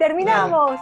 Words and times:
¡Terminamos! 0.00 0.80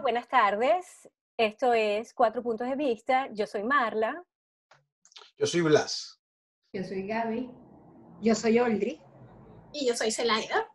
buenas 0.00 0.28
tardes. 0.28 1.08
Esto 1.36 1.72
es 1.72 2.14
Cuatro 2.14 2.42
Puntos 2.42 2.68
de 2.68 2.76
Vista. 2.76 3.28
Yo 3.32 3.46
soy 3.46 3.62
Marla. 3.62 4.24
Yo 5.36 5.46
soy 5.46 5.60
Blas. 5.62 6.20
Yo 6.72 6.84
soy 6.84 7.06
Gaby. 7.06 7.50
Yo 8.20 8.34
soy 8.34 8.58
Oldri. 8.58 9.00
Y 9.72 9.86
yo 9.86 9.96
soy 9.96 10.10
Zelaida. 10.10 10.71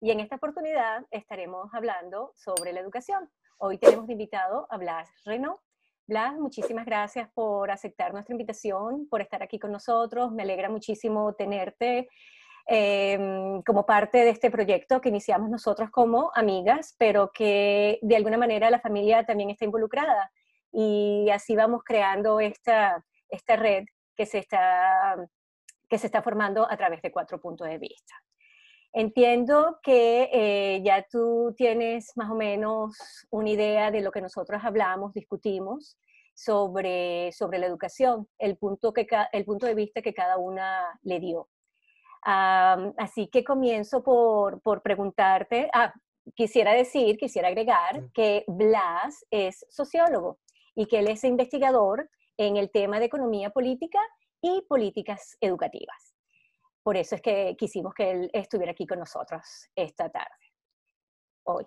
Y 0.00 0.10
en 0.10 0.20
esta 0.20 0.36
oportunidad 0.36 1.04
estaremos 1.10 1.68
hablando 1.72 2.32
sobre 2.36 2.72
la 2.72 2.80
educación. 2.80 3.30
Hoy 3.58 3.78
tenemos 3.78 4.06
de 4.06 4.12
invitado 4.12 4.66
a 4.70 4.76
Blas 4.76 5.08
Renault. 5.24 5.60
Blas, 6.06 6.34
muchísimas 6.34 6.86
gracias 6.86 7.28
por 7.32 7.70
aceptar 7.70 8.12
nuestra 8.12 8.32
invitación, 8.32 9.08
por 9.08 9.20
estar 9.20 9.42
aquí 9.42 9.58
con 9.58 9.72
nosotros. 9.72 10.32
Me 10.32 10.42
alegra 10.42 10.68
muchísimo 10.68 11.34
tenerte 11.34 12.08
Em, 12.68 13.62
como 13.62 13.86
parte 13.86 14.18
de 14.18 14.30
este 14.30 14.50
proyecto 14.50 15.00
que 15.00 15.08
iniciamos 15.08 15.48
nosotros 15.48 15.88
como 15.90 16.32
amigas, 16.34 16.96
pero 16.98 17.30
que 17.32 18.00
de 18.02 18.16
alguna 18.16 18.36
manera 18.38 18.70
la 18.70 18.80
familia 18.80 19.24
también 19.24 19.50
está 19.50 19.64
involucrada. 19.64 20.32
Y 20.72 21.30
así 21.30 21.54
vamos 21.54 21.82
creando 21.84 22.40
esta, 22.40 23.04
esta 23.28 23.54
red 23.54 23.84
que 24.16 24.26
se, 24.26 24.38
está, 24.38 25.16
que 25.88 25.98
se 25.98 26.06
está 26.06 26.22
formando 26.22 26.68
a 26.68 26.76
través 26.76 27.00
de 27.02 27.12
cuatro 27.12 27.40
puntos 27.40 27.68
de 27.68 27.78
vista. 27.78 28.14
Entiendo 28.98 29.78
que 29.82 30.30
eh, 30.32 30.80
ya 30.82 31.06
tú 31.10 31.54
tienes 31.54 32.16
más 32.16 32.30
o 32.30 32.34
menos 32.34 32.96
una 33.28 33.50
idea 33.50 33.90
de 33.90 34.00
lo 34.00 34.10
que 34.10 34.22
nosotros 34.22 34.62
hablamos, 34.64 35.12
discutimos 35.12 35.98
sobre, 36.34 37.30
sobre 37.32 37.58
la 37.58 37.66
educación, 37.66 38.26
el 38.38 38.56
punto, 38.56 38.94
que, 38.94 39.06
el 39.32 39.44
punto 39.44 39.66
de 39.66 39.74
vista 39.74 40.00
que 40.00 40.14
cada 40.14 40.38
una 40.38 40.98
le 41.02 41.20
dio 41.20 41.46
así 42.26 43.28
que 43.28 43.44
comienzo 43.44 44.02
por, 44.02 44.60
por 44.60 44.82
preguntarte, 44.82 45.70
ah, 45.72 45.92
quisiera 46.34 46.72
decir, 46.72 47.16
quisiera 47.18 47.48
agregar 47.48 48.10
que 48.12 48.44
Blas 48.48 49.24
es 49.30 49.64
sociólogo 49.68 50.38
y 50.74 50.86
que 50.86 50.98
él 50.98 51.08
es 51.08 51.22
investigador 51.22 52.10
en 52.36 52.56
el 52.56 52.70
tema 52.70 52.98
de 52.98 53.04
economía 53.04 53.50
política 53.50 54.00
y 54.42 54.62
políticas 54.68 55.36
educativas. 55.40 56.15
Por 56.86 56.96
eso 56.96 57.16
es 57.16 57.20
que 57.20 57.56
quisimos 57.58 57.92
que 57.94 58.12
él 58.12 58.30
estuviera 58.32 58.70
aquí 58.70 58.86
con 58.86 59.00
nosotros 59.00 59.42
esta 59.74 60.08
tarde, 60.08 60.36
hoy. 61.42 61.66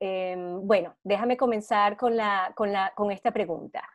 Em, 0.00 0.66
bueno, 0.66 0.96
déjame 1.04 1.36
comenzar 1.36 1.98
con, 1.98 2.16
la, 2.16 2.54
con, 2.56 2.72
la, 2.72 2.94
con 2.96 3.10
esta 3.10 3.30
pregunta. 3.34 3.86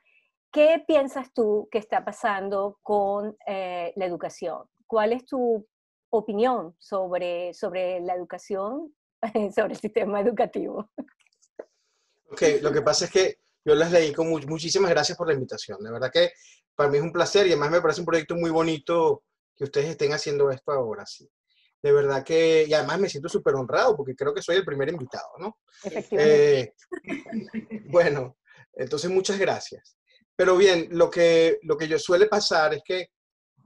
¿Qué 0.52 0.83
piensas 0.88 1.33
tú 1.33 1.67
que 1.71 1.80
está 1.80 2.05
pasando 2.05 2.77
con 2.83 3.36
eh, 3.47 3.91
la 3.95 4.05
educación? 4.05 4.69
¿Cuál 4.86 5.13
es 5.13 5.25
tu 5.25 5.67
opinión 6.11 6.75
sobre, 6.77 7.52
sobre 7.55 8.02
la 8.02 8.13
educación, 8.13 8.93
sobre 9.55 9.73
el 9.73 9.80
sistema 9.80 10.19
educativo? 10.21 10.91
Ok, 12.30 12.41
lo 12.61 12.71
que 12.71 12.83
pasa 12.83 13.05
es 13.05 13.11
que 13.11 13.39
yo 13.66 13.73
las 13.73 13.91
leí 13.91 14.13
con 14.13 14.30
muchísimas 14.30 14.91
gracias 14.91 15.17
por 15.17 15.25
la 15.27 15.33
invitación. 15.33 15.83
De 15.83 15.91
verdad 15.91 16.11
que 16.13 16.33
para 16.75 16.88
mí 16.88 16.97
es 16.97 17.03
un 17.03 17.11
placer 17.11 17.47
y 17.47 17.53
además 17.53 17.71
me 17.71 17.81
parece 17.81 18.02
un 18.02 18.05
proyecto 18.05 18.36
muy 18.36 18.52
bonito 18.52 19.23
que 19.56 19.64
ustedes 19.64 19.89
estén 19.89 20.14
haciendo 20.14 20.52
esto 20.52 20.72
ahora, 20.72 21.06
sí. 21.06 21.30
De 21.81 21.92
verdad 21.92 22.23
que, 22.23 22.66
y 22.67 22.73
además 22.73 23.00
me 23.00 23.09
siento 23.09 23.30
súper 23.30 23.56
honrado 23.56 23.95
porque 23.95 24.16
creo 24.16 24.34
que 24.34 24.42
soy 24.42 24.56
el 24.56 24.66
primer 24.66 24.89
invitado, 24.89 25.30
¿no? 25.39 25.58
Efectivamente. 25.84 26.59
Eh, 26.59 26.73
bueno, 27.89 28.38
entonces 28.73 29.10
muchas 29.11 29.38
gracias. 29.38 29.98
Pero 30.36 30.58
bien, 30.58 30.88
lo 30.92 31.10
que, 31.10 31.60
lo 31.61 31.77
que 31.77 31.88
yo 31.88 31.99
suele 31.99 32.26
pasar 32.26 32.73
es 32.73 32.82
que 32.83 33.10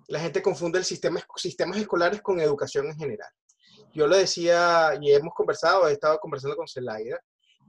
la 0.08 0.20
gente 0.20 0.42
confunde 0.42 0.80
el 0.80 0.86
sistema, 0.86 1.26
sistemas 1.36 1.78
escolares 1.78 2.22
con 2.22 2.40
educación 2.40 2.88
en 2.88 2.98
general. 2.98 3.30
Yo 3.94 4.08
lo 4.08 4.18
decía 4.18 4.98
y 5.02 5.14
hemos 5.14 5.34
conversado, 5.34 5.88
he 5.88 5.94
estado 5.94 6.20
conversando 6.20 6.56
con 6.56 6.68
Celaida, 6.68 7.20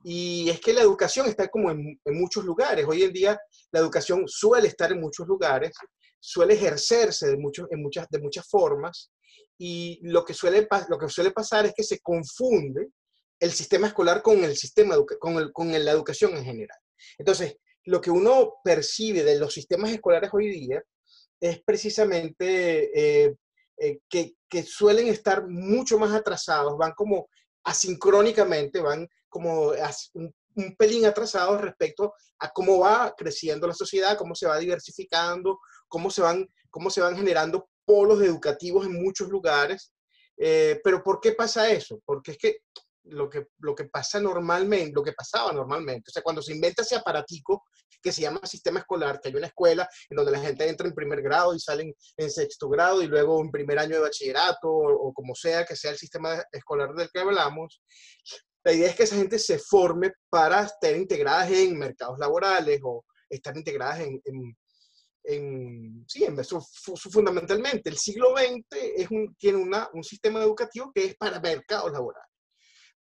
y 0.03 0.49
es 0.49 0.61
que 0.61 0.73
la 0.73 0.81
educación 0.81 1.27
está 1.27 1.49
como 1.49 1.71
en, 1.71 2.01
muchos 2.07 2.45
lugares. 2.45 2.87
Hoy 2.87 3.03
en 3.03 3.13
día 3.13 3.39
la 3.71 3.81
educación 3.81 4.25
suele 4.27 4.69
estar 4.69 4.91
en 4.93 5.01
muchos 5.01 5.27
lugares, 5.27 5.73
suele 6.21 6.55
ejercerse 6.55 7.27
de, 7.27 7.33
en 7.33 7.83
muchas, 7.83 8.09
de 8.09 8.21
muchas 8.21 8.47
formas, 8.49 9.11
y 9.59 9.99
lo 10.03 10.25
que, 10.25 10.33
suele, 10.33 10.67
lo 10.89 10.99
que 10.99 11.09
suele 11.09 11.33
pasar 11.33 11.67
es 11.67 11.75
que 11.75 11.83
se 11.83 12.01
confunde 12.01 12.89
el 13.39 13.53
sistema 13.53 13.89
escolar 13.89 14.23
con 14.23 14.45
el 14.45 14.57
sistema 14.57 14.97
con, 15.19 15.37
el, 15.37 15.53
con 15.53 15.73
la 15.73 15.91
educación 15.91 16.37
en 16.37 16.45
general. 16.45 16.79
Entonces, 17.19 17.57
lo 17.85 18.01
que 18.01 18.11
uno 18.11 18.55
percibe 18.63 19.25
de 19.25 19.39
los 19.39 19.53
sistemas 19.53 19.91
escolares 19.91 20.31
hoy 20.33 20.49
día 20.51 20.83
es 21.41 21.63
precisamente 21.63 23.25
eh, 23.27 23.35
eh, 23.79 24.01
que, 24.09 24.35
suelen 24.65 25.09
estar 25.09 25.49
mucho 25.49 25.99
más 25.99 26.13
atrasados, 26.13 26.77
van 26.77 26.93
como 26.93 27.29
asincrónicamente, 27.65 28.81
van 28.81 29.09
como 29.29 29.73
un, 30.15 30.35
pelín 30.77 31.07
atrasados 31.07 31.61
respecto 31.61 32.13
a 32.41 32.51
cómo 32.51 32.81
va 32.81 33.15
creciendo 33.17 33.67
la 33.67 33.75
sociedad, 33.75 34.19
cómo 34.19 34.35
se 34.35 34.47
va 34.47 34.59
diversificando, 34.59 35.59
cómo 35.91 36.11
se 36.11 36.23
van, 36.23 36.49
cómo 36.71 36.89
se 36.89 37.03
van 37.03 37.17
generando 37.17 37.69
polos 37.85 38.23
educativos 38.23 38.87
en 38.87 39.03
muchos 39.03 39.29
lugares. 39.29 39.93
Eh, 40.39 40.81
pero 40.83 41.03
¿por 41.03 41.21
qué 41.21 41.33
pasa 41.33 41.69
eso? 41.69 42.01
Porque 42.07 42.31
es 42.31 42.39
que 42.39 42.57
lo 43.05 43.29
que, 43.29 43.49
lo 43.59 43.75
que 43.75 43.85
pasa 43.85 44.21
normalmente, 44.21 44.93
lo 44.95 45.03
que 45.03 45.13
pasaba 45.13 45.53
normalmente. 45.53 46.11
O 46.11 46.13
sea, 46.13 46.23
cuando 46.23 46.41
se 46.41 46.55
inventa 46.55 46.83
ese 46.83 46.97
aparatico 46.97 47.65
que 48.03 48.13
se 48.13 48.23
llama 48.23 48.41
sistema 48.45 48.81
escolar, 48.81 49.21
que 49.21 49.29
hay 49.29 49.35
una 49.35 49.49
escuela 49.49 49.89
en 50.09 50.17
donde 50.17 50.33
la 50.33 50.41
gente 50.41 50.69
entra 50.69 50.87
en 50.87 50.95
primer 50.95 51.21
grado 51.21 51.55
y 51.55 51.61
salen 51.61 51.95
en 52.17 52.31
sexto 52.31 52.69
grado 52.69 53.03
y 53.03 53.07
luego 53.07 53.41
en 53.41 53.51
primer 53.51 53.79
año 53.79 53.97
de 53.97 54.03
bachillerato 54.03 54.69
o, 54.71 55.13
como 55.13 55.35
sea 55.35 55.65
que 55.65 55.77
sea 55.77 55.91
el 55.91 55.99
sistema 55.99 56.43
escolar 56.53 56.95
del 56.95 57.11
que 57.11 57.21
hablamos, 57.21 57.83
la 58.65 58.73
idea 58.73 58.91
es 58.91 58.97
que 58.97 59.03
esa 59.05 59.17
gente 59.17 59.39
se 59.39 59.59
forme 59.59 60.13
para 60.29 60.63
estar 60.63 60.95
integradas 60.95 61.51
en 61.51 61.79
mercados 61.79 62.19
laborales 62.19 62.81
o 62.85 63.05
estar 63.29 63.57
integradas 63.57 64.01
en, 64.01 64.21
en, 64.25 64.57
sí, 65.25 66.25
en 66.25 66.39
eso, 66.39 66.61
fundamentalmente. 67.11 67.91
El 67.91 67.99
siglo 67.99 68.35
XX 68.37 68.65
es 68.97 69.11
un, 69.11 69.35
tiene 69.37 69.59
una, 69.59 69.89
un 69.93 70.03
sistema 70.03 70.43
educativo 70.43 70.91
que 70.95 71.05
es 71.05 71.17
para 71.17 71.41
mercados 71.41 71.93
laborales. 71.93 72.29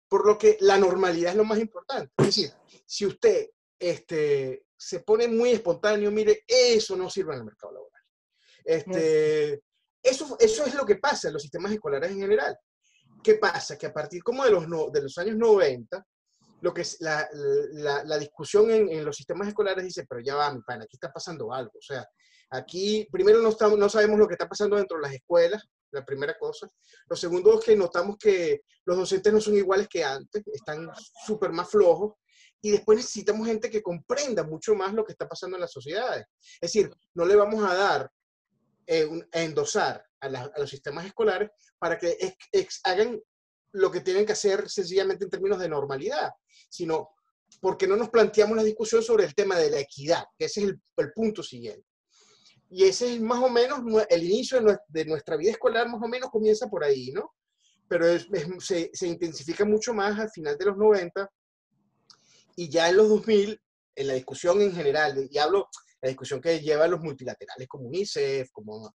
Por 0.07 0.25
lo 0.25 0.37
que 0.37 0.57
la 0.61 0.77
normalidad 0.77 1.31
es 1.31 1.37
lo 1.37 1.45
más 1.45 1.59
importante. 1.59 2.11
Es 2.17 2.25
decir, 2.27 2.51
si 2.85 3.05
usted 3.05 3.47
este, 3.79 4.65
se 4.77 4.99
pone 5.01 5.27
muy 5.27 5.51
espontáneo, 5.51 6.11
mire, 6.11 6.43
eso 6.47 6.95
no 6.95 7.09
sirve 7.09 7.33
en 7.33 7.39
el 7.39 7.45
mercado 7.45 7.73
laboral. 7.73 8.01
Este, 8.63 9.61
eso, 10.01 10.37
eso 10.39 10.65
es 10.65 10.73
lo 10.75 10.85
que 10.85 10.95
pasa 10.95 11.27
en 11.27 11.33
los 11.33 11.41
sistemas 11.41 11.71
escolares 11.71 12.11
en 12.11 12.19
general. 12.19 12.57
¿Qué 13.23 13.35
pasa? 13.35 13.77
Que 13.77 13.87
a 13.87 13.93
partir 13.93 14.23
como 14.23 14.43
de 14.43 14.51
los, 14.51 14.91
de 14.91 15.01
los 15.01 15.17
años 15.17 15.35
90, 15.35 16.05
lo 16.65 16.73
que 16.73 16.81
es 16.81 16.97
la, 16.99 17.29
la, 17.73 18.03
la 18.03 18.17
discusión 18.17 18.71
en, 18.71 18.89
en, 18.89 19.05
los 19.05 19.15
sistemas 19.15 19.47
escolares 19.47 19.85
dice, 19.85 20.03
pero 20.09 20.19
ya 20.19 20.33
va, 20.33 20.51
mi 20.51 20.63
pana, 20.63 20.85
aquí 20.85 20.95
está 20.95 21.13
pasando 21.13 21.53
algo. 21.53 21.73
O 21.77 21.81
sea, 21.81 22.03
aquí 22.49 23.07
primero 23.11 23.39
no, 23.39 23.49
estamos, 23.49 23.77
no 23.77 23.87
sabemos 23.87 24.17
lo 24.17 24.27
que 24.27 24.33
está 24.33 24.49
pasando 24.49 24.75
dentro 24.75 24.97
de 24.97 25.03
las 25.03 25.13
escuelas, 25.13 25.63
la 25.91 26.03
primera 26.03 26.35
cosa. 26.39 26.67
Lo 27.07 27.15
segundo 27.15 27.59
es 27.59 27.65
que 27.65 27.75
notamos 27.75 28.17
que 28.17 28.61
los 28.83 28.97
docentes 28.97 29.31
no 29.31 29.39
son 29.39 29.55
iguales 29.55 29.87
que 29.87 30.03
antes, 30.03 30.41
están 30.47 30.89
súper 31.23 31.51
más 31.51 31.69
flojos. 31.69 32.13
Y 32.63 32.71
después 32.71 32.97
necesitamos 32.97 33.45
gente 33.45 33.69
que 33.69 33.83
comprenda 33.83 34.43
mucho 34.43 34.73
más 34.73 34.91
lo 34.91 35.05
que 35.05 35.11
está 35.11 35.29
pasando 35.29 35.57
en 35.57 35.61
las 35.61 35.71
sociedades. 35.71 36.25
Es 36.59 36.73
decir, 36.73 36.89
no 37.13 37.25
le 37.25 37.35
vamos 37.35 37.63
a 37.63 37.75
dar, 37.75 38.11
eh, 38.87 39.07
a 39.33 39.41
endosar 39.43 40.03
a, 40.19 40.51
los 40.57 40.67
sistemas 40.71 41.05
escolares 41.05 41.51
para 41.77 41.99
que 41.99 42.17
hagan 42.85 43.21
lo 43.75 43.91
que 43.91 44.01
tienen 44.01 44.25
que 44.25 44.33
hacer 44.33 44.69
sencillamente 44.69 45.25
en 45.25 45.29
términos 45.29 45.59
de 45.59 45.69
normalidad, 45.69 46.31
sino 46.69 47.09
porque 47.59 47.87
no 47.87 47.95
nos 47.95 48.09
planteamos 48.09 48.57
la 48.57 48.63
discusión 48.63 49.01
sobre 49.03 49.25
el 49.25 49.35
tema 49.35 49.57
de 49.57 49.69
la 49.69 49.79
equidad, 49.79 50.23
que 50.37 50.45
ese 50.45 50.63
es 50.63 50.73
el 50.97 51.11
punto 51.13 51.43
siguiente. 51.43 51.85
Y 52.69 52.83
ese 52.83 53.13
es 53.13 53.21
más 53.21 53.41
o 53.43 53.49
menos 53.49 53.79
el 54.09 54.23
inicio 54.23 54.59
de 54.87 55.05
nuestra 55.05 55.37
vida 55.37 55.51
escolar, 55.51 55.87
más 55.87 56.01
o 56.01 56.07
menos 56.07 56.29
comienza 56.29 56.67
por 56.67 56.83
ahí, 56.83 57.11
¿no? 57.11 57.33
Pero 57.87 58.07
se, 58.59 58.89
se, 58.93 59.07
intensifica 59.07 59.63
mucho 59.63 59.93
más 59.93 60.19
al 60.19 60.31
final 60.31 60.57
de 60.57 60.65
los 60.65 60.77
90 60.77 61.29
y 62.55 62.69
ya 62.69 62.89
en 62.89 62.97
los 62.97 63.09
2000, 63.09 63.61
en 63.95 64.07
la 64.07 64.13
discusión 64.13 64.61
en 64.61 64.73
general, 64.73 65.27
y 65.29 65.37
hablo 65.37 65.69
la 66.05 66.09
discusión 66.09 66.39
que 66.39 66.59
lleva 66.59 66.87
los 66.87 67.01
multilaterales 67.01 67.67
como 67.67 67.87
UNICEF, 67.87 68.51
como 68.51 68.93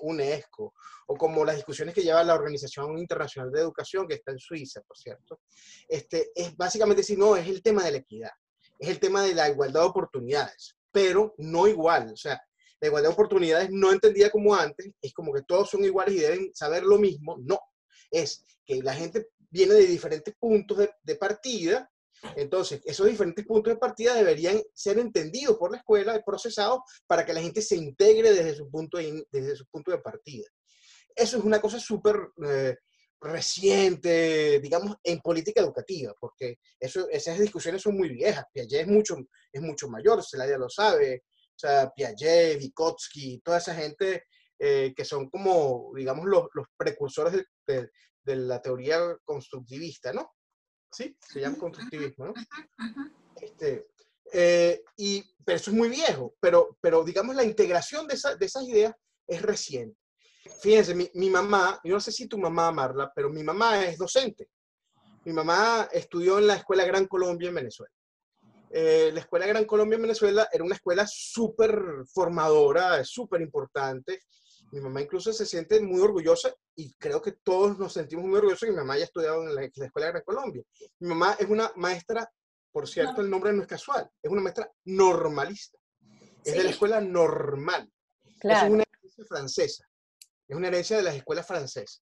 UNESCO, 0.00 0.72
o 1.08 1.14
como 1.14 1.44
las 1.44 1.56
discusiones 1.56 1.94
que 1.94 2.00
lleva 2.00 2.24
la 2.24 2.34
Organización 2.34 2.96
Internacional 2.96 3.52
de 3.52 3.60
Educación, 3.60 4.08
que 4.08 4.14
está 4.14 4.32
en 4.32 4.38
Suiza, 4.38 4.80
por 4.80 4.96
cierto, 4.96 5.40
este, 5.86 6.30
es 6.34 6.56
básicamente 6.56 7.02
si 7.02 7.18
no, 7.18 7.36
es 7.36 7.46
el 7.46 7.62
tema 7.62 7.84
de 7.84 7.90
la 7.90 7.98
equidad, 7.98 8.30
es 8.78 8.88
el 8.88 8.98
tema 8.98 9.22
de 9.22 9.34
la 9.34 9.50
igualdad 9.50 9.82
de 9.82 9.86
oportunidades, 9.88 10.74
pero 10.90 11.34
no 11.36 11.68
igual, 11.68 12.12
o 12.14 12.16
sea, 12.16 12.40
la 12.80 12.88
igualdad 12.88 13.10
de 13.10 13.14
oportunidades 13.14 13.68
no 13.70 13.92
entendida 13.92 14.30
como 14.30 14.54
antes, 14.54 14.90
es 15.02 15.12
como 15.12 15.34
que 15.34 15.42
todos 15.42 15.68
son 15.68 15.84
iguales 15.84 16.14
y 16.14 16.20
deben 16.20 16.54
saber 16.54 16.82
lo 16.82 16.96
mismo. 16.96 17.36
No, 17.44 17.60
es 18.10 18.46
que 18.64 18.82
la 18.82 18.94
gente 18.94 19.28
viene 19.50 19.74
de 19.74 19.86
diferentes 19.86 20.34
puntos 20.38 20.78
de, 20.78 20.90
de 21.02 21.16
partida. 21.16 21.90
Entonces, 22.36 22.80
esos 22.84 23.06
diferentes 23.06 23.46
puntos 23.46 23.72
de 23.72 23.78
partida 23.78 24.14
deberían 24.14 24.60
ser 24.74 24.98
entendidos 24.98 25.56
por 25.56 25.70
la 25.70 25.78
escuela 25.78 26.16
y 26.16 26.22
procesados 26.22 26.80
para 27.06 27.24
que 27.24 27.32
la 27.32 27.40
gente 27.40 27.62
se 27.62 27.76
integre 27.76 28.32
desde 28.32 28.56
su 28.56 28.70
punto 28.70 28.98
de, 28.98 29.24
desde 29.30 29.56
su 29.56 29.66
punto 29.66 29.90
de 29.90 29.98
partida. 29.98 30.46
Eso 31.14 31.38
es 31.38 31.44
una 31.44 31.60
cosa 31.60 31.78
súper 31.78 32.16
eh, 32.44 32.76
reciente, 33.20 34.60
digamos, 34.60 34.96
en 35.02 35.20
política 35.20 35.60
educativa, 35.60 36.14
porque 36.20 36.58
esas 36.78 37.38
discusiones 37.38 37.82
son 37.82 37.96
muy 37.96 38.08
viejas. 38.08 38.44
Piaget 38.52 38.82
es 38.82 38.86
mucho, 38.86 39.16
es 39.52 39.60
mucho 39.60 39.88
mayor, 39.88 40.24
Celaya 40.24 40.58
lo 40.58 40.68
sabe. 40.68 41.24
O 41.26 41.58
sea, 41.58 41.90
Piaget, 41.90 42.58
Vygotsky, 42.58 43.40
toda 43.40 43.58
esa 43.58 43.74
gente 43.74 44.24
eh, 44.60 44.92
que 44.96 45.04
son 45.04 45.28
como, 45.28 45.92
digamos, 45.94 46.26
los, 46.26 46.46
los 46.54 46.66
precursores 46.76 47.44
de, 47.66 47.90
la 48.24 48.60
teoría 48.60 49.00
constructivista, 49.24 50.12
¿no? 50.12 50.34
Sí, 50.90 51.16
se 51.20 51.40
llama 51.40 51.58
constructivismo, 51.58 52.26
¿no? 52.26 52.34
Este, 53.40 53.88
eh, 54.32 54.82
y, 54.96 55.22
pero 55.44 55.56
eso 55.56 55.70
es 55.70 55.76
muy 55.76 55.88
viejo, 55.88 56.34
pero, 56.40 56.76
pero 56.80 57.04
digamos, 57.04 57.34
la 57.36 57.44
integración 57.44 58.06
de, 58.06 58.14
esa, 58.14 58.34
de 58.36 58.46
esas 58.46 58.64
ideas 58.64 58.94
es 59.26 59.42
reciente. 59.42 59.96
Fíjense, 60.60 60.94
mi, 60.94 61.10
mi, 61.14 61.30
mamá, 61.30 61.78
yo 61.84 61.94
no 61.94 62.00
sé 62.00 62.10
si 62.10 62.26
tu 62.26 62.38
mamá, 62.38 62.72
Marla, 62.72 63.12
pero 63.14 63.30
mi 63.30 63.42
mamá 63.42 63.84
es 63.84 63.98
docente. 63.98 64.48
Mi 65.24 65.32
mamá 65.32 65.88
estudió 65.92 66.38
en 66.38 66.46
la 66.46 66.54
Escuela 66.54 66.84
Gran 66.84 67.06
Colombia 67.06 67.48
en 67.48 67.54
Venezuela. 67.54 67.92
Eh, 68.70 69.10
la 69.12 69.20
Escuela 69.20 69.46
Gran 69.46 69.64
Colombia 69.64 69.96
en 69.96 70.02
Venezuela 70.02 70.48
era 70.52 70.64
una 70.64 70.74
escuela 70.74 71.06
súper 71.06 71.80
formadora, 72.12 73.04
súper 73.04 73.40
importante. 73.40 74.22
Mi 74.70 74.80
mamá 74.80 75.00
incluso 75.00 75.32
se 75.32 75.46
siente 75.46 75.80
muy 75.80 76.00
orgullosa 76.00 76.54
y 76.74 76.92
creo 76.94 77.22
que 77.22 77.32
todos 77.32 77.78
nos 77.78 77.92
sentimos 77.92 78.26
muy 78.26 78.36
orgullosos. 78.36 78.68
Mi 78.68 78.74
mamá 78.74 78.96
ya 78.96 79.02
ha 79.02 79.06
estudiado 79.06 79.42
en 79.42 79.54
la, 79.54 79.62
la 79.62 79.86
Escuela 79.86 80.08
Gran 80.08 80.22
Colombia. 80.22 80.62
Mi 81.00 81.08
mamá 81.08 81.36
es 81.38 81.48
una 81.48 81.72
maestra, 81.76 82.30
por 82.70 82.86
cierto, 82.86 83.20
el 83.20 83.30
nombre 83.30 83.52
no 83.52 83.62
es 83.62 83.68
casual, 83.68 84.10
es 84.22 84.30
una 84.30 84.42
maestra 84.42 84.70
normalista. 84.84 85.78
Es 86.44 86.52
sí. 86.52 86.58
de 86.58 86.64
la 86.64 86.70
escuela 86.70 87.00
normal. 87.00 87.90
Claro. 88.38 88.66
Es 88.66 88.72
una 88.72 88.84
herencia 88.84 89.24
francesa. 89.24 89.88
Es 90.46 90.56
una 90.56 90.68
herencia 90.68 90.96
de 90.96 91.02
las 91.02 91.14
escuelas 91.14 91.46
francesas. 91.46 92.02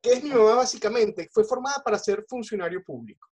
¿Qué 0.00 0.12
es 0.12 0.22
mi 0.22 0.30
mamá 0.30 0.56
básicamente? 0.56 1.28
Fue 1.32 1.44
formada 1.44 1.82
para 1.82 1.98
ser 1.98 2.24
funcionario 2.28 2.82
público. 2.84 3.28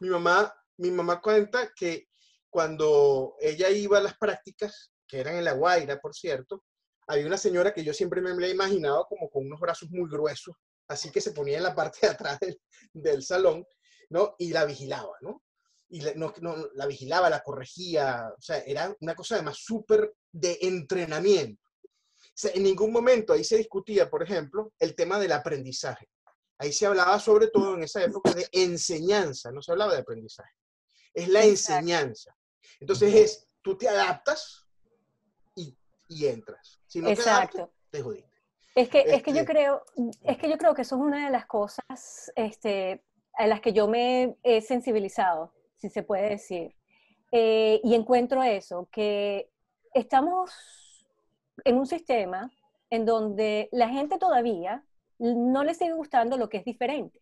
Mi 0.00 0.08
mamá, 0.08 0.54
mi 0.78 0.90
mamá 0.90 1.20
cuenta 1.20 1.70
que 1.74 2.08
cuando 2.48 3.36
ella 3.40 3.68
iba 3.68 3.98
a 3.98 4.02
las 4.02 4.16
prácticas, 4.16 4.92
que 5.06 5.20
eran 5.20 5.36
en 5.36 5.44
La 5.44 5.52
Guaira, 5.52 6.00
por 6.00 6.14
cierto, 6.14 6.64
había 7.06 7.26
una 7.26 7.38
señora 7.38 7.72
que 7.72 7.84
yo 7.84 7.92
siempre 7.92 8.20
me 8.20 8.34
la 8.34 8.46
he 8.46 8.50
imaginado 8.50 9.06
como 9.06 9.28
con 9.28 9.46
unos 9.46 9.60
brazos 9.60 9.90
muy 9.90 10.08
gruesos, 10.08 10.54
así 10.88 11.10
que 11.10 11.20
se 11.20 11.32
ponía 11.32 11.58
en 11.58 11.62
la 11.62 11.74
parte 11.74 11.98
de 12.02 12.08
atrás 12.08 12.38
del, 12.40 12.60
del 12.92 13.22
salón, 13.22 13.66
¿no? 14.10 14.34
Y 14.38 14.52
la 14.52 14.64
vigilaba, 14.64 15.12
¿no? 15.20 15.42
Y 15.88 16.00
la, 16.00 16.14
no, 16.14 16.32
no, 16.40 16.56
la 16.74 16.86
vigilaba, 16.86 17.30
la 17.30 17.42
corregía, 17.42 18.32
o 18.36 18.40
sea, 18.40 18.58
era 18.58 18.94
una 19.00 19.14
cosa 19.14 19.36
además 19.36 19.58
súper 19.58 20.14
de 20.32 20.58
entrenamiento. 20.62 21.62
O 22.24 22.36
sea, 22.36 22.50
en 22.54 22.64
ningún 22.64 22.90
momento 22.90 23.32
ahí 23.32 23.44
se 23.44 23.58
discutía, 23.58 24.10
por 24.10 24.22
ejemplo, 24.22 24.72
el 24.78 24.94
tema 24.94 25.20
del 25.20 25.32
aprendizaje. 25.32 26.08
Ahí 26.58 26.72
se 26.72 26.86
hablaba 26.86 27.18
sobre 27.20 27.48
todo 27.48 27.74
en 27.74 27.82
esa 27.82 28.02
época 28.02 28.32
de 28.32 28.48
enseñanza, 28.52 29.52
no 29.52 29.60
se 29.60 29.72
hablaba 29.72 29.92
de 29.92 30.00
aprendizaje. 30.00 30.50
Es 31.12 31.28
la 31.28 31.44
Exacto. 31.44 31.80
enseñanza. 31.80 32.36
Entonces 32.80 33.14
es, 33.14 33.48
tú 33.62 33.76
te 33.76 33.88
adaptas 33.88 34.66
y, 35.54 35.76
y 36.08 36.26
entras. 36.26 36.80
Si 36.94 37.00
no 37.00 37.08
Exacto. 37.08 37.72
te 37.90 38.02
jodiste. 38.02 38.30
Es 38.76 38.88
que, 38.88 39.00
este, 39.00 39.16
es, 39.16 39.22
que 39.24 39.32
yo 39.32 39.44
creo, 39.44 39.82
es 40.22 40.38
que 40.38 40.48
yo 40.48 40.56
creo 40.56 40.76
que 40.76 40.82
eso 40.82 40.94
es 40.94 41.02
una 41.02 41.24
de 41.24 41.32
las 41.32 41.44
cosas 41.44 42.30
este, 42.36 43.02
a 43.32 43.48
las 43.48 43.60
que 43.60 43.72
yo 43.72 43.88
me 43.88 44.36
he 44.44 44.60
sensibilizado, 44.60 45.52
si 45.76 45.88
se 45.90 46.04
puede 46.04 46.28
decir. 46.28 46.76
Eh, 47.32 47.80
y 47.82 47.96
encuentro 47.96 48.44
eso, 48.44 48.88
que 48.92 49.50
estamos 49.92 51.04
en 51.64 51.78
un 51.78 51.86
sistema 51.88 52.48
en 52.90 53.04
donde 53.04 53.68
la 53.72 53.88
gente 53.88 54.16
todavía 54.16 54.84
no 55.18 55.64
le 55.64 55.74
sigue 55.74 55.94
gustando 55.94 56.36
lo 56.36 56.48
que 56.48 56.58
es 56.58 56.64
diferente. 56.64 57.20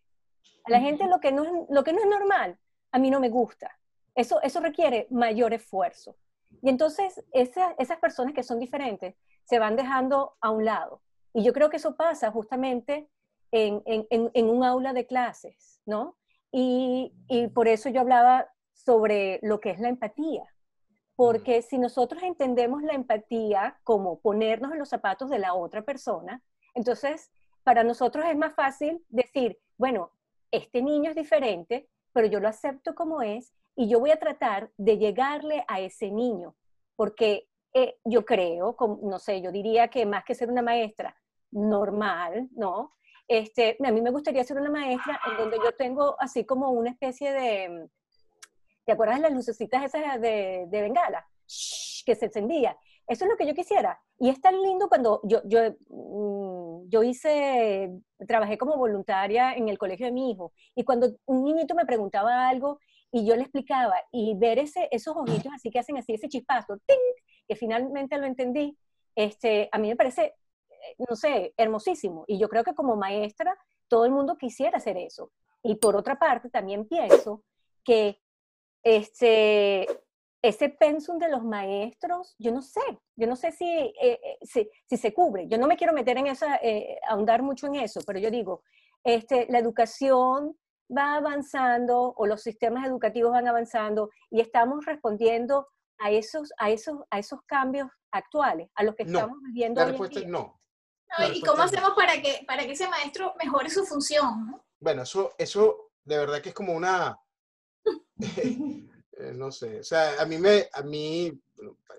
A 0.65 0.69
la 0.69 0.81
gente 0.81 1.07
lo 1.07 1.19
que 1.19 1.31
no 1.31 1.45
es, 1.45 1.51
lo 1.67 1.83
que 1.83 1.93
no 1.93 1.99
es 1.99 2.07
normal, 2.07 2.59
a 2.91 2.99
mí 2.99 3.09
no 3.09 3.19
me 3.19 3.29
gusta. 3.29 3.75
Eso, 4.13 4.39
eso 4.43 4.59
requiere 4.59 5.07
mayor 5.09 5.51
esfuerzo. 5.51 6.15
Y 6.61 6.69
entonces 6.69 7.23
esa, 7.31 7.73
esas 7.79 7.97
personas 7.97 8.35
que 8.35 8.43
son 8.43 8.59
diferentes 8.59 9.15
se 9.43 9.59
van 9.59 9.75
dejando 9.75 10.35
a 10.41 10.49
un 10.51 10.65
lado. 10.65 11.01
Y 11.33 11.43
yo 11.43 11.53
creo 11.53 11.69
que 11.69 11.77
eso 11.77 11.95
pasa 11.95 12.31
justamente 12.31 13.09
en, 13.51 13.81
en, 13.85 14.31
en 14.33 14.49
un 14.49 14.63
aula 14.63 14.93
de 14.93 15.05
clases, 15.05 15.81
¿no? 15.85 16.17
Y, 16.51 17.13
y, 17.27 17.47
por 17.47 17.67
eso 17.67 17.89
yo 17.89 18.01
hablaba 18.01 18.47
sobre 18.73 19.39
lo 19.41 19.59
que 19.59 19.71
es 19.71 19.79
la 19.79 19.89
empatía. 19.89 20.43
Porque 21.15 21.61
si 21.61 21.77
nosotros 21.77 22.21
entendemos 22.23 22.83
la 22.83 22.93
empatía 22.93 23.79
como 23.83 24.19
ponernos 24.19 24.71
en 24.71 24.79
los 24.79 24.89
zapatos 24.89 25.29
de 25.29 25.39
la 25.39 25.53
otra 25.53 25.83
persona, 25.83 26.41
entonces 26.73 27.31
para 27.63 27.83
nosotros 27.83 28.25
es 28.27 28.37
más 28.37 28.53
fácil 28.55 29.03
decir, 29.09 29.59
bueno, 29.77 30.11
este 30.51 30.81
niño 30.81 31.09
es 31.09 31.15
diferente, 31.15 31.89
pero 32.11 32.27
yo 32.27 32.39
lo 32.39 32.47
acepto 32.47 32.93
como 32.93 33.21
es 33.21 33.53
y 33.75 33.87
yo 33.89 33.99
voy 33.99 34.11
a 34.11 34.19
tratar 34.19 34.71
de 34.77 34.97
llegarle 34.97 35.65
a 35.67 35.79
ese 35.79 36.11
niño, 36.11 36.55
porque 36.95 37.47
eh, 37.73 37.97
yo 38.03 38.23
creo, 38.23 38.75
no 39.01 39.19
sé, 39.19 39.41
yo 39.41 39.51
diría 39.51 39.87
que 39.87 40.05
más 40.05 40.23
que 40.23 40.35
ser 40.35 40.49
una 40.49 40.61
maestra 40.61 41.15
normal, 41.51 42.49
¿no? 42.51 42.93
Este, 43.27 43.77
a 43.83 43.91
mí 43.91 44.01
me 44.01 44.11
gustaría 44.11 44.43
ser 44.43 44.57
una 44.57 44.69
maestra 44.69 45.19
en 45.29 45.37
donde 45.37 45.57
yo 45.57 45.71
tengo 45.73 46.15
así 46.19 46.45
como 46.45 46.71
una 46.71 46.89
especie 46.89 47.31
de, 47.31 47.89
¿te 48.85 48.91
acuerdas 48.91 49.17
de 49.17 49.23
las 49.23 49.33
lucecitas 49.33 49.83
esas 49.83 50.19
de, 50.21 50.65
de 50.67 50.81
bengala? 50.81 51.25
Shh, 51.47 52.03
que 52.05 52.15
se 52.15 52.25
encendía. 52.25 52.77
Eso 53.07 53.25
es 53.25 53.31
lo 53.31 53.37
que 53.37 53.45
yo 53.45 53.53
quisiera. 53.53 53.99
Y 54.19 54.29
es 54.29 54.39
tan 54.39 54.61
lindo 54.61 54.87
cuando 54.87 55.19
yo, 55.23 55.41
yo, 55.45 55.75
yo 56.87 57.03
hice, 57.03 57.91
trabajé 58.27 58.57
como 58.57 58.77
voluntaria 58.77 59.53
en 59.53 59.67
el 59.67 59.77
colegio 59.77 60.05
de 60.05 60.11
mi 60.11 60.31
hijo. 60.31 60.53
Y 60.75 60.83
cuando 60.83 61.11
un 61.25 61.43
niñito 61.43 61.75
me 61.75 61.85
preguntaba 61.85 62.47
algo 62.47 62.79
y 63.11 63.25
yo 63.25 63.35
le 63.35 63.41
explicaba 63.41 63.95
y 64.11 64.35
ver 64.37 64.59
ese, 64.59 64.87
esos 64.91 65.15
ojitos 65.15 65.51
así 65.53 65.69
que 65.69 65.79
hacen 65.79 65.97
así, 65.97 66.13
ese 66.13 66.29
chispazo, 66.29 66.77
¡ting! 66.85 66.97
Que 67.47 67.55
finalmente 67.55 68.17
lo 68.17 68.25
entendí, 68.25 68.77
este, 69.15 69.69
a 69.71 69.77
mí 69.77 69.89
me 69.89 69.95
parece, 69.95 70.35
no 71.09 71.15
sé, 71.15 71.53
hermosísimo. 71.57 72.25
Y 72.27 72.37
yo 72.37 72.49
creo 72.49 72.63
que 72.63 72.75
como 72.75 72.95
maestra 72.95 73.57
todo 73.87 74.05
el 74.05 74.11
mundo 74.11 74.37
quisiera 74.37 74.77
hacer 74.77 74.97
eso. 74.97 75.31
Y 75.61 75.75
por 75.75 75.95
otra 75.95 76.17
parte, 76.17 76.49
también 76.49 76.87
pienso 76.87 77.43
que 77.83 78.19
este, 78.83 79.87
ese 80.41 80.69
pensum 80.69 81.19
de 81.19 81.29
los 81.29 81.43
maestros, 81.43 82.35
yo 82.37 82.51
no 82.51 82.61
sé, 82.61 82.81
yo 83.15 83.27
no 83.27 83.35
sé 83.35 83.51
si, 83.51 83.65
eh, 83.65 84.19
si, 84.41 84.69
si, 84.85 84.97
se 84.97 85.13
cubre. 85.13 85.47
Yo 85.47 85.57
no 85.57 85.67
me 85.67 85.77
quiero 85.77 85.93
meter 85.93 86.17
en 86.17 86.27
esa, 86.27 86.57
eh, 86.57 86.99
ahondar 87.07 87.41
mucho 87.41 87.67
en 87.67 87.75
eso, 87.75 88.01
pero 88.05 88.19
yo 88.19 88.29
digo, 88.29 88.63
este, 89.03 89.47
la 89.49 89.59
educación 89.59 90.57
va 90.95 91.15
avanzando 91.15 92.13
o 92.17 92.25
los 92.25 92.41
sistemas 92.41 92.87
educativos 92.87 93.31
van 93.31 93.47
avanzando 93.47 94.09
y 94.29 94.41
estamos 94.41 94.85
respondiendo 94.85 95.67
a 96.03 96.11
esos, 96.11 96.51
a 96.57 96.69
esos, 96.69 96.97
a 97.09 97.19
esos 97.19 97.39
cambios 97.47 97.87
actuales, 98.11 98.69
a 98.75 98.83
los 98.83 98.93
que 98.95 99.05
no, 99.05 99.19
estamos 99.19 99.37
viviendo. 99.41 99.79
La 99.79 99.87
respuesta 99.87 100.19
es 100.19 100.27
no. 100.27 100.59
no 101.17 101.33
¿Y 101.33 101.41
cómo 101.41 101.63
hacemos 101.63 101.89
no. 101.91 101.95
para, 101.95 102.21
que, 102.21 102.43
para 102.45 102.65
que 102.65 102.73
ese 102.73 102.89
maestro 102.89 103.33
mejore 103.41 103.69
su 103.69 103.85
función? 103.85 104.47
¿no? 104.47 104.65
Bueno, 104.79 105.03
eso, 105.03 105.33
eso 105.37 105.91
de 106.03 106.17
verdad 106.17 106.41
que 106.41 106.49
es 106.49 106.55
como 106.55 106.73
una... 106.73 107.17
Eh, 109.15 109.31
no 109.31 109.51
sé, 109.51 109.79
o 109.79 109.83
sea, 109.83 110.19
a 110.19 110.25
mí 110.25 110.39
me, 110.39 110.67
a 110.73 110.81
mí, 110.81 111.31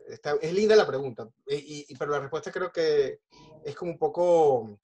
está, 0.08 0.32
es 0.42 0.52
linda 0.52 0.74
la 0.74 0.84
pregunta, 0.84 1.24
y, 1.46 1.86
y, 1.88 1.94
pero 1.96 2.10
la 2.10 2.18
respuesta 2.18 2.50
creo 2.50 2.72
que 2.72 3.20
es 3.64 3.76
como 3.76 3.92
un 3.92 3.98
poco 3.98 4.80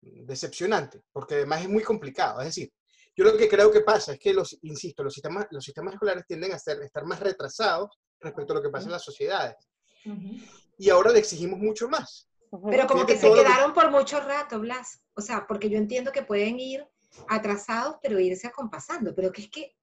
decepcionante, 0.00 1.02
porque 1.12 1.34
además 1.34 1.62
es 1.62 1.68
muy 1.68 1.82
complicado, 1.82 2.40
es 2.40 2.46
decir, 2.46 2.72
yo 3.16 3.24
lo 3.24 3.36
que 3.36 3.48
creo 3.48 3.72
que 3.72 3.80
pasa 3.80 4.12
es 4.12 4.20
que 4.20 4.32
los, 4.32 4.56
insisto, 4.62 5.02
los 5.02 5.12
sistemas, 5.12 5.48
los 5.50 5.64
sistemas 5.64 5.94
escolares 5.94 6.24
tienden 6.28 6.52
a 6.52 6.60
ser, 6.60 6.80
estar 6.80 7.04
más 7.04 7.18
retrasados 7.18 7.90
respecto 8.20 8.52
a 8.52 8.56
lo 8.56 8.62
que 8.62 8.70
pasa 8.70 8.86
en 8.86 8.92
las 8.92 9.04
sociedades, 9.04 9.56
uh 10.04 10.10
-huh. 10.10 10.50
y 10.78 10.90
ahora 10.90 11.10
le 11.10 11.18
exigimos 11.18 11.58
mucho 11.58 11.88
más. 11.88 12.28
Pero 12.70 12.86
como 12.86 13.06
que 13.06 13.18
se 13.18 13.30
quedaron 13.30 13.72
que... 13.72 13.80
por 13.80 13.90
mucho 13.90 14.20
rato, 14.20 14.58
Blas, 14.60 15.00
o 15.14 15.20
sea, 15.20 15.46
porque 15.46 15.68
yo 15.68 15.78
entiendo 15.78 16.12
que 16.12 16.22
pueden 16.22 16.58
ir 16.58 16.86
atrasados, 17.28 17.96
pero 18.02 18.18
irse 18.18 18.46
acompasando, 18.46 19.14
pero 19.14 19.32
que 19.32 19.42
es 19.42 19.50
que... 19.50 19.76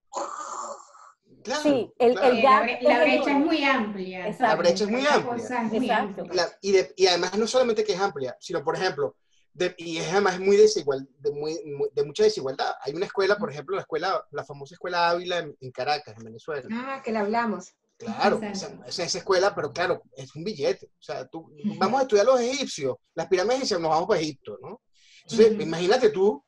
Claro, 1.44 1.62
sí, 1.62 1.94
el, 2.00 2.14
claro. 2.14 2.28
el 2.28 2.42
gap, 2.42 2.82
la, 2.82 2.98
la, 2.98 3.04
brecha 3.04 3.32
es 3.32 3.38
muy 3.38 3.64
amplia. 3.64 4.28
Exacto. 4.28 4.46
La 4.46 4.56
brecha 4.56 4.84
es 4.86 4.90
muy 4.90 5.06
amplia. 5.06 5.36
Es 5.36 5.72
muy 5.72 5.92
amplia. 5.92 6.34
La, 6.34 6.58
y, 6.60 6.72
de, 6.72 6.94
y, 6.96 7.06
además 7.06 7.38
no 7.38 7.46
solamente 7.46 7.84
que 7.84 7.94
es 7.94 8.00
amplia, 8.00 8.36
sino, 8.40 8.64
por 8.64 8.76
ejemplo, 8.76 9.16
de, 9.54 9.76
y 9.78 10.00
es 10.00 10.12
además 10.12 10.40
muy 10.40 10.58
desigual, 10.58 11.08
de, 11.20 11.32
muy, 11.32 11.60
de, 11.94 12.04
mucha 12.04 12.24
desigualdad. 12.24 12.74
Hay 12.82 12.94
una 12.94 13.06
escuela, 13.06 13.38
por 13.38 13.52
ejemplo, 13.52 13.76
la 13.76 13.84
escuela, 13.84 14.26
la 14.32 14.44
famosa 14.44 14.74
escuela 14.74 15.10
Ávila 15.10 15.38
en, 15.38 15.56
en 15.62 15.72
Caracas, 15.72 16.16
en 16.18 16.26
Venezuela. 16.26 16.68
Ah, 16.72 17.02
que 17.04 17.12
la 17.12 17.20
hablamos. 17.20 17.76
Claro, 17.98 18.42
esa, 18.42 18.78
esa, 18.88 19.18
escuela, 19.20 19.56
pero 19.56 19.72
claro, 19.72 20.04
es 20.18 20.36
un 20.36 20.44
billete. 20.44 20.88
O 20.88 21.02
sea, 21.02 21.26
tú, 21.28 21.50
vamos 21.78 22.00
a 22.00 22.04
estudiar 22.04 22.26
los 22.26 22.40
egipcios, 22.42 22.96
las 23.14 23.28
pirámides 23.28 23.72
y 23.72 23.74
nos 23.76 23.84
vamos 23.84 24.08
para 24.08 24.20
Egipto, 24.20 24.58
¿no? 24.62 24.82
Entonces, 25.24 25.54
uh 25.54 25.58
-huh. 25.58 25.64
imagínate 25.64 26.10
tú 26.10 26.44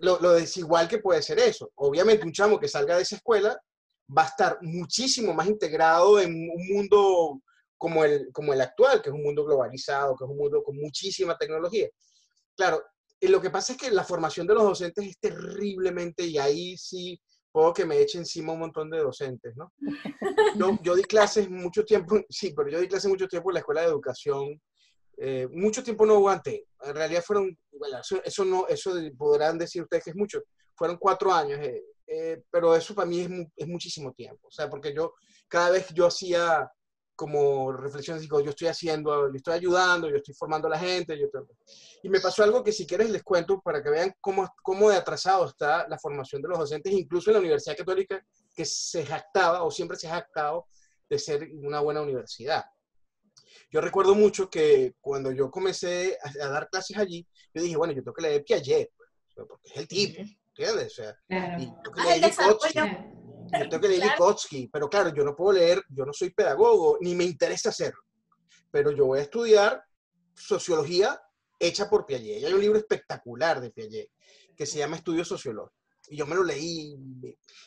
lo, 0.00 0.18
lo 0.18 0.32
desigual 0.32 0.88
que 0.88 0.98
puede 0.98 1.22
ser 1.22 1.38
eso. 1.38 1.70
Obviamente 1.76 2.24
un 2.24 2.32
chamo 2.32 2.58
que 2.58 2.68
salga 2.68 2.96
de 2.96 3.02
esa 3.02 3.16
escuela 3.16 3.60
va 4.16 4.22
a 4.24 4.28
estar 4.28 4.58
muchísimo 4.62 5.32
más 5.34 5.46
integrado 5.46 6.18
en 6.20 6.32
un 6.32 6.68
mundo 6.68 7.42
como 7.76 8.04
el, 8.04 8.30
como 8.32 8.52
el 8.52 8.60
actual, 8.60 9.02
que 9.02 9.08
es 9.08 9.14
un 9.14 9.22
mundo 9.22 9.44
globalizado, 9.44 10.16
que 10.16 10.24
es 10.24 10.30
un 10.30 10.36
mundo 10.36 10.62
con 10.62 10.76
muchísima 10.76 11.36
tecnología. 11.36 11.88
Claro, 12.56 12.82
y 13.18 13.28
lo 13.28 13.40
que 13.40 13.50
pasa 13.50 13.72
es 13.72 13.78
que 13.78 13.90
la 13.90 14.04
formación 14.04 14.46
de 14.46 14.54
los 14.54 14.62
docentes 14.62 15.04
es 15.04 15.18
terriblemente, 15.18 16.24
y 16.24 16.38
ahí 16.38 16.76
sí 16.76 17.20
puedo 17.52 17.72
que 17.72 17.84
me 17.84 18.00
eche 18.00 18.18
encima 18.18 18.52
un 18.52 18.60
montón 18.60 18.90
de 18.90 18.98
docentes, 18.98 19.54
¿no? 19.56 19.72
Yo, 20.56 20.78
yo 20.82 20.94
di 20.96 21.04
clases 21.04 21.48
mucho 21.50 21.84
tiempo, 21.84 22.16
sí, 22.28 22.52
pero 22.56 22.70
yo 22.70 22.80
di 22.80 22.88
clases 22.88 23.10
mucho 23.10 23.28
tiempo 23.28 23.50
en 23.50 23.54
la 23.54 23.60
escuela 23.60 23.82
de 23.82 23.88
educación. 23.88 24.60
eh, 25.18 25.46
mucho 25.52 25.82
tiempo 25.82 26.06
no 26.06 26.14
aguanté. 26.14 26.66
En 26.80 26.94
realidad 26.94 27.22
fueron, 27.22 27.56
bueno, 27.78 27.98
eso, 27.98 28.22
eso 28.24 28.44
no, 28.44 28.66
eso 28.66 28.92
podrán 29.16 29.58
decir 29.58 29.82
ustedes 29.82 30.02
que 30.02 30.10
es 30.10 30.16
mucho. 30.16 30.42
Fueron 30.74 30.96
cuatro 30.96 31.32
años, 31.32 31.60
eh, 31.60 31.84
eh, 32.06 32.42
pero 32.50 32.74
eso 32.74 32.94
para 32.94 33.06
mí 33.06 33.20
es, 33.20 33.30
es 33.56 33.68
muchísimo 33.68 34.12
tiempo. 34.12 34.48
O 34.48 34.50
sea, 34.50 34.68
porque 34.68 34.94
yo, 34.94 35.12
cada 35.48 35.70
vez 35.70 35.88
yo 35.94 36.06
hacía 36.06 36.68
como 37.14 37.72
reflexiones, 37.72 38.22
digo, 38.22 38.40
yo 38.40 38.50
estoy 38.50 38.68
haciendo, 38.68 39.28
yo 39.28 39.34
estoy 39.36 39.54
ayudando, 39.54 40.08
yo 40.08 40.16
estoy 40.16 40.34
formando 40.34 40.66
a 40.68 40.70
la 40.70 40.78
gente, 40.78 41.18
yo 41.18 41.26
estoy- 41.26 41.44
y 42.02 42.08
me 42.08 42.20
pasó 42.20 42.42
algo 42.42 42.64
que 42.64 42.72
si 42.72 42.86
quieres 42.86 43.10
les 43.10 43.22
cuento 43.22 43.60
para 43.60 43.82
que 43.82 43.90
vean 43.90 44.14
cómo, 44.20 44.48
cómo 44.62 44.88
de 44.90 44.96
atrasado 44.96 45.46
está 45.46 45.86
la 45.88 45.98
formación 45.98 46.42
de 46.42 46.48
los 46.48 46.58
docentes, 46.58 46.92
incluso 46.92 47.30
en 47.30 47.34
la 47.34 47.40
Universidad 47.40 47.76
Católica, 47.76 48.24
que 48.54 48.64
se 48.64 49.04
jactaba 49.06 49.62
o 49.62 49.70
siempre 49.70 49.96
se 49.96 50.08
ha 50.08 50.14
jactado 50.14 50.66
de 51.08 51.18
ser 51.18 51.48
una 51.54 51.80
buena 51.80 52.00
universidad. 52.02 52.64
Yo 53.70 53.80
recuerdo 53.80 54.14
mucho 54.14 54.48
que 54.50 54.94
cuando 55.00 55.30
yo 55.32 55.50
comencé 55.50 56.18
a, 56.22 56.44
a 56.46 56.48
dar 56.48 56.68
clases 56.68 56.96
allí, 56.98 57.26
yo 57.54 57.62
dije, 57.62 57.76
bueno, 57.76 57.92
yo 57.92 58.02
tengo 58.02 58.14
que 58.14 58.22
leer 58.22 58.44
Piaget, 58.44 58.90
pues, 58.96 59.10
porque 59.48 59.68
es 59.68 59.76
el 59.76 59.88
tipo, 59.88 60.22
¿entiendes? 60.56 60.86
O 60.86 60.94
sea, 61.02 61.16
Claro. 61.28 61.62
y 61.62 61.66
tengo 61.66 61.92
que 61.92 62.00
Ah, 62.00 62.04
leer. 62.16 63.21
Yo 63.58 63.68
tengo 63.68 63.80
que 63.80 63.88
leer 63.88 64.00
Claro. 64.02 64.14
Vygotsky, 64.24 64.68
pero 64.68 64.88
claro, 64.88 65.14
yo 65.14 65.24
no 65.24 65.34
puedo 65.36 65.52
leer, 65.52 65.82
yo 65.90 66.04
no 66.04 66.12
soy 66.12 66.30
pedagogo, 66.30 66.98
ni 67.00 67.14
me 67.14 67.24
interesa 67.24 67.68
hacerlo, 67.70 68.00
pero 68.70 68.90
yo 68.90 69.06
voy 69.06 69.18
a 69.20 69.22
estudiar 69.22 69.82
sociología 70.34 71.20
hecha 71.58 71.88
por 71.88 72.06
Piaget. 72.06 72.44
Hay 72.44 72.52
un 72.52 72.60
libro 72.60 72.78
espectacular 72.78 73.60
de 73.60 73.70
Piaget 73.70 74.10
que 74.56 74.66
se 74.66 74.78
llama 74.78 74.96
Estudios 74.96 75.28
Sociológicos. 75.28 75.78
Y 76.08 76.16
yo 76.16 76.26
me 76.26 76.34
lo 76.34 76.42
leí, 76.42 76.96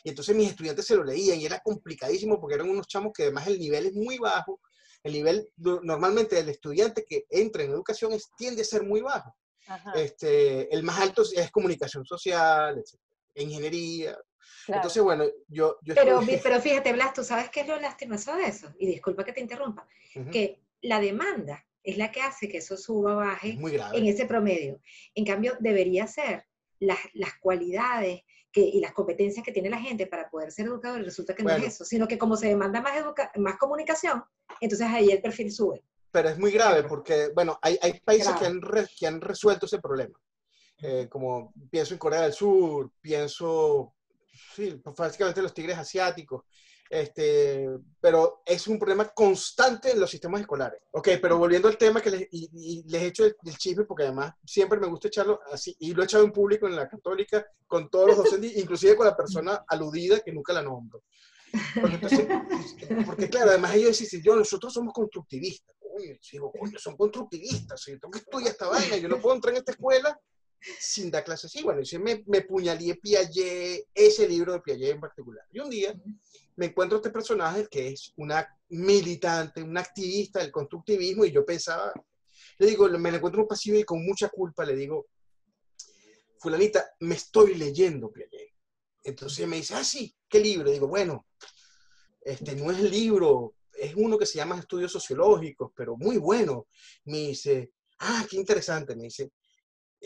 y 0.04 0.08
entonces 0.08 0.36
mis 0.36 0.50
estudiantes 0.50 0.84
se 0.86 0.94
lo 0.94 1.02
leían, 1.02 1.40
y 1.40 1.46
era 1.46 1.60
complicadísimo 1.60 2.38
porque 2.38 2.54
eran 2.56 2.68
unos 2.68 2.86
chamos 2.86 3.12
que 3.14 3.22
además 3.24 3.46
el 3.46 3.58
nivel 3.58 3.86
es 3.86 3.94
muy 3.94 4.18
bajo. 4.18 4.60
El 5.02 5.14
nivel 5.14 5.48
no- 5.56 5.80
normalmente 5.82 6.36
del 6.36 6.50
estudiante 6.50 7.04
que 7.08 7.24
entra 7.30 7.62
en 7.62 7.70
educación 7.70 8.12
es, 8.12 8.28
tiende 8.36 8.62
a 8.62 8.64
ser 8.64 8.82
muy 8.82 9.00
bajo. 9.00 9.34
Ajá, 9.68 9.92
Este, 9.94 10.72
el 10.72 10.82
más 10.82 11.00
alto 11.00 11.22
es 11.34 11.50
comunicación 11.50 12.04
social, 12.04 12.78
etcétera, 12.78 13.02
ingeniería, 13.36 14.18
claro. 14.66 14.80
entonces, 14.80 15.02
bueno, 15.02 15.24
yo... 15.48 15.78
yo 15.82 15.94
Pero, 15.94 16.20
estuve- 16.20 16.40
pero 16.42 16.60
fíjate, 16.60 16.92
Blas, 16.92 17.12
¿tú 17.14 17.24
sabes 17.24 17.50
qué 17.50 17.60
es 17.60 17.68
lo 17.68 17.80
lastimoso 17.80 18.34
de 18.36 18.44
eso? 18.46 18.72
Y 18.78 18.86
disculpa 18.86 19.24
que 19.24 19.32
te 19.32 19.40
interrumpa. 19.40 19.86
Ujú, 20.14 20.30
Que 20.30 20.60
la 20.82 21.00
demanda 21.00 21.64
es 21.82 21.96
la 21.98 22.10
que 22.10 22.20
hace 22.20 22.48
que 22.48 22.58
eso 22.58 22.76
suba 22.76 23.14
o 23.14 23.16
baje 23.16 23.58
en 23.92 24.06
ese 24.06 24.26
promedio. 24.26 24.80
En 25.14 25.24
cambio, 25.24 25.56
debería 25.60 26.06
ser 26.06 26.44
las, 26.80 26.98
las 27.14 27.34
cualidades 27.40 28.22
que, 28.52 28.60
y 28.60 28.80
las 28.80 28.92
competencias 28.92 29.44
que 29.44 29.52
tiene 29.52 29.70
la 29.70 29.78
gente 29.78 30.06
para 30.06 30.28
poder 30.30 30.50
ser 30.50 30.66
educador, 30.66 31.00
y 31.00 31.04
resulta 31.04 31.34
que 31.34 31.42
no 31.42 31.50
Bueno. 31.50 31.64
es 31.66 31.74
eso, 31.74 31.84
sino 31.84 32.08
que 32.08 32.18
como 32.18 32.36
se 32.36 32.48
demanda 32.48 32.80
más, 32.80 32.96
educa- 32.96 33.30
más 33.36 33.56
comunicación, 33.58 34.24
entonces 34.60 34.86
ahí 34.88 35.10
el 35.10 35.20
perfil 35.20 35.52
sube. 35.52 35.84
Pero 36.10 36.28
es 36.30 36.38
muy 36.38 36.50
grave 36.50 36.82
porque, 36.84 37.28
bueno, 37.34 37.58
hay, 37.60 37.78
hay 37.82 38.00
países 38.00 38.34
que 38.36 38.46
han, 38.46 38.62
re- 38.62 38.88
que 38.98 39.06
han 39.06 39.20
resuelto 39.20 39.66
ese 39.66 39.78
problema. 39.78 40.18
Eh, 40.78 41.06
como 41.10 41.52
pienso 41.70 41.92
en 41.94 41.98
Corea 41.98 42.22
del 42.22 42.32
Sur, 42.32 42.90
pienso, 43.00 43.94
sí, 44.54 44.80
básicamente 44.96 45.42
los 45.42 45.54
tigres 45.54 45.78
asiáticos. 45.78 46.44
Este, 46.88 47.68
pero 48.00 48.42
es 48.46 48.68
un 48.68 48.78
problema 48.78 49.08
constante 49.08 49.90
en 49.90 50.00
los 50.00 50.10
sistemas 50.10 50.40
escolares. 50.40 50.80
Ok, 50.92 51.08
pero 51.20 51.36
volviendo 51.36 51.68
al 51.68 51.76
tema 51.76 52.00
que 52.00 52.10
les, 52.10 52.28
y, 52.30 52.48
y 52.52 52.84
les 52.88 53.02
he 53.02 53.06
hecho 53.06 53.24
el, 53.24 53.36
el 53.44 53.58
chisme, 53.58 53.84
porque 53.84 54.04
además 54.04 54.34
siempre 54.44 54.78
me 54.78 54.86
gusta 54.86 55.08
echarlo 55.08 55.40
así, 55.50 55.74
y 55.80 55.92
lo 55.94 56.02
he 56.02 56.04
echado 56.04 56.24
en 56.24 56.32
público 56.32 56.66
en 56.66 56.76
la 56.76 56.88
católica, 56.88 57.44
con 57.66 57.90
todos 57.90 58.08
los 58.08 58.16
docentes, 58.18 58.56
inclusive 58.56 58.96
con 58.96 59.06
la 59.06 59.16
persona 59.16 59.64
aludida 59.66 60.20
que 60.20 60.32
nunca 60.32 60.52
la 60.52 60.62
nombro. 60.62 61.02
Porque, 61.80 61.94
entonces, 61.94 62.28
porque 63.06 63.30
claro, 63.30 63.50
además 63.50 63.74
ellos 63.74 63.98
dicen, 63.98 64.22
yo, 64.22 64.36
nosotros 64.36 64.72
somos 64.72 64.92
constructivistas. 64.92 65.74
Coño, 65.78 66.12
yo 66.12 66.18
digo, 66.32 66.52
coño, 66.52 66.78
son 66.78 66.96
constructivistas. 66.96 67.84
Yo 67.86 67.98
tengo 67.98 68.10
que 68.10 68.18
estudiar 68.18 68.50
esta 68.50 68.68
vaina, 68.68 68.96
yo 68.96 69.08
no 69.08 69.18
puedo 69.18 69.34
entrar 69.34 69.54
en 69.54 69.58
esta 69.58 69.72
escuela 69.72 70.18
sin 70.78 71.10
dar 71.10 71.24
clases 71.24 71.46
así. 71.46 71.62
Bueno, 71.62 71.82
yo 71.82 72.00
me, 72.00 72.22
me 72.26 72.42
puñalé 72.42 72.96
Piaget, 72.96 73.88
ese 73.94 74.28
libro 74.28 74.52
de 74.52 74.60
Piaget 74.60 74.90
en 74.94 75.00
particular. 75.00 75.44
Y 75.52 75.60
un 75.60 75.70
día 75.70 75.94
me 76.56 76.66
encuentro 76.66 76.98
este 76.98 77.10
personaje 77.10 77.66
que 77.70 77.88
es 77.88 78.12
una 78.16 78.46
militante, 78.70 79.62
una 79.62 79.80
activista 79.80 80.40
del 80.40 80.50
constructivismo, 80.50 81.24
y 81.24 81.32
yo 81.32 81.44
pensaba, 81.44 81.92
le 82.58 82.66
digo, 82.66 82.88
me 82.88 83.10
la 83.10 83.18
encuentro 83.18 83.40
en 83.40 83.44
un 83.44 83.48
pasillo 83.48 83.78
y 83.78 83.84
con 83.84 84.04
mucha 84.04 84.28
culpa 84.28 84.64
le 84.64 84.74
digo, 84.74 85.06
fulanita, 86.38 86.92
me 87.00 87.14
estoy 87.14 87.54
leyendo 87.54 88.10
Piaget. 88.10 88.52
Entonces 89.04 89.46
me 89.46 89.56
dice, 89.56 89.74
ah, 89.74 89.84
sí, 89.84 90.14
¿qué 90.28 90.40
libro? 90.40 90.70
Digo, 90.70 90.88
bueno, 90.88 91.26
este 92.22 92.56
no 92.56 92.72
es 92.72 92.78
el 92.80 92.90
libro, 92.90 93.54
es 93.72 93.94
uno 93.94 94.18
que 94.18 94.26
se 94.26 94.38
llama 94.38 94.58
Estudios 94.58 94.90
Sociológicos, 94.90 95.70
pero 95.76 95.96
muy 95.96 96.16
bueno. 96.16 96.66
Me 97.04 97.18
dice, 97.18 97.70
ah, 98.00 98.26
qué 98.28 98.36
interesante, 98.36 98.96
me 98.96 99.04
dice, 99.04 99.30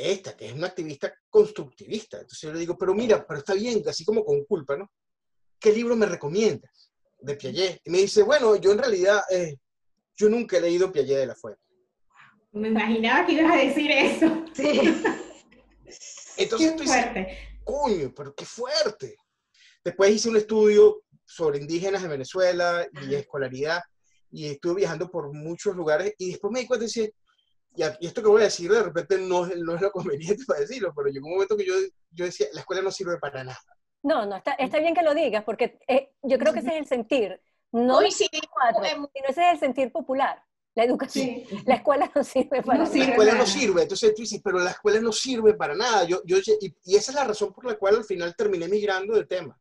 esta, 0.01 0.37
que 0.37 0.47
es 0.47 0.53
una 0.53 0.69
activista 0.69 1.13
constructivista. 1.29 2.17
Entonces 2.19 2.41
yo 2.41 2.53
le 2.53 2.61
digo, 2.61 2.77
pero 2.79 2.95
mira, 2.95 3.27
pero 3.27 3.41
está 3.41 3.55
bien, 3.55 3.83
así 3.89 4.05
como 4.05 4.25
con 4.25 4.45
culpa, 4.45 4.77
¿no? 4.77 4.91
¿Qué 5.59 5.73
libro 5.73 5.97
me 5.97 6.07
recomiendas 6.07 6.93
de 7.19 7.35
Piaget? 7.35 7.81
Y 7.85 7.91
me 7.91 7.99
dice, 7.99 8.23
bueno, 8.23 8.57
yo 8.57 8.73
en 8.73 8.79
realidad, 8.79 9.23
eh, 9.31 9.57
yo 10.17 10.29
nunca 10.29 10.57
he 10.57 10.61
leído 10.61 10.91
Piaget 10.91 11.19
de 11.19 11.27
la 11.27 11.35
Fuente. 11.35 11.61
Me 12.53 12.69
imaginaba 12.69 13.27
que 13.27 13.33
ibas 13.33 13.53
a 13.53 13.57
decir 13.57 13.91
eso. 13.91 14.45
Sí. 14.55 14.81
Entonces 16.37 16.71
Qué 16.71 16.77
tú 16.77 16.83
dices, 16.83 16.87
fuerte. 16.87 17.39
coño, 17.65 18.13
pero 18.15 18.35
qué 18.35 18.45
fuerte. 18.45 19.17
Después 19.85 20.11
hice 20.11 20.29
un 20.29 20.37
estudio 20.37 21.03
sobre 21.25 21.59
indígenas 21.59 22.03
de 22.03 22.09
Venezuela 22.09 22.87
y 23.03 23.15
escolaridad, 23.15 23.81
y 24.33 24.47
estuve 24.47 24.77
viajando 24.77 25.11
por 25.11 25.33
muchos 25.33 25.77
lugares, 25.77 26.15
y 26.19 26.31
después 26.31 26.53
me 26.53 26.61
di 26.61 26.67
cuenta 26.67 26.85
y 26.85 26.89
decía, 26.89 27.09
y 27.77 27.83
a- 27.83 27.97
y 28.01 28.07
esto 28.07 28.23
que 28.23 28.29
voy 28.29 28.43
a 28.43 28.45
decir 28.45 28.71
de 28.71 28.83
repente 28.83 29.19
no, 29.19 29.47
es- 29.47 29.57
no 29.59 29.75
es 29.75 29.81
lo 29.81 29.91
conveniente 30.39 30.45
para 30.47 30.61
decirlo, 30.61 30.93
pero 30.95 31.09
llegó 31.09 31.27
un 31.27 31.35
momento 31.35 31.57
que 31.57 31.67
yo, 31.67 31.75
yo 32.11 32.25
decía, 32.25 32.47
la 32.53 32.61
escuela 32.61 32.83
no 32.83 32.91
sirve 32.91 33.19
para 33.19 33.45
nada. 33.45 33.59
No, 34.03 34.25
no, 34.27 34.37
está, 34.37 34.53
está 34.53 34.79
bien 34.79 34.95
que 34.95 35.03
lo 35.03 35.15
digas, 35.15 35.45
porque 35.45 35.79
eh, 35.87 36.13
yo 36.23 36.39
creo 36.39 36.53
que 36.53 36.61
ese 36.61 36.71
es 36.71 36.77
el 36.81 36.87
sentir. 36.87 37.41
No 37.73 37.99
de 37.99 38.05
Coincidimos 38.07 38.49
cuatro, 38.51 38.83
sino 39.15 39.29
ese 39.29 39.47
es 39.47 39.53
el 39.55 39.59
sentir 39.61 39.93
popular. 39.93 40.43
La 40.75 40.85
educación, 40.85 41.27
Sí. 41.27 41.47
la 41.67 41.75
escuela 41.75 42.11
no 42.15 42.23
sirve 42.25 42.63
para 42.63 42.79
No 42.79 42.85
nada. 42.85 42.93
sirve. 42.93 43.07
la 43.07 43.11
escuela 43.13 43.35
no 43.35 43.47
sirve, 43.47 43.83
entonces 43.83 44.15
tú 44.15 44.23
dices, 44.23 44.41
pero 44.43 44.59
la 44.61 44.71
escuela 44.71 45.01
no 45.01 45.13
sirve 45.13 45.55
para 45.55 45.75
nada. 45.75 46.05
Yo, 46.05 46.23
yo, 46.25 46.39
y, 46.39 46.75
y 46.85 46.97
esa 46.97 47.11
es 47.11 47.15
la 47.17 47.25
razón 47.25 47.53
por 47.53 47.65
la 47.67 47.75
cual 47.77 47.97
al 47.97 48.05
final 48.05 48.35
terminé 48.37 48.69
migrando 48.69 49.15
del 49.15 49.27
tema. 49.29 49.60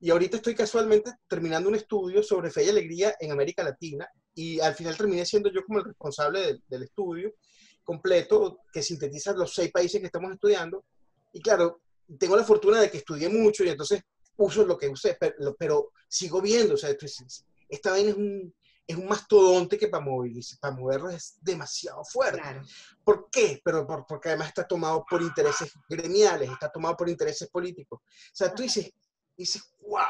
Y 0.00 0.10
ahorita 0.10 0.36
estoy 0.36 0.54
casualmente 0.54 1.12
terminando 1.26 1.68
un 1.68 1.74
estudio 1.74 2.22
sobre 2.22 2.50
fe 2.50 2.64
y 2.64 2.68
alegría 2.68 3.14
en 3.18 3.32
América 3.32 3.62
Latina 3.64 4.08
y 4.34 4.60
al 4.60 4.74
final 4.74 4.96
terminé 4.96 5.26
siendo 5.26 5.50
yo 5.52 5.64
como 5.64 5.80
el 5.80 5.86
responsable 5.86 6.40
del, 6.40 6.62
del 6.68 6.82
estudio 6.84 7.34
completo 7.82 8.60
que 8.72 8.82
sintetiza 8.82 9.32
los 9.32 9.52
seis 9.54 9.72
países 9.72 10.00
que 10.00 10.06
estamos 10.06 10.32
estudiando. 10.32 10.84
Y 11.32 11.40
claro, 11.40 11.80
tengo 12.18 12.36
la 12.36 12.44
fortuna 12.44 12.80
de 12.80 12.90
que 12.90 12.98
estudié 12.98 13.28
mucho 13.28 13.64
y 13.64 13.68
entonces 13.70 14.02
uso 14.36 14.64
lo 14.64 14.78
que 14.78 14.88
usé, 14.88 15.16
pero, 15.18 15.56
pero 15.58 15.92
sigo 16.06 16.40
viendo, 16.40 16.74
o 16.74 16.76
sea, 16.76 16.90
esto 16.90 17.06
es- 17.06 17.44
esta 17.68 17.90
vaina 17.90 18.10
es 18.10 18.16
un, 18.16 18.54
es 18.86 18.96
un 18.96 19.06
mastodonte 19.06 19.76
que 19.76 19.88
para, 19.88 20.04
movilizar, 20.04 20.58
para 20.60 20.74
moverlo 20.74 21.10
es 21.10 21.36
demasiado 21.42 22.02
fuerte. 22.04 22.40
Claro. 22.40 22.62
¿Por 23.04 23.28
qué? 23.30 23.60
Pero 23.64 23.86
por- 23.86 24.06
porque 24.06 24.28
además 24.28 24.48
está 24.48 24.66
tomado 24.66 25.04
por 25.08 25.20
intereses 25.20 25.72
gremiales, 25.88 26.50
está 26.50 26.70
tomado 26.70 26.96
por 26.96 27.08
intereses 27.08 27.48
políticos. 27.50 28.00
O 28.02 28.30
sea, 28.32 28.54
tú 28.54 28.62
dices, 28.62 28.90
dices, 29.38 29.74
wow, 29.80 30.02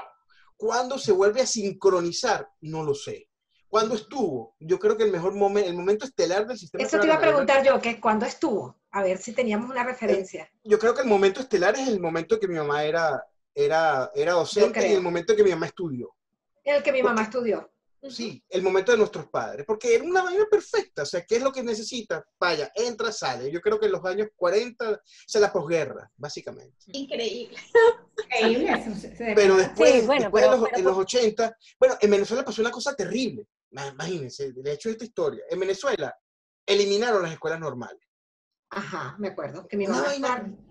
¿cuándo 0.57 0.99
se 0.99 1.13
vuelve 1.13 1.43
a 1.43 1.47
sincronizar? 1.47 2.49
No 2.63 2.83
lo 2.83 2.95
sé. 2.95 3.29
¿Cuándo 3.69 3.95
estuvo? 3.95 4.57
Yo 4.59 4.79
creo 4.79 4.97
que 4.97 5.05
el 5.05 5.13
mejor 5.13 5.35
momento, 5.35 5.69
el 5.69 5.77
momento 5.77 6.07
estelar 6.07 6.47
del 6.47 6.59
sistema 6.59 6.83
Eso 6.83 6.99
te 6.99 7.07
iba 7.07 7.17
a 7.17 7.21
preguntar 7.21 7.63
yo, 7.63 7.79
que 7.81 8.01
cuándo 8.01 8.25
estuvo, 8.25 8.81
a 8.91 9.03
ver 9.03 9.19
si 9.19 9.33
teníamos 9.33 9.71
una 9.71 9.85
referencia. 9.85 10.51
Yo 10.65 10.79
creo 10.79 10.95
que 10.95 11.03
el 11.03 11.07
momento 11.07 11.41
estelar 11.41 11.75
es 11.77 11.87
el 11.87 12.01
momento 12.01 12.41
que 12.41 12.49
mi 12.49 12.57
mamá 12.57 12.83
era, 12.85 13.23
era, 13.55 14.11
era 14.15 14.33
docente 14.33 14.89
y 14.89 14.95
el 14.95 15.03
momento 15.03 15.37
que 15.37 15.45
mi 15.45 15.51
mamá 15.51 15.67
estudió. 15.67 16.15
El 16.65 16.83
que 16.83 16.93
mi 16.93 17.03
mamá 17.03 17.23
estudió. 17.23 17.71
Sí, 18.09 18.43
el 18.49 18.63
momento 18.63 18.93
de 18.93 18.99
nuestros 18.99 19.27
padres, 19.29 19.67
porque 19.67 19.95
era 19.97 20.05
una 20.05 20.23
vaina 20.23 20.45
perfecta, 20.51 21.03
o 21.03 21.07
sea, 21.07 21.25
¿qué 21.27 21.37
es 21.37 21.43
lo 21.43 21.51
que 21.53 21.63
necesita? 21.65 22.25
Vaya, 22.39 22.71
entra, 22.75 23.11
sale. 23.11 23.51
Yo 23.51 23.61
creo 23.61 23.79
que 23.81 23.87
en 23.87 23.93
los 23.93 24.05
años 24.05 24.29
40, 24.37 24.91
o 24.93 24.99
sea, 25.27 25.41
la 25.41 25.53
posguerra, 25.53 26.09
básicamente. 26.17 26.77
Increíble. 26.93 27.57
Increíble 28.41 29.05
Pero 29.35 29.57
después, 29.57 29.93
Sí, 30.01 30.07
bueno, 30.07 30.23
después 30.23 30.45
pero- 30.45 30.55
de 30.55 30.61
los, 30.61 30.69
pero 30.71 30.79
en 30.79 30.85
los 30.85 30.97
80, 30.99 31.57
bueno, 31.81 31.97
en 32.01 32.11
Venezuela 32.11 32.45
pasó 32.45 32.63
una 32.63 32.71
cosa 32.71 32.95
terrible, 32.95 33.47
Ma- 33.73 33.89
imagínense, 33.89 34.53
de 34.53 34.73
hecho 34.73 34.91
esta 34.91 35.05
historia. 35.05 35.43
En 35.51 35.59
Venezuela 35.61 36.17
eliminaron 36.65 37.23
las 37.23 37.33
escuelas 37.33 37.59
normales. 37.61 38.03
Ajá, 38.71 39.17
me 39.19 39.29
acuerdo 39.29 39.67
que 39.67 39.77
mi 39.77 39.87
mamá 39.87 40.07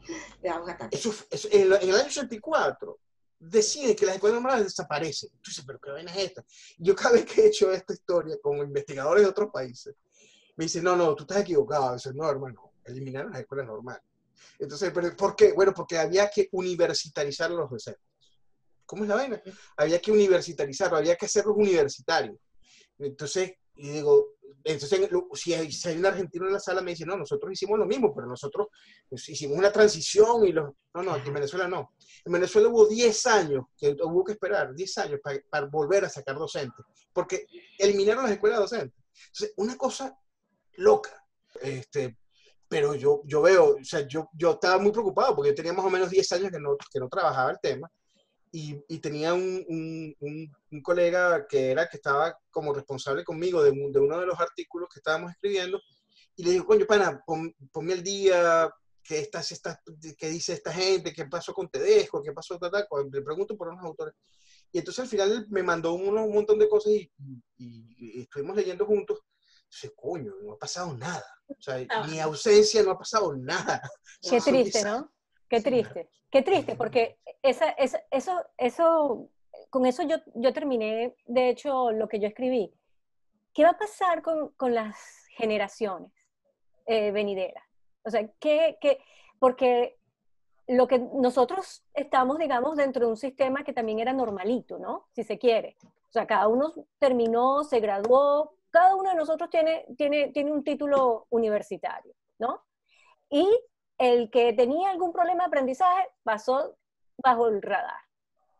daba 0.44 0.64
un 0.64 0.70
ataque. 0.70 0.96
Eso, 0.96 1.14
eso- 1.30 1.50
en, 1.52 1.74
en 1.74 1.90
el 1.90 1.96
año 1.96 2.06
84 2.08 3.00
deciden 3.40 3.96
que 3.96 4.06
las 4.06 4.16
escuelas 4.16 4.42
normales 4.42 4.66
desaparecen. 4.66 5.30
Tú 5.42 5.50
dices, 5.52 5.64
pero 5.66 5.80
¿qué 5.80 5.92
vaina 5.92 6.12
es 6.12 6.26
esta? 6.26 6.46
Yo 6.78 6.96
cada 6.96 7.12
vez 7.12 7.26
que 7.26 7.42
he 7.42 7.48
hecho 7.48 7.72
esta 7.72 7.94
historia 7.94 8.38
con 8.42 8.58
investigadores 8.58 9.24
de 9.24 9.30
otros 9.30 9.50
países, 9.52 9.96
me 10.56 10.66
dicen, 10.66 10.84
no, 10.84 10.96
no, 10.96 11.16
tú 11.16 11.24
estás 11.24 11.42
equivocado. 11.42 11.94
Dices, 11.94 12.16
no, 12.16 12.30
hermano, 12.30 12.74
eliminaron 12.86 13.32
las 13.32 13.42
escuelas 13.42 13.68
normales. 13.68 14.02
Entonces, 14.60 14.92
¿pero 14.94 15.16
¿por 15.16 15.36
qué? 15.36 15.54
Bueno, 15.54 15.74
porque 15.74 15.98
había 15.98 16.30
que 16.30 16.50
universitarizar 16.52 17.52
a 17.52 17.54
los 17.54 17.70
docentes. 17.70 18.04
¿Cómo 18.86 19.04
es 19.04 19.10
la 19.10 19.16
vaina? 19.16 19.42
Había 19.76 20.00
que 20.00 20.12
universitarizarlo, 20.12 20.98
había 20.98 21.16
que 21.16 21.26
hacerlos 21.26 21.56
universitarios. 21.58 22.38
Entonces, 22.98 23.54
y 23.78 23.90
digo, 23.90 24.38
entonces, 24.64 25.10
si 25.34 25.54
hay, 25.54 25.72
si 25.72 25.88
hay 25.88 25.98
un 25.98 26.06
argentino 26.06 26.46
en 26.46 26.54
la 26.54 26.60
sala, 26.60 26.82
me 26.82 26.92
dice, 26.92 27.06
no, 27.06 27.16
nosotros 27.16 27.52
hicimos 27.52 27.80
lo 27.80 27.86
mismo, 27.86 28.14
pero 28.14 28.28
nosotros 28.28 28.68
pues, 29.08 29.28
hicimos 29.30 29.58
una 29.58 29.72
transición 29.72 30.46
y 30.46 30.52
los... 30.52 30.74
No, 30.94 31.04
no, 31.04 31.14
aquí 31.14 31.30
en 31.30 31.36
Venezuela 31.36 31.68
no. 31.68 31.94
En 32.26 32.34
Venezuela 32.34 32.68
hubo 32.68 32.86
10 32.88 33.26
años 33.28 33.66
que 33.78 33.96
hubo 34.04 34.24
que 34.26 34.34
esperar, 34.34 34.74
10 34.74 34.98
años 34.98 35.20
para, 35.24 35.40
para 35.50 35.68
volver 35.68 36.06
a 36.06 36.10
sacar 36.10 36.36
docentes, 36.36 36.86
porque 37.14 37.46
eliminaron 37.78 38.24
las 38.24 38.34
escuelas 38.34 38.60
docentes. 38.60 39.00
Entonces, 39.28 39.54
una 39.58 39.78
cosa 39.78 40.18
loca. 40.74 41.24
Este, 41.62 42.18
pero 42.68 42.94
yo, 42.96 43.22
yo 43.26 43.42
veo, 43.42 43.78
o 43.80 43.84
sea, 43.84 44.06
yo, 44.08 44.30
yo 44.34 44.52
estaba 44.52 44.80
muy 44.80 44.92
preocupado 44.92 45.36
porque 45.36 45.52
yo 45.52 45.56
tenía 45.56 45.74
más 45.74 45.86
o 45.86 45.90
menos 45.90 46.10
10 46.10 46.32
años 46.34 46.52
que 46.52 46.60
no, 46.60 46.76
que 46.92 47.00
no 47.00 47.08
trabajaba 47.08 47.52
el 47.52 47.60
tema 47.62 47.90
y, 48.60 48.84
y 48.88 48.98
tenía 49.00 49.34
un, 49.36 49.64
un, 49.70 50.16
un- 50.20 50.52
un 50.72 50.82
colega 50.82 51.46
que 51.48 51.70
era 51.72 51.88
que 51.88 51.98
estaba 51.98 52.36
como 52.50 52.74
responsable 52.74 53.24
conmigo 53.24 53.62
de, 53.64 53.70
un- 53.72 53.92
de 53.92 54.00
uno 54.00 54.20
de 54.20 54.26
los 54.26 54.40
artículos 54.40 54.90
que 54.92 55.00
estábamos 55.00 55.32
escribiendo 55.32 55.80
y 56.36 56.44
le 56.44 56.52
digo, 56.52 56.66
coño, 56.66 56.86
pana, 56.88 57.22
pon- 57.26 57.54
ponme 57.72 57.94
al 57.94 58.02
día, 58.04 58.70
¿qué, 59.04 59.20
estás, 59.20 59.52
estás, 59.52 59.78
qué 60.18 60.30
dice 60.30 60.54
esta 60.54 60.72
gente? 60.74 61.14
¿Qué 61.14 61.26
pasó 61.26 61.54
con 61.54 61.70
Tedesco? 61.70 62.24
¿Qué 62.24 62.32
pasó? 62.32 62.58
Tata? 62.58 62.88
Cuando 62.88 63.16
le 63.18 63.24
pregunto 63.24 63.56
por 63.56 63.68
unos 63.68 63.84
autores. 63.86 64.16
Y 64.72 64.80
entonces 64.80 65.04
al 65.04 65.08
final 65.10 65.46
me 65.50 65.62
mandó 65.64 65.94
uno- 65.94 66.26
un 66.26 66.34
montón 66.34 66.58
de 66.60 66.68
cosas 66.68 66.94
y, 66.94 67.12
y- 67.58 68.18
y 68.18 68.22
estuvimos 68.22 68.56
leyendo 68.56 68.86
juntos. 68.88 69.20
Entonces, 69.66 69.92
coño, 69.96 70.34
no 70.44 70.54
ha 70.54 70.58
pasado 70.58 70.96
nada. 70.98 71.26
O 71.48 71.62
sea, 71.62 71.86
Ah. 71.90 72.08
mi 72.08 72.20
ausencia 72.20 72.82
no 72.84 72.92
ha 72.92 72.98
pasado 72.98 73.36
nada. 73.36 73.82
Qué 74.22 74.40
triste, 74.46 74.80
10 74.80 74.86
años. 74.86 75.02
¿no? 75.02 75.14
Qué 75.50 75.62
triste. 75.62 76.10
Qué 76.32 76.42
triste, 76.42 76.76
porque 76.76 77.20
esa, 77.50 77.70
esa- 77.72 78.04
eso, 78.12 78.34
eso, 78.58 79.30
con 79.70 79.86
eso 79.86 80.04
yo, 80.04 80.18
yo 80.36 80.54
terminé, 80.54 81.16
de 81.26 81.50
hecho, 81.50 81.92
lo 81.92 82.08
que 82.08 82.20
yo 82.20 82.28
escribí. 82.28 82.74
¿Qué 83.54 83.64
va 83.64 83.72
a 83.72 83.78
pasar 83.78 84.22
con, 84.22 84.50
con 84.50 84.74
las 84.76 84.96
generaciones 85.36 86.12
eh, 86.86 87.12
venideras? 87.12 87.64
O 88.04 88.10
sea, 88.10 88.28
¿qué, 88.40 88.78
qué? 88.80 89.00
Porque 89.40 89.98
lo 90.68 90.88
que 90.88 91.00
nosotros 91.00 91.84
estamos, 91.94 92.38
digamos, 92.38 92.76
dentro 92.78 93.06
de 93.06 93.12
un 93.12 93.18
sistema 93.18 93.64
que 93.64 93.74
también 93.74 94.00
era 94.00 94.14
normalito, 94.14 94.78
¿no? 94.80 95.08
Si 95.14 95.24
se 95.24 95.38
quiere. 95.40 95.78
O 95.84 96.12
sea, 96.12 96.28
cada 96.28 96.48
uno 96.48 96.72
terminó, 97.00 97.64
se 97.64 97.80
graduó, 97.80 98.54
cada 98.70 98.96
uno 98.96 99.10
de 99.10 99.16
nosotros 99.16 99.50
tiene, 99.50 99.86
tiene, 99.98 100.30
tiene 100.30 100.52
un 100.52 100.64
título 100.64 101.26
universitario, 101.30 102.14
¿no? 102.38 102.62
Y 103.30 103.48
el 103.98 104.30
que 104.30 104.54
tenía 104.54 104.92
algún 104.92 105.12
problema 105.12 105.44
de 105.44 105.48
aprendizaje 105.48 106.08
pasó 106.24 106.76
bajo 107.18 107.48
el 107.48 107.62
radar. 107.62 108.02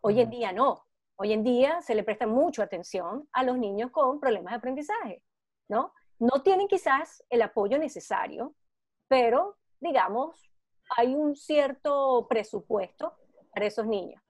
Hoy 0.02 0.22
en 0.22 0.30
día 0.30 0.52
no. 0.52 0.86
Hoy 1.16 1.34
en 1.34 1.44
día 1.44 1.82
se 1.82 1.96
le 1.96 2.04
presta 2.04 2.28
mucha 2.28 2.64
atención 2.64 3.28
a 3.32 3.44
los 3.44 3.58
niños 3.58 3.92
con 3.92 4.20
problemas 4.20 4.52
de 4.52 4.58
aprendizaje, 4.58 5.24
¿no? 5.68 5.94
No 6.20 6.42
tienen 6.44 6.68
quizás 6.68 7.24
el 7.30 7.42
apoyo 7.42 7.80
necesario, 7.80 8.54
pero 9.08 9.58
digamos, 9.80 10.42
hay 10.96 11.16
un 11.16 11.36
cierto 11.36 12.28
presupuesto 12.30 13.16
para 13.54 13.66
esos 13.66 13.86
niños. 13.86 14.22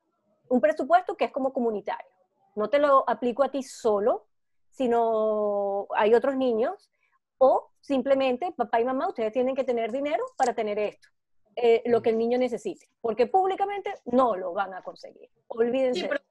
Un 0.50 0.62
presupuesto 0.62 1.16
que 1.16 1.26
es 1.26 1.32
como 1.32 1.52
comunitario. 1.52 2.10
No 2.56 2.70
te 2.70 2.80
lo 2.80 3.08
aplico 3.10 3.44
a 3.44 3.52
ti 3.52 3.64
solo, 3.64 4.28
sino 4.72 5.88
hay 5.96 6.14
otros 6.14 6.36
niños 6.36 6.92
o 7.38 7.72
simplemente 7.82 8.52
papá 8.52 8.82
y 8.82 8.86
mamá, 8.86 9.08
ustedes 9.08 9.32
tienen 9.34 9.56
que 9.56 9.64
tener 9.64 9.92
dinero 9.92 10.24
para 10.38 10.54
tener 10.54 10.80
esto, 10.80 11.08
eh, 11.60 11.82
lo 11.86 12.02
que 12.02 12.12
el 12.12 12.18
niño 12.18 12.38
necesite, 12.38 12.88
porque 13.02 13.26
públicamente 13.28 13.92
no 14.06 14.36
lo 14.36 14.54
van 14.54 14.74
a 14.76 14.82
conseguir. 14.84 15.30
Olvídense. 15.48 16.02
Sí, 16.02 16.06
pero 16.08 16.22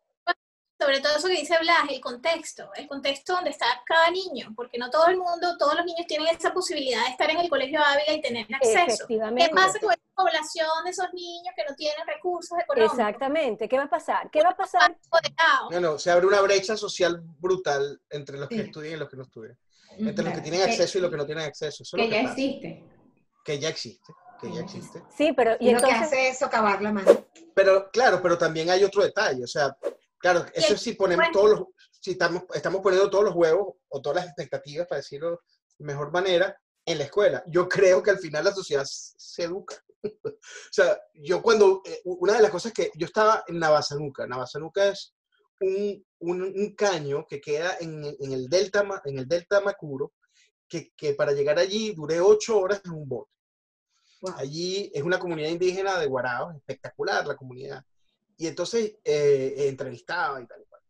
sobre 0.78 1.00
todo 1.00 1.16
eso 1.16 1.26
que 1.28 1.34
dice 1.40 1.56
Blas, 1.58 1.88
el 1.90 2.00
contexto, 2.00 2.70
el 2.74 2.86
contexto 2.86 3.32
donde 3.32 3.48
está 3.50 3.64
cada 3.86 4.10
niño, 4.10 4.52
porque 4.54 4.76
no 4.78 4.90
todo 4.90 5.06
el 5.08 5.16
mundo, 5.16 5.56
todos 5.58 5.74
los 5.74 5.86
niños 5.86 6.06
tienen 6.06 6.28
esa 6.28 6.52
posibilidad 6.52 7.02
de 7.06 7.10
estar 7.12 7.30
en 7.30 7.38
el 7.38 7.48
colegio 7.48 7.80
Ávila 7.82 8.12
y 8.12 8.20
tener 8.20 8.46
acceso. 8.54 9.06
¿Qué 9.08 9.18
pasa 9.54 9.80
con 9.80 9.92
esa 9.92 10.02
población 10.14 10.68
de 10.84 10.90
esos 10.90 11.06
niños 11.14 11.54
que 11.56 11.64
no 11.68 11.74
tienen 11.74 12.06
recursos 12.06 12.58
económicos? 12.58 12.98
Exactamente. 12.98 13.68
¿Qué 13.68 13.78
va 13.78 13.84
a 13.84 13.90
pasar? 13.90 14.30
¿Qué 14.30 14.42
va 14.42 14.50
a 14.50 14.56
pasar? 14.56 14.96
Apoderados? 15.06 15.70
Bueno, 15.70 15.98
se 15.98 16.10
abre 16.10 16.26
una 16.26 16.42
brecha 16.42 16.76
social 16.76 17.22
brutal 17.38 17.98
entre 18.10 18.36
los 18.38 18.48
que 18.48 18.56
Sí. 18.56 18.60
estudian 18.60 18.94
y 18.94 18.96
los 18.98 19.08
que 19.08 19.16
no 19.16 19.22
estudian. 19.22 19.58
Entre 19.98 20.24
los 20.24 20.34
que 20.34 20.40
tienen 20.42 20.60
acceso 20.60 20.98
y 20.98 21.00
los 21.00 21.10
que 21.10 21.16
no 21.16 21.24
tienen 21.24 21.44
acceso. 21.46 21.82
Eso 21.84 21.96
es 21.96 22.02
Que 22.02 22.04
lo 22.04 22.10
que 22.10 22.16
ya 22.16 22.22
pasa. 22.28 22.32
existe. 22.34 22.84
Que 23.42 23.58
ya 23.58 23.68
existe. 23.70 24.12
Que 24.40 24.52
ya 24.52 24.60
existe. 24.60 25.02
Sí, 25.16 25.32
pero 25.32 25.56
y 25.58 25.70
Y 25.70 25.72
lo 25.74 25.80
que 25.80 25.92
hace 25.92 26.28
es 26.28 26.38
socavar 26.38 26.82
la 26.82 26.92
mano. 26.92 27.26
Pero 27.54 27.90
claro, 27.90 28.20
pero 28.22 28.36
también 28.36 28.70
hay 28.70 28.84
otro 28.84 29.02
detalle. 29.02 29.42
O 29.42 29.46
sea, 29.46 29.76
claro, 30.18 30.44
eso 30.52 30.74
es 30.74 30.80
si 30.80 30.92
ponemos 30.92 31.26
bueno. 31.26 31.32
todos 31.32 31.50
los, 31.50 31.68
si 32.00 32.12
estamos, 32.12 32.44
estamos 32.54 32.82
poniendo 32.82 33.10
todos 33.10 33.24
los 33.24 33.34
huevos 33.34 33.74
o 33.88 34.00
todas 34.00 34.16
las 34.16 34.26
expectativas, 34.26 34.86
para 34.86 35.00
decirlo 35.00 35.40
de 35.78 35.84
mejor 35.84 36.12
manera, 36.12 36.56
en 36.84 36.98
la 36.98 37.04
escuela. 37.04 37.42
Yo 37.46 37.68
creo 37.68 38.02
que 38.02 38.10
al 38.10 38.18
final 38.18 38.44
la 38.44 38.52
sociedad 38.52 38.84
se 38.86 39.42
educa. 39.42 39.76
o 40.04 40.30
sea, 40.70 40.98
yo 41.14 41.42
cuando, 41.42 41.82
eh, 41.84 42.00
una 42.04 42.34
de 42.34 42.42
las 42.42 42.50
cosas 42.50 42.72
que 42.72 42.90
yo 42.94 43.06
estaba 43.06 43.44
en 43.48 43.58
Navasanuca, 43.58 44.26
Navasanuca 44.26 44.88
es 44.88 45.14
un, 45.60 46.04
un, 46.20 46.42
un 46.42 46.74
caño 46.74 47.26
que 47.28 47.40
queda 47.40 47.76
en, 47.80 48.04
en 48.04 48.32
el 48.32 48.48
delta, 48.48 48.86
en 49.04 49.18
el 49.18 49.26
delta 49.26 49.60
Macuro, 49.60 50.12
que, 50.68 50.92
que 50.96 51.14
para 51.14 51.32
llegar 51.32 51.58
allí 51.58 51.92
duré 51.94 52.20
ocho 52.20 52.58
horas 52.58 52.80
en 52.84 52.92
un 52.92 53.08
bote. 53.08 53.32
Allí 54.36 54.90
es 54.94 55.02
una 55.02 55.18
comunidad 55.18 55.50
indígena 55.50 55.98
de 55.98 56.06
Guaraos, 56.06 56.54
espectacular 56.56 57.26
la 57.26 57.36
comunidad. 57.36 57.84
Y 58.36 58.46
entonces 58.46 58.96
eh, 59.04 59.54
entrevistaba 59.68 60.40
y 60.40 60.46
tal. 60.46 60.60
y 60.60 60.64
cual. 60.66 60.82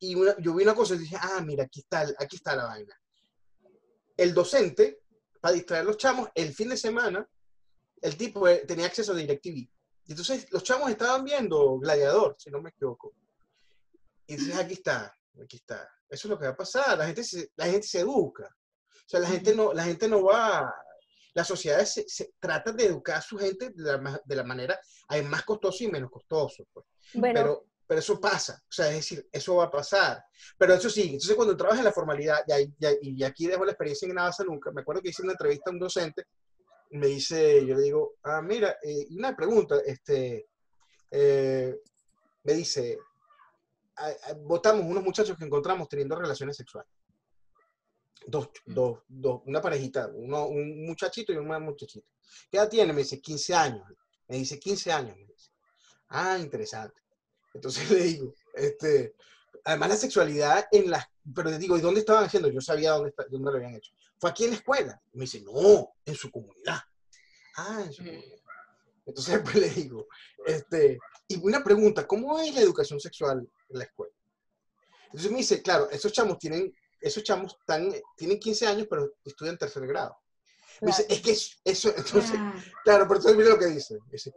Y 0.00 0.14
una- 0.14 0.36
yo 0.38 0.54
vi 0.54 0.64
una 0.64 0.74
cosa 0.74 0.94
y 0.94 0.98
dije, 0.98 1.16
ah, 1.20 1.40
mira, 1.44 1.64
aquí 1.64 1.80
está, 1.80 2.00
aquí 2.18 2.36
está 2.36 2.56
la 2.56 2.64
vaina. 2.66 3.00
El 4.16 4.34
docente, 4.34 5.00
para 5.40 5.54
distraer 5.54 5.82
a 5.82 5.84
los 5.86 5.96
chamos, 5.96 6.28
el 6.34 6.52
fin 6.54 6.68
de 6.68 6.76
semana, 6.76 7.28
el 8.00 8.16
tipo 8.16 8.46
eh, 8.48 8.64
tenía 8.66 8.86
acceso 8.86 9.12
a 9.12 9.16
DirecTV. 9.16 9.56
Y 10.06 10.10
entonces 10.10 10.46
los 10.52 10.62
chamos 10.62 10.90
estaban 10.90 11.24
viendo 11.24 11.78
Gladiador, 11.78 12.36
si 12.38 12.50
no 12.50 12.60
me 12.60 12.70
equivoco. 12.70 13.14
Y 14.26 14.36
dices, 14.36 14.56
aquí 14.56 14.74
está, 14.74 15.14
aquí 15.42 15.56
está. 15.56 15.88
Eso 16.08 16.28
es 16.28 16.30
lo 16.30 16.38
que 16.38 16.46
va 16.46 16.52
a 16.52 16.56
pasar. 16.56 16.98
La 16.98 17.06
gente 17.06 17.24
se, 17.24 17.50
la 17.56 17.66
gente 17.66 17.86
se 17.86 18.00
educa. 18.00 18.44
O 18.46 19.08
sea, 19.08 19.20
la 19.20 19.28
gente 19.28 19.54
no, 19.54 19.72
la 19.72 19.84
gente 19.84 20.08
no 20.08 20.22
va, 20.24 20.72
las 21.34 21.46
sociedades 21.46 21.92
se, 21.92 22.08
se 22.08 22.32
tratan 22.38 22.76
de 22.76 22.86
educar 22.86 23.16
a 23.16 23.22
su 23.22 23.36
gente 23.36 23.70
de 23.70 23.82
la, 23.82 24.22
de 24.24 24.36
la 24.36 24.44
manera 24.44 24.78
más 25.28 25.44
costoso 25.44 25.84
y 25.84 25.88
menos 25.88 26.10
costoso. 26.10 26.64
pues. 26.72 26.86
bueno, 27.14 27.40
Pero, 27.40 27.66
pero 27.86 28.00
eso 28.00 28.20
pasa, 28.20 28.62
o 28.66 28.72
sea, 28.72 28.88
es 28.88 28.96
decir, 28.96 29.28
eso 29.30 29.56
va 29.56 29.64
a 29.64 29.70
pasar. 29.70 30.24
Pero 30.56 30.74
eso 30.74 30.88
sí, 30.88 31.02
entonces 31.02 31.36
cuando 31.36 31.56
trabajas 31.56 31.80
en 31.80 31.84
la 31.84 31.92
formalidad, 31.92 32.38
y, 33.02 33.22
aquí 33.22 33.46
dejo 33.46 33.64
la 33.64 33.72
experiencia 33.72 34.08
en 34.08 34.14
Navasa 34.14 34.44
nunca, 34.44 34.70
me 34.70 34.80
acuerdo 34.80 35.02
que 35.02 35.10
hice 35.10 35.22
una 35.22 35.32
entrevista 35.32 35.70
a 35.70 35.72
un 35.72 35.78
docente, 35.78 36.24
y 36.90 36.98
me 36.98 37.08
dice, 37.08 37.66
yo 37.66 37.74
le 37.74 37.82
digo, 37.82 38.14
ah, 38.22 38.40
mira, 38.40 38.76
eh, 38.82 39.06
una 39.10 39.36
pregunta, 39.36 39.76
este, 39.84 40.46
eh, 41.10 41.76
me 42.44 42.52
dice, 42.52 42.98
"Ah, 43.96 44.10
ah, 44.28 44.34
votamos 44.38 44.84
unos 44.84 45.02
muchachos 45.02 45.36
que 45.36 45.44
encontramos 45.44 45.88
teniendo 45.88 46.16
relaciones 46.16 46.56
sexuales. 46.56 46.90
Dos, 48.26 48.48
dos, 48.64 49.00
dos, 49.08 49.42
una 49.46 49.60
parejita, 49.60 50.08
uno, 50.14 50.46
un 50.46 50.86
muchachito 50.86 51.32
y 51.32 51.36
una 51.36 51.58
muchachita. 51.58 52.06
¿Qué 52.50 52.56
edad 52.56 52.68
tiene? 52.68 52.92
Me 52.92 53.00
dice, 53.02 53.20
15 53.20 53.54
años. 53.54 53.82
Me 54.28 54.36
dice, 54.38 54.58
15 54.58 54.92
años. 54.92 55.16
Me 55.16 55.26
dice. 55.26 55.50
Ah, 56.08 56.38
interesante. 56.38 57.00
Entonces 57.52 57.88
le 57.90 58.02
digo, 58.04 58.34
este, 58.54 59.14
además 59.64 59.88
la 59.90 59.96
sexualidad 59.96 60.66
en 60.72 60.90
las, 60.90 61.04
pero 61.34 61.50
le 61.50 61.58
digo, 61.58 61.76
¿y 61.76 61.80
dónde 61.80 62.00
estaban 62.00 62.24
haciendo? 62.24 62.48
Yo 62.48 62.60
sabía 62.60 62.92
dónde, 62.92 63.10
está- 63.10 63.26
dónde 63.30 63.50
lo 63.50 63.56
habían 63.58 63.74
hecho. 63.74 63.92
Fue 64.18 64.30
aquí 64.30 64.44
en 64.44 64.50
la 64.50 64.56
escuela. 64.56 65.02
Me 65.12 65.22
dice, 65.22 65.42
no, 65.42 65.94
en 66.06 66.14
su 66.14 66.30
comunidad. 66.30 66.80
Ah, 67.56 67.82
en 67.84 67.92
su 67.92 68.02
Mm. 68.02 68.06
comunidad. 68.06 68.38
Entonces 69.06 69.40
pues, 69.44 69.54
le 69.56 69.68
digo, 69.68 70.06
este, 70.46 70.98
y 71.28 71.36
una 71.46 71.62
pregunta, 71.62 72.06
¿cómo 72.06 72.38
es 72.40 72.54
la 72.54 72.62
educación 72.62 72.98
sexual 73.00 73.46
en 73.68 73.78
la 73.78 73.84
escuela? 73.84 74.14
Entonces 75.06 75.30
me 75.30 75.38
dice, 75.38 75.62
claro, 75.62 75.88
esos 75.90 76.12
chamos 76.12 76.38
tienen, 76.38 76.74
esos 77.06 77.22
chamos 77.22 77.56
están, 77.60 77.92
tienen 78.16 78.38
15 78.38 78.66
años, 78.66 78.86
pero 78.88 79.12
estudian 79.24 79.56
tercer 79.58 79.86
grado. 79.86 80.16
Me 80.80 80.88
dice, 80.88 81.06
claro. 81.06 81.14
es 81.14 81.22
que 81.22 81.30
es- 81.32 81.60
eso, 81.64 81.88
entonces, 81.96 82.36
Ah, 82.38 82.54
claro, 82.84 83.04
pero 83.06 83.16
entonces 83.20 83.36
mira 83.36 83.50
lo 83.50 83.58
que 83.58 83.66
dice. 83.66 83.98
Dice, 84.10 84.32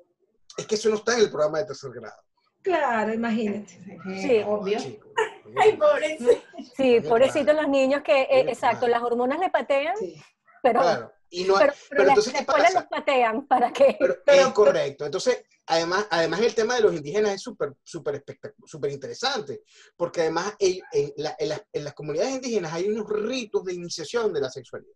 es 0.58 0.68
que 0.68 0.76
eso 0.76 0.90
no 0.90 0.96
está 0.96 1.14
en 1.16 1.22
el 1.22 1.30
programa 1.32 1.60
de 1.60 1.66
tercer 1.66 1.92
grado. 1.92 2.22
Claro, 2.62 3.14
imagínate. 3.14 3.80
Sí. 4.22 4.42
Obvio. 4.46 4.80
Chico. 4.80 5.08
Ay, 5.56 5.78
pobrecito. 5.78 6.32
sí, 6.76 7.00
pobrecitos 7.02 7.56
los 7.56 7.68
niños 7.70 8.02
que, 8.04 8.24
eh, 8.24 8.42
exacto, 8.50 8.86
claro. 8.86 8.92
las 8.94 9.04
hormonas 9.04 9.40
le 9.40 9.50
patean, 9.50 9.96
Sí. 9.98 10.22
pero 10.62 10.82
Claro. 10.82 11.12
Y 11.30 11.44
no, 11.44 11.56
Pero, 11.58 11.74
pero 11.90 12.04
la, 12.04 12.10
entonces, 12.10 12.34
¿qué 12.34 12.46
pasa? 12.46 12.80
los 12.80 12.90
patean 12.90 13.48
para 13.48 13.72
que... 13.74 13.98
Pero 14.00 14.16
Pero- 14.26 14.48
es 14.48 14.54
correcto. 14.54 15.06
Entonces, 15.06 15.44
además, 15.66 16.08
además 16.10 16.40
el 16.42 16.56
tema 16.56 16.76
de 16.76 16.82
los 16.82 16.94
indígenas 16.94 17.34
es 17.34 17.42
súper, 17.42 17.74
súper 17.84 18.24
espectac- 18.24 18.54
súper 18.66 18.92
interesante, 18.92 19.62
porque 19.98 20.22
además 20.22 20.54
en, 20.60 20.80
en 20.94 21.14
la- 21.18 21.36
en 21.38 21.50
las, 21.50 21.62
en 21.74 21.84
las 21.84 21.94
comunidades 21.94 22.36
indígenas 22.36 22.72
hay 22.74 22.88
unos 22.88 23.10
ritos 23.10 23.64
de 23.66 23.74
iniciación 23.74 24.34
de 24.34 24.40
la 24.42 24.50
sexualidad. 24.50 24.94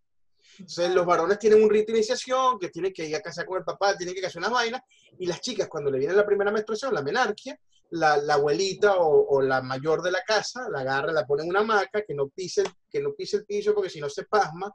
Entonces, 0.60 0.92
los 0.94 1.06
varones 1.06 1.40
tienen 1.40 1.64
un 1.64 1.70
rito 1.70 1.92
de 1.92 2.00
iniciación, 2.00 2.60
que 2.60 2.70
tienen 2.70 2.94
que 2.94 3.06
ir 3.08 3.16
a 3.16 3.22
casar 3.22 3.46
con 3.46 3.58
el 3.58 3.64
papá, 3.64 3.96
tienen 3.98 4.14
que 4.16 4.26
hacer 4.26 4.40
unas 4.40 4.52
vainas, 4.52 4.82
y 5.18 5.26
las 5.26 5.40
chicas, 5.42 5.68
cuando 5.68 5.90
le 5.90 5.98
viene 6.00 6.14
la 6.14 6.26
primera 6.26 6.52
menstruación, 6.52 6.94
la 6.94 7.02
menarquia, 7.02 7.58
la, 7.92 8.18
la 8.18 8.36
abuelita 8.36 8.96
o, 8.98 9.28
o 9.36 9.42
la 9.42 9.62
mayor 9.62 10.02
de 10.02 10.12
la 10.12 10.22
casa 10.22 10.68
la 10.70 10.82
agarra, 10.82 11.12
la 11.12 11.26
pone 11.26 11.44
en 11.44 11.50
una 11.50 11.60
hamaca, 11.62 12.04
que 12.04 12.14
no 12.14 12.30
pise, 12.30 12.62
el- 12.62 12.72
que 12.90 13.02
no 13.02 13.14
pise 13.14 13.38
el 13.38 13.46
piso, 13.46 13.74
porque 13.74 13.90
si 13.90 14.00
no 14.00 14.10
se 14.10 14.24
pasma, 14.26 14.74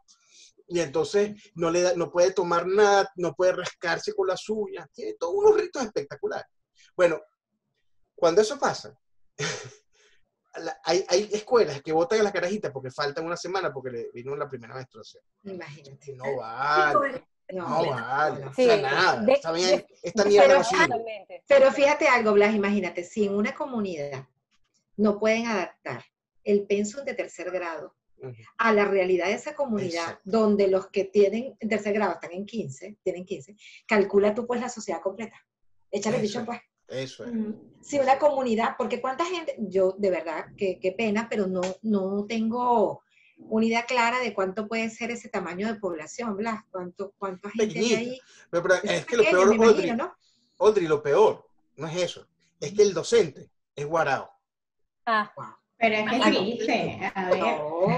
y 0.69 0.81
entonces 0.81 1.31
no, 1.55 1.71
le 1.71 1.83
da- 1.83 1.95
no 1.95 2.11
puede 2.11 2.33
tomar 2.33 2.67
nada, 2.67 3.11
no 3.17 3.35
puede 3.35 3.53
rascarse 3.53 4.15
con 4.15 4.27
las 4.29 4.49
uñas, 4.49 4.89
tiene 4.93 5.15
todos 5.15 5.35
unos 5.35 5.57
ritos 5.61 5.83
espectaculares. 5.85 6.47
Bueno, 6.97 7.21
cuando 8.15 8.41
eso 8.41 8.59
pasa, 8.59 8.99
la- 10.57 10.79
hay, 10.85 11.05
hay 11.09 11.29
escuelas 11.33 11.83
que 11.83 11.93
votan 11.93 12.21
a 12.21 12.25
las 12.25 12.33
carajitas 12.33 12.73
porque 12.73 12.91
faltan 12.91 13.25
una 13.27 13.37
semana 13.37 13.73
porque 13.73 13.91
le 13.91 14.11
vino 14.13 14.35
la 14.37 14.49
primera 14.49 14.75
menstruación. 14.75 15.23
Imagínate. 15.45 16.15
No 16.15 16.37
vale, 16.37 17.25
No, 17.53 17.69
no 17.69 17.85
no, 17.85 17.91
vale. 17.91 18.45
no. 18.45 18.51
O 18.51 18.55
sea, 18.55 18.77
Sí, 18.77 18.83
nada. 18.83 19.21
de- 19.23 19.33
Está 19.35 19.53
bien, 19.53 19.79
de- 19.79 19.87
esta 20.03 20.25
mierda 20.25 20.63
pero- 20.71 20.89
no. 20.89 21.05
Pero 21.47 21.73
fíjate 21.73 22.09
algo, 22.09 22.33
Blas, 22.33 22.55
imagínate, 22.55 23.05
si 23.05 23.27
en 23.27 23.35
una 23.35 23.55
comunidad 23.55 24.27
no 24.97 25.19
pueden 25.19 25.47
adaptar 25.47 26.05
el 26.43 26.67
pensum 26.67 27.05
de 27.05 27.15
tercer 27.15 27.51
grado. 27.51 27.95
A 28.59 28.73
la 28.73 28.85
realidad 28.85 29.27
de 29.27 29.35
esa 29.35 29.55
comunidad, 29.55 30.05
Exacto. 30.05 30.23
donde 30.25 30.69
los 30.69 30.89
que 30.89 31.05
tienen 31.05 31.57
en 31.61 31.69
tercer 31.69 31.93
grado 31.93 32.15
están 32.15 32.33
en 32.33 32.47
15, 32.47 32.99
tienen 33.03 33.25
15, 33.25 33.57
calcula 33.87 34.35
tú 34.35 34.47
pues 34.47 34.61
la 34.61 34.69
sociedad 34.69 35.01
completa. 35.01 35.37
Échale 35.91 36.21
bicho 36.21 36.41
es. 36.41 36.47
pues. 36.47 36.61
Eso 36.89 37.25
es. 37.25 37.33
Si 37.81 37.99
una 37.99 38.19
comunidad, 38.19 38.77
porque 38.79 39.01
cuánta 39.01 39.25
gente, 39.25 39.57
yo 39.59 39.95
de 39.99 40.11
verdad, 40.11 40.47
que 40.57 40.79
qué 40.81 40.93
pena, 40.93 41.29
pero 41.29 41.47
no, 41.47 41.61
no 41.83 42.27
tengo 42.27 43.03
una 43.39 43.67
idea 43.67 43.85
clara 43.85 44.21
de 44.21 44.33
cuánto 44.33 44.67
puede 44.67 44.89
ser 44.91 45.11
ese 45.11 45.29
tamaño 45.29 45.67
de 45.67 45.79
población, 45.79 46.37
Blas, 46.37 46.63
cuánto, 46.71 47.15
cuánta 47.19 47.51
gente 47.51 47.79
hay 47.79 47.95
ahí. 47.95 48.21
Pero, 48.51 48.63
pero 48.63 48.75
Eso 48.77 48.93
es 48.93 49.07
que 49.07 49.17
lo 49.17 49.25
peor, 49.25 49.43
Audrey, 49.43 49.57
imagino, 49.57 49.97
¿no? 49.97 50.17
Audrey, 50.59 50.87
lo 50.87 51.03
peor 51.03 51.47
no 51.77 51.87
es 51.87 51.97
eso. 51.97 52.27
Es 52.61 52.73
que 52.73 52.83
el 52.83 52.95
docente 52.95 53.51
es 53.75 53.87
guarao. 53.87 54.31
Ah, 55.05 55.33
Pero 55.79 55.95
es 55.95 56.11
que 56.11 56.21
Ah, 56.23 56.31
dice, 56.31 57.13
a 57.15 57.31
ver. 57.31 57.39
No, 57.41 57.89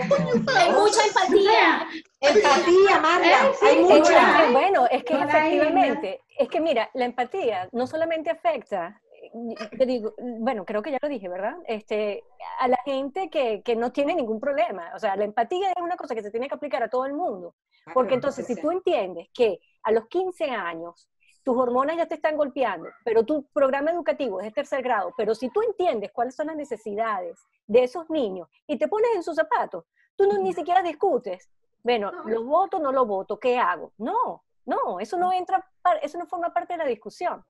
Hay 0.57 0.73
mucha 0.73 1.07
empatía. 1.07 1.87
Empatía, 2.21 3.01
Marla, 3.01 3.47
Eh, 3.47 3.53
sí, 3.61 3.67
hay 3.67 3.77
Es 3.79 3.83
mucha. 3.83 4.38
Ay, 4.38 4.53
bueno, 4.53 4.87
es 4.91 5.05
que 5.05 5.14
efectivamente, 5.14 6.21
es 6.37 6.49
que 6.49 6.61
mira, 6.61 6.91
la 6.95 7.05
empatía 7.05 7.69
no 7.73 7.87
solamente 7.87 8.31
afecta, 8.31 9.01
eh, 9.12 9.55
te 9.77 9.87
digo, 9.87 10.14
bueno, 10.19 10.64
creo 10.64 10.83
que 10.83 10.91
ya 10.91 10.99
lo 11.01 11.09
dije, 11.09 11.29
¿verdad? 11.29 11.55
Este, 11.67 12.25
a 12.59 12.67
la 12.67 12.79
gente 12.85 13.31
que, 13.31 13.62
que 13.62 13.77
no 13.77 13.93
tiene 13.93 14.14
ningún 14.14 14.41
problema. 14.41 14.91
O 14.97 14.99
sea, 14.99 15.14
la 15.14 15.25
empatía 15.25 15.71
es 15.71 15.83
una 15.83 15.97
cosa 15.97 16.17
que 16.17 16.23
se 16.23 16.33
tiene 16.33 16.49
que 16.49 16.55
aplicar 16.55 16.83
a 16.83 16.88
todo 16.88 17.07
el 17.07 17.12
mundo. 17.14 17.55
Porque 17.95 18.14
entonces, 18.14 18.47
si 18.47 18.57
tú 18.57 18.71
entiendes 18.71 19.29
que 19.33 19.61
a 19.85 19.93
los 19.93 20.09
15 20.09 20.45
años 20.51 21.09
tus 21.49 21.57
hormonas 21.57 21.97
ya 21.97 22.05
te 22.05 22.17
están 22.17 22.37
golpeando, 22.37 22.91
pero 23.03 23.25
tu 23.25 23.43
programa 23.55 23.91
educativo 23.91 24.39
es 24.39 24.45
de 24.45 24.53
tercer 24.53 24.83
grado, 24.83 25.15
pero 25.17 25.35
si 25.35 25.49
tú 25.49 25.63
entiendes 25.63 26.13
cuáles 26.13 26.35
son 26.35 26.49
las 26.49 26.57
necesidades 26.57 27.41
de 27.67 27.85
esos 27.85 28.11
niños 28.11 28.51
y 28.67 28.77
te 28.77 28.87
pones 28.87 29.09
en 29.15 29.23
sus 29.23 29.35
zapatos, 29.35 29.87
tú 30.15 30.27
no, 30.27 30.37
ni 30.37 30.53
siquiera 30.53 30.83
discutes, 30.83 31.49
bueno, 31.83 32.13
No. 32.13 32.25
¿lo 32.25 32.45
voto 32.45 32.79
no 32.79 32.93
lo 32.93 33.07
voto? 33.07 33.41
¿Qué 33.41 33.59
hago? 33.59 33.95
No, 33.97 34.45
no, 34.67 35.01
eso 35.01 35.17
no 35.17 35.33
entra, 35.33 35.67
eso 36.03 36.19
no 36.19 36.27
forma 36.27 36.53
parte 36.53 36.75
de 36.75 36.81
la 36.81 36.85
discusión, 36.85 37.43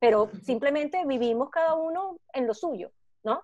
pero 0.00 0.30
simplemente 0.42 1.04
vivimos 1.06 1.48
cada 1.50 1.74
uno 1.74 2.18
en 2.32 2.48
lo 2.48 2.54
suyo, 2.54 2.90
¿no? 3.22 3.40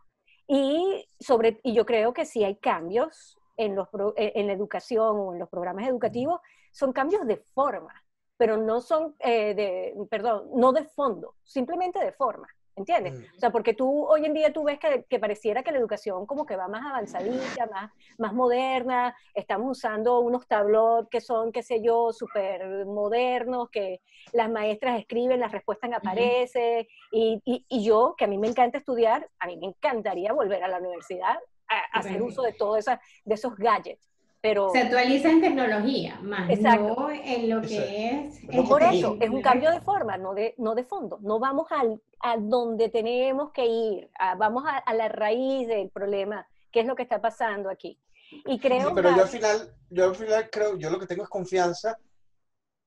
Y, 0.48 1.06
sobre, 1.20 1.60
y 1.62 1.72
yo 1.72 1.86
creo 1.86 2.12
que 2.12 2.26
si 2.26 2.42
hay 2.42 2.56
cambios 2.56 3.38
en, 3.56 3.76
los, 3.76 3.86
en 4.16 4.32
en 4.40 4.46
la 4.48 4.54
educación 4.54 5.16
o 5.20 5.32
en 5.34 5.38
los 5.38 5.48
programas 5.48 5.86
educativos, 5.86 6.40
son 6.72 6.92
cambios 6.92 7.24
de 7.28 7.36
forma, 7.36 7.94
pero 8.40 8.56
no 8.56 8.80
son 8.80 9.14
eh, 9.18 9.52
de, 9.54 9.94
perdón, 10.08 10.48
no 10.54 10.72
de 10.72 10.84
fondo, 10.84 11.34
simplemente 11.44 11.98
de 11.98 12.10
forma, 12.10 12.48
¿entiendes? 12.74 13.12
Mm. 13.12 13.36
O 13.36 13.38
sea, 13.38 13.50
porque 13.50 13.74
tú 13.74 14.06
hoy 14.06 14.24
en 14.24 14.32
día 14.32 14.50
tú 14.50 14.64
ves 14.64 14.78
que, 14.78 15.04
que 15.10 15.18
pareciera 15.18 15.62
que 15.62 15.70
la 15.72 15.78
educación 15.78 16.24
como 16.24 16.46
que 16.46 16.56
va 16.56 16.66
más 16.66 16.86
avanzadita, 16.86 17.66
más, 17.66 17.92
más 18.16 18.32
moderna, 18.32 19.14
estamos 19.34 19.76
usando 19.76 20.20
unos 20.20 20.48
tablots 20.48 21.10
que 21.10 21.20
son, 21.20 21.52
qué 21.52 21.62
sé 21.62 21.82
yo, 21.82 22.14
súper 22.14 22.86
modernos, 22.86 23.68
que 23.68 24.00
las 24.32 24.48
maestras 24.48 24.98
escriben, 24.98 25.38
las 25.38 25.52
respuestas 25.52 25.92
aparecen, 25.92 26.88
y, 27.12 27.42
y, 27.44 27.66
y 27.68 27.84
yo, 27.84 28.14
que 28.16 28.24
a 28.24 28.28
mí 28.28 28.38
me 28.38 28.48
encanta 28.48 28.78
estudiar, 28.78 29.28
a 29.38 29.48
mí 29.48 29.58
me 29.58 29.66
encantaría 29.66 30.32
volver 30.32 30.64
a 30.64 30.68
la 30.68 30.78
universidad 30.78 31.38
a, 31.68 31.76
a 31.76 31.98
hacer 31.98 32.22
uso 32.22 32.40
de 32.40 32.54
todos 32.54 32.86
de 32.86 33.34
esos 33.34 33.54
gadgets, 33.56 34.09
pero... 34.40 34.70
Se 34.70 34.78
actualiza 34.80 35.30
en 35.30 35.40
tecnología, 35.40 36.18
más 36.22 36.48
Exacto. 36.50 36.94
no 36.96 37.10
en 37.10 37.50
lo 37.50 37.60
que 37.60 37.76
Exacto. 37.78 38.62
es. 38.62 38.68
Por 38.68 38.82
eso, 38.82 39.16
es 39.20 39.30
un 39.30 39.42
cambio 39.42 39.70
de 39.70 39.80
forma, 39.80 40.16
no 40.16 40.34
de, 40.34 40.54
no 40.58 40.74
de 40.74 40.84
fondo. 40.84 41.18
No 41.22 41.38
vamos 41.38 41.66
al, 41.70 42.00
a 42.20 42.36
donde 42.38 42.88
tenemos 42.88 43.52
que 43.52 43.66
ir, 43.66 44.10
a- 44.18 44.34
vamos 44.36 44.64
a, 44.66 44.78
a 44.78 44.94
la 44.94 45.08
raíz 45.08 45.68
del 45.68 45.90
problema, 45.90 46.46
qué 46.72 46.80
es 46.80 46.86
lo 46.86 46.96
que 46.96 47.02
está 47.02 47.20
pasando 47.20 47.68
aquí. 47.70 47.98
Y 48.46 48.58
creo 48.58 48.88
Sí, 48.88 48.92
pero 48.94 49.10
yo 49.16 49.22
al 49.22 49.28
final, 49.28 49.74
yo 49.90 50.04
al 50.04 50.14
final 50.14 50.48
creo, 50.50 50.76
yo 50.78 50.88
lo 50.90 50.98
que 51.00 51.06
tengo 51.06 51.24
es 51.24 51.28
confianza 51.28 51.98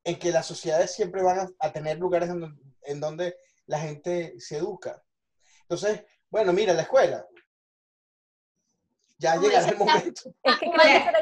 en 0.05 0.17
que 0.17 0.31
las 0.31 0.45
sociedades 0.45 0.91
siempre 0.93 1.21
van 1.21 1.39
a, 1.39 1.49
a 1.59 1.71
tener 1.71 1.97
lugares 1.99 2.29
en 2.29 2.39
donde, 2.39 2.61
en 2.83 2.99
donde 2.99 3.35
la 3.65 3.79
gente 3.79 4.33
se 4.39 4.57
educa. 4.57 5.01
Entonces, 5.61 6.03
bueno, 6.29 6.51
mira, 6.53 6.73
la 6.73 6.81
escuela. 6.83 7.25
Ya 9.17 9.35
llegará 9.37 9.69
el 9.69 9.77
momento. 9.77 10.33
es 10.43 10.57
que 10.57 10.69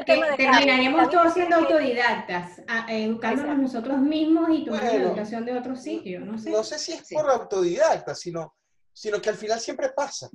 creo 0.04 0.24
el 0.24 0.30
de 0.30 0.36
terminaremos 0.36 1.10
todos 1.10 1.34
siendo 1.34 1.56
autodidactas, 1.56 2.60
a- 2.66 2.86
educándonos 2.92 3.52
Exacto. 3.52 3.62
nosotros 3.62 3.98
mismos 3.98 4.48
y 4.50 4.64
tomando 4.64 4.86
la 4.86 4.92
Bueno. 4.92 5.06
educación 5.08 5.44
de 5.44 5.58
otro 5.58 5.76
sitio, 5.76 6.20
no 6.20 6.38
sé. 6.38 6.50
No 6.50 6.64
sé 6.64 6.78
si 6.78 6.92
es 6.92 7.06
Sí. 7.06 7.14
por 7.14 7.30
autodidacta, 7.30 8.14
sino, 8.14 8.56
sino 8.92 9.20
que 9.20 9.28
al 9.28 9.36
final 9.36 9.60
siempre 9.60 9.90
pasa. 9.90 10.28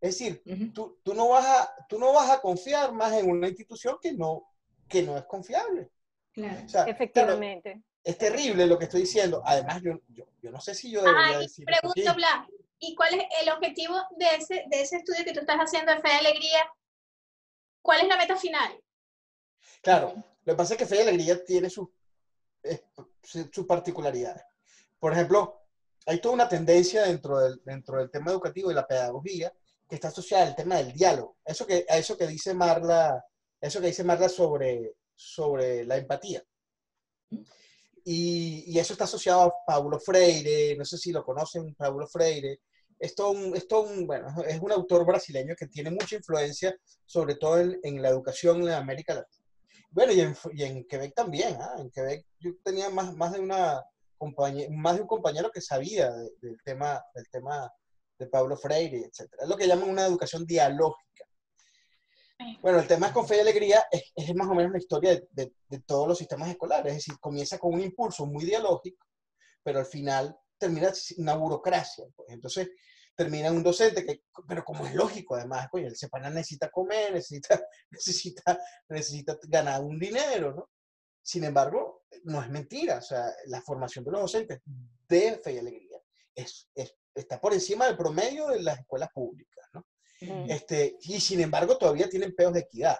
Es 0.00 0.16
decir, 0.18 0.42
Ujú. 0.46 0.72
tú, 0.72 0.98
tú, 1.02 1.14
no 1.14 1.28
vas 1.30 1.44
a, 1.44 1.74
tú 1.88 1.98
no 1.98 2.12
vas 2.12 2.30
a 2.30 2.40
confiar 2.40 2.92
más 2.92 3.12
en 3.14 3.28
una 3.30 3.48
institución 3.48 3.96
que 4.00 4.12
no, 4.12 4.44
que 4.88 5.02
no 5.02 5.16
es 5.16 5.24
confiable. 5.24 5.90
Claro. 6.32 6.54
O 6.64 6.68
sea, 6.68 6.84
claro, 6.84 6.90
Efectivamente. 6.92 7.82
es 8.04 8.16
terrible 8.16 8.66
lo 8.66 8.78
que 8.78 8.84
estoy 8.84 9.00
diciendo. 9.00 9.42
Además, 9.44 9.82
yo, 9.82 9.94
yo, 10.08 10.24
yo 10.40 10.52
no 10.52 10.60
sé 10.60 10.74
si 10.74 10.90
yo 10.90 11.02
debería 11.02 11.38
decir 11.40 11.64
pregunto. 11.64 12.14
Blas, 12.14 12.46
¿y 12.78 12.94
cuál 12.94 13.14
es 13.14 13.24
el 13.42 13.50
objetivo 13.50 13.96
de 14.16 14.26
ese, 14.36 14.64
de 14.68 14.82
ese 14.82 14.98
estudio 14.98 15.24
que 15.24 15.32
tú 15.32 15.40
estás 15.40 15.56
haciendo 15.58 15.92
de 15.92 16.00
Fe 16.00 16.08
y 16.12 16.26
Alegría? 16.26 16.70
¿Cuál 17.88 18.02
es 18.02 18.08
la 18.08 18.18
meta 18.18 18.36
final? 18.36 18.78
Claro, 19.80 20.12
lo 20.44 20.52
que 20.52 20.56
pasa 20.58 20.74
es 20.74 20.78
que 20.78 20.84
Fe 20.84 20.96
y 20.96 21.00
Alegría 21.00 21.42
tiene 21.42 21.70
sus 21.70 21.88
eh, 22.62 22.82
su- 23.22 23.48
sus 23.50 23.64
particularidades. 23.66 24.42
Por 24.98 25.14
ejemplo, 25.14 25.62
hay 26.04 26.20
toda 26.20 26.34
una 26.34 26.46
tendencia 26.50 27.04
dentro 27.04 27.38
del, 27.38 27.62
dentro 27.64 27.96
del 27.98 28.10
tema 28.10 28.30
educativo 28.30 28.70
y 28.70 28.74
la 28.74 28.86
pedagogía 28.86 29.50
que 29.88 29.94
está 29.94 30.08
asociada 30.08 30.48
al 30.48 30.54
tema 30.54 30.76
del 30.76 30.92
diálogo. 30.92 31.38
Eso 31.42 31.66
que, 31.66 31.86
a 31.88 31.96
eso 31.96 32.14
que 32.18 32.26
dice 32.26 32.52
Marla, 32.52 33.24
eso 33.58 33.80
que 33.80 33.86
dice 33.86 34.04
Marla 34.04 34.28
sobre, 34.28 34.96
sobre 35.14 35.86
la 35.86 35.96
empatía. 35.96 36.42
Y, 38.04 38.64
y 38.66 38.78
eso 38.78 38.92
está 38.92 39.04
asociado 39.04 39.42
a 39.44 39.54
Paulo 39.66 39.98
Freire, 39.98 40.76
no 40.76 40.84
sé 40.84 40.98
si 40.98 41.10
lo 41.10 41.24
conocen, 41.24 41.74
Paulo 41.74 42.06
Freire. 42.06 42.60
Es 42.98 43.14
todo 43.14 43.30
un, 43.30 43.56
es 43.56 43.66
un- 43.70 44.06
bueno, 44.06 44.28
es 44.46 44.60
un 44.60 44.72
autor 44.72 45.06
brasileño 45.06 45.54
que 45.56 45.66
tiene 45.68 45.90
mucha 45.90 46.16
influencia, 46.16 46.76
sobre 47.06 47.36
todo 47.36 47.60
en, 47.60 47.78
en 47.82 48.02
la 48.02 48.08
educación 48.08 48.62
en 48.62 48.70
América 48.70 49.14
Latina. 49.14 49.44
Bueno, 49.90 50.12
y 50.12 50.20
en, 50.20 50.36
y 50.52 50.62
en 50.64 50.84
Quebec 50.86 51.14
también, 51.14 51.56
¿ah? 51.60 51.76
En 51.78 51.90
Quebec 51.90 52.26
yo 52.40 52.50
tenía 52.64 52.90
más, 52.90 53.14
más, 53.14 53.32
de 53.32 53.40
una 53.40 53.82
más 54.70 54.96
de 54.96 55.02
un 55.02 55.06
compañero 55.06 55.50
que 55.50 55.60
sabía 55.60 56.10
de- 56.10 56.30
del, 56.42 56.56
tema, 56.64 57.00
del 57.14 57.28
tema 57.30 57.70
de 58.18 58.26
Pablo 58.26 58.56
Freire, 58.56 58.98
etc. 58.98 59.30
Es 59.40 59.48
lo 59.48 59.56
que 59.56 59.66
llaman 59.68 59.88
una 59.88 60.04
educación 60.06 60.44
dialógica. 60.44 61.24
Bueno, 62.60 62.78
el 62.80 62.86
tema 62.86 63.08
es 63.08 63.12
con 63.12 63.26
fe 63.26 63.36
y 63.36 63.40
alegría 63.40 63.84
es, 63.90 64.12
es 64.14 64.34
más 64.34 64.48
o 64.48 64.54
menos 64.54 64.72
la 64.72 64.78
historia 64.78 65.10
de, 65.10 65.28
de- 65.30 65.52
de 65.68 65.80
todos 65.80 66.06
los 66.08 66.18
sistemas 66.18 66.48
escolares. 66.50 66.90
Es 66.92 66.98
decir, 66.98 67.18
comienza 67.20 67.58
con 67.58 67.74
un 67.74 67.80
impulso 67.80 68.26
muy 68.26 68.44
dialógico, 68.44 69.06
pero 69.62 69.78
al 69.80 69.86
final 69.86 70.36
termina 70.58 70.92
una 71.18 71.34
burocracia. 71.36 72.04
pues. 72.16 72.28
Entonces, 72.30 72.68
termina 73.14 73.50
un 73.50 73.62
docente 73.62 74.04
que, 74.04 74.22
pero 74.46 74.64
como 74.64 74.86
es 74.86 74.94
lógico, 74.94 75.34
además, 75.36 75.68
coño, 75.70 75.86
el 75.88 75.96
sepana 75.96 76.30
necesita 76.30 76.70
comer, 76.70 77.12
necesita, 77.12 77.60
necesita, 77.90 78.60
necesita 78.88 79.38
ganar 79.48 79.82
un 79.82 79.98
dinero, 79.98 80.54
¿no? 80.54 80.70
Sin 81.22 81.44
embargo, 81.44 82.04
no 82.24 82.42
es 82.42 82.48
mentira. 82.48 82.98
O 82.98 83.02
sea, 83.02 83.26
la 83.46 83.60
formación 83.62 84.04
de 84.04 84.10
los 84.12 84.20
docentes 84.22 84.60
de 85.08 85.40
fe 85.42 85.52
y 85.54 85.58
alegría 85.58 85.98
es, 86.34 86.68
es- 86.74 86.94
está 87.14 87.40
por 87.40 87.52
encima 87.52 87.86
del 87.86 87.96
promedio 87.96 88.46
de 88.48 88.62
las 88.62 88.78
escuelas 88.78 89.10
públicas, 89.12 89.66
¿no? 89.72 89.84
Mm. 90.20 90.50
Este, 90.50 90.96
y 91.00 91.20
sin 91.20 91.40
embargo, 91.40 91.76
todavía 91.76 92.08
tienen 92.08 92.34
peos 92.34 92.52
de 92.52 92.60
equidad 92.60 92.96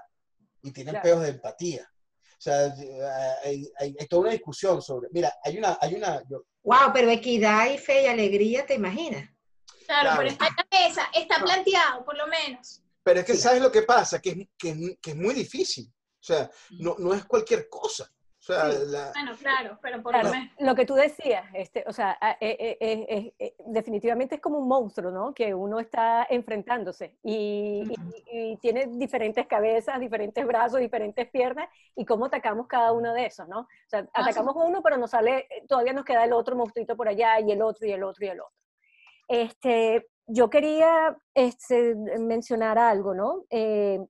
y 0.63 0.73
tienen 0.73 0.93
Claro. 0.95 1.05
peos 1.05 1.23
de 1.23 1.29
empatía. 1.29 1.89
O 2.33 2.41
sea, 2.41 2.67
eh, 2.67 3.01
hay, 3.45 3.73
hay- 3.79 3.97
hay 3.99 4.07
toda 4.09 4.23
una 4.23 4.31
discusión 4.33 4.83
sobre, 4.83 5.09
mira, 5.13 5.33
hay 5.45 5.57
una, 5.59 5.79
hay 5.81 5.95
una, 5.95 6.23
yo- 6.29 6.45
Wow, 6.69 6.93
pero 6.93 7.09
equidad 7.11 7.71
y 7.71 7.79
fe 7.79 8.03
y 8.03 8.07
alegría, 8.09 8.67
¿te 8.67 8.75
imaginas? 8.75 9.27
Claro, 9.87 10.03
Claro. 10.03 10.17
pero 10.19 10.31
está 10.31 10.47
en 10.49 10.55
la 10.57 10.67
mesa, 10.89 11.09
está 11.15 11.43
planteado, 11.43 12.05
por 12.05 12.15
lo 12.17 12.27
menos. 12.27 12.83
pero 13.03 13.21
es 13.21 13.25
que 13.27 13.35
Sí. 13.37 13.41
sabes 13.41 13.63
lo 13.63 13.73
que 13.73 13.83
pasa, 13.85 14.21
que 14.21 14.29
es, 14.31 14.37
que, 14.59 14.69
es- 14.73 14.99
que 15.01 15.11
es 15.13 15.17
muy 15.17 15.33
difícil, 15.35 15.87
o 15.91 16.23
sea, 16.23 16.51
no, 16.73 16.95
no 16.99 17.15
es 17.15 17.25
cualquier 17.25 17.67
cosa, 17.71 18.13
sea, 18.53 18.71
Sí. 18.71 18.79
la- 18.87 19.13
Bueno, 19.13 19.33
claro, 19.39 19.79
pero 19.83 20.03
por 20.03 20.13
Claro, 20.13 20.31
lo 20.59 20.75
que 20.75 20.85
tú 20.87 20.95
decías, 20.95 21.45
este, 21.55 21.85
o 21.87 21.93
sea, 21.93 22.19
eh, 22.41 22.57
eh, 22.61 22.79
eh, 22.81 23.07
eh, 23.09 23.35
eh, 23.39 23.55
definitivamente 23.67 24.37
es 24.37 24.41
como 24.41 24.59
un 24.59 24.69
monstruo, 24.69 25.11
¿no? 25.11 25.35
Que 25.35 25.55
uno 25.55 25.79
está 25.81 26.27
enfrentándose 26.29 27.17
y, 27.23 27.85
y- 27.89 28.01
Ujú. 28.01 28.13
y 28.33 28.57
tiene 28.59 28.87
diferentes 28.87 29.47
cabezas, 29.47 30.01
diferentes 30.01 30.47
brazos, 30.47 30.81
diferentes 30.81 31.29
piernas 31.31 31.69
y 31.95 32.05
cómo 32.05 32.27
atacamos 32.27 32.67
cada 32.67 32.93
uno 32.93 33.13
de 33.15 33.27
esos, 33.27 33.49
¿no? 33.49 33.61
O 33.61 33.67
sea, 33.89 34.01
Ah, 34.13 34.23
sí. 34.25 34.31
atacamos 34.31 34.55
uno, 34.57 34.83
pero 34.83 34.97
nos 34.97 35.11
sale, 35.11 35.47
eh, 35.51 35.65
todavía 35.69 35.93
nos 35.93 36.05
queda 36.05 36.25
el 36.25 36.33
otro 36.33 36.57
monstruito 36.57 36.97
por 36.97 37.09
allá 37.09 37.41
y 37.41 37.51
el 37.53 37.63
otro 37.63 37.87
y 37.87 37.93
el 37.93 38.03
otro 38.03 38.25
y 38.25 38.29
el 38.29 38.41
otro. 38.41 38.53
Este, 39.29 40.09
yo 40.27 40.49
quería 40.51 41.17
este, 41.35 41.95
mencionar 42.19 42.79
algo, 42.79 43.15
¿no? 43.15 43.45
Eh, 43.51 44.01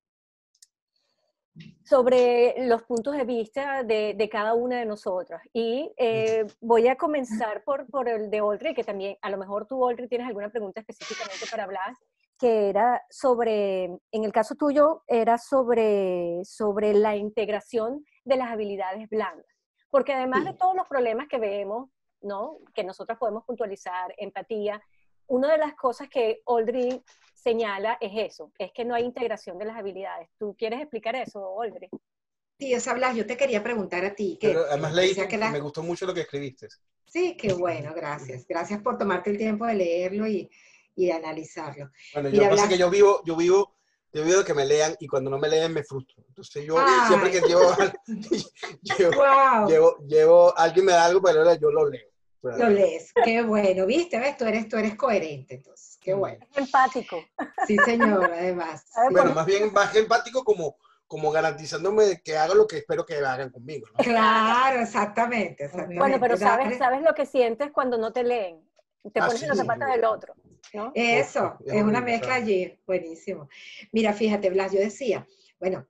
sobre 1.84 2.66
los 2.66 2.82
puntos 2.82 3.16
de 3.16 3.24
vista 3.24 3.82
de, 3.82 4.14
de 4.14 4.28
cada 4.28 4.54
una 4.54 4.78
de 4.78 4.86
nosotras. 4.86 5.42
Y 5.52 5.92
eh, 5.96 6.46
voy 6.60 6.88
a 6.88 6.96
comenzar 6.96 7.64
por, 7.64 7.86
por 7.86 8.08
el 8.08 8.30
de 8.30 8.38
Audrey, 8.38 8.74
que 8.74 8.84
también, 8.84 9.16
a 9.22 9.30
lo 9.30 9.38
mejor 9.38 9.66
tú, 9.66 9.82
Audrey, 9.82 10.08
tienes 10.08 10.26
alguna 10.26 10.50
pregunta 10.50 10.80
específicamente 10.80 11.46
para 11.50 11.64
hablar, 11.64 11.94
que 12.38 12.68
era 12.68 13.02
sobre, 13.10 13.84
en 13.84 14.24
el 14.24 14.32
caso 14.32 14.54
tuyo, 14.54 15.02
era 15.06 15.38
sobre, 15.38 16.40
sobre 16.44 16.94
la 16.94 17.16
integración 17.16 18.04
de 18.24 18.36
las 18.36 18.50
habilidades 18.50 19.08
blandas. 19.08 19.46
Porque 19.90 20.12
además 20.12 20.44
de 20.44 20.52
todos 20.52 20.76
los 20.76 20.86
problemas 20.86 21.26
que 21.28 21.38
vemos, 21.38 21.88
¿no? 22.20 22.58
Que 22.74 22.84
nosotros 22.84 23.18
podemos 23.18 23.44
puntualizar, 23.44 24.14
empatía, 24.18 24.82
una 25.26 25.52
de 25.52 25.58
las 25.58 25.74
cosas 25.74 26.08
que 26.08 26.42
Audrey 26.46 27.02
señala 27.48 27.96
es 28.00 28.12
eso, 28.32 28.52
es 28.58 28.72
que 28.72 28.84
no 28.84 28.94
hay 28.94 29.04
integración 29.04 29.56
de 29.58 29.64
las 29.64 29.76
habilidades. 29.76 30.28
¿Tú 30.38 30.54
quieres 30.58 30.80
explicar 30.80 31.16
eso, 31.16 31.38
Audrey? 31.44 31.88
Sí, 32.58 32.74
esa 32.74 32.92
Blas, 32.92 33.16
yo 33.16 33.24
te 33.24 33.36
quería 33.38 33.62
preguntar 33.62 34.04
a 34.04 34.14
ti. 34.14 34.36
Que, 34.40 34.48
pero 34.48 34.64
además 34.68 34.92
leí, 34.92 35.14
que 35.14 35.34
era- 35.34 35.50
me 35.50 35.60
gustó 35.60 35.82
mucho 35.82 36.04
lo 36.06 36.12
que 36.12 36.22
escribiste. 36.22 36.68
Sí, 37.06 37.36
qué 37.38 37.54
bueno, 37.54 37.94
gracias. 37.94 38.46
Gracias 38.46 38.82
por 38.82 38.98
tomarte 38.98 39.30
el 39.30 39.38
tiempo 39.38 39.64
de 39.64 39.74
leerlo 39.74 40.26
y, 40.26 40.50
y 40.94 41.06
de 41.06 41.12
analizarlo. 41.12 41.90
Bueno, 42.12 42.28
Mira, 42.30 42.44
yo 42.44 42.50
pasa 42.50 42.62
Blas- 42.64 42.68
que 42.68 42.78
yo 42.78 42.90
vivo, 42.90 43.22
yo 43.24 43.34
vivo, 43.36 43.76
yo 44.12 44.24
vivo 44.24 44.38
de 44.40 44.44
que 44.44 44.54
me 44.54 44.66
lean 44.66 44.94
y 45.00 45.06
cuando 45.06 45.30
no 45.30 45.38
me 45.38 45.48
leen 45.48 45.72
me 45.72 45.84
frustro. 45.84 46.22
Entonces 46.28 46.64
yo 46.66 46.74
Ay. 46.78 47.06
siempre 47.06 47.30
que 47.30 47.40
llevo, 47.40 47.62
llevo, 48.82 49.12
¡Wow! 49.12 49.68
llevo, 49.68 49.96
llevo- 50.06 50.54
alguien 50.56 50.84
me 50.84 50.92
da 50.92 51.06
algo 51.06 51.20
leer, 51.22 51.58
yo 51.58 51.70
lo 51.70 51.88
leo. 51.88 52.08
O 52.42 52.50
sea, 52.52 52.58
Lo 52.58 52.70
lees. 52.70 53.12
Qué 53.24 53.42
bueno, 53.42 53.84
¿viste? 53.86 54.18
¿Ves? 54.18 54.36
Tú 54.36 54.44
eres, 54.44 54.68
tú 54.68 54.76
eres 54.76 54.94
coherente, 54.96 55.54
entonces. 55.54 55.97
Qué 56.08 56.14
bueno. 56.14 56.46
Es 56.52 56.56
empático. 56.58 57.22
Sí, 57.66 57.76
señor, 57.84 58.32
además. 58.32 58.82
¿Sabes 58.90 59.08
Sí. 59.10 59.14
Bueno, 59.14 59.34
más 59.34 59.44
bien 59.44 59.70
más 59.74 59.94
empático 59.94 60.42
como, 60.42 60.76
como 61.06 61.30
garantizándome 61.30 62.04
de 62.04 62.22
que 62.22 62.34
haga 62.38 62.54
lo 62.54 62.66
que 62.66 62.78
espero 62.78 63.04
que 63.04 63.16
hagan 63.16 63.50
conmigo. 63.50 63.86
¿no? 63.92 64.02
Claro, 64.02 64.80
exactamente, 64.80 65.64
exactamente. 65.64 65.98
Bueno, 66.00 66.16
pero 66.18 66.38
sabes, 66.38 66.78
sabes 66.78 67.02
lo 67.02 67.12
que 67.12 67.26
sientes 67.26 67.70
cuando 67.72 67.98
no 67.98 68.10
te 68.10 68.24
leen. 68.24 68.66
Te 69.12 69.20
Ah, 69.20 69.26
pones 69.26 69.42
en 69.42 69.48
los 69.50 69.58
sí. 69.58 69.64
zapatos 69.66 69.86
del 69.90 70.04
otro, 70.06 70.34
¿no? 70.72 70.92
Eso, 70.94 71.58
Es 71.66 71.74
es 71.74 71.82
una 71.82 72.00
mezcla 72.00 72.36
allí. 72.36 72.80
Buenísimo. 72.86 73.50
Mira, 73.92 74.14
fíjate, 74.14 74.48
Blas, 74.48 74.72
yo 74.72 74.80
decía, 74.80 75.26
bueno, 75.60 75.86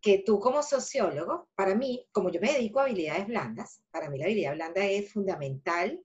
que 0.00 0.24
tú 0.26 0.40
como 0.40 0.64
sociólogo, 0.64 1.50
para 1.54 1.76
mí, 1.76 2.04
como 2.10 2.30
yo 2.30 2.40
me 2.40 2.52
dedico 2.52 2.80
a 2.80 2.84
habilidades 2.84 3.28
blandas, 3.28 3.80
para 3.92 4.10
mí 4.10 4.18
la 4.18 4.24
habilidad 4.24 4.54
blanda 4.54 4.84
es 4.84 5.12
fundamental 5.12 6.00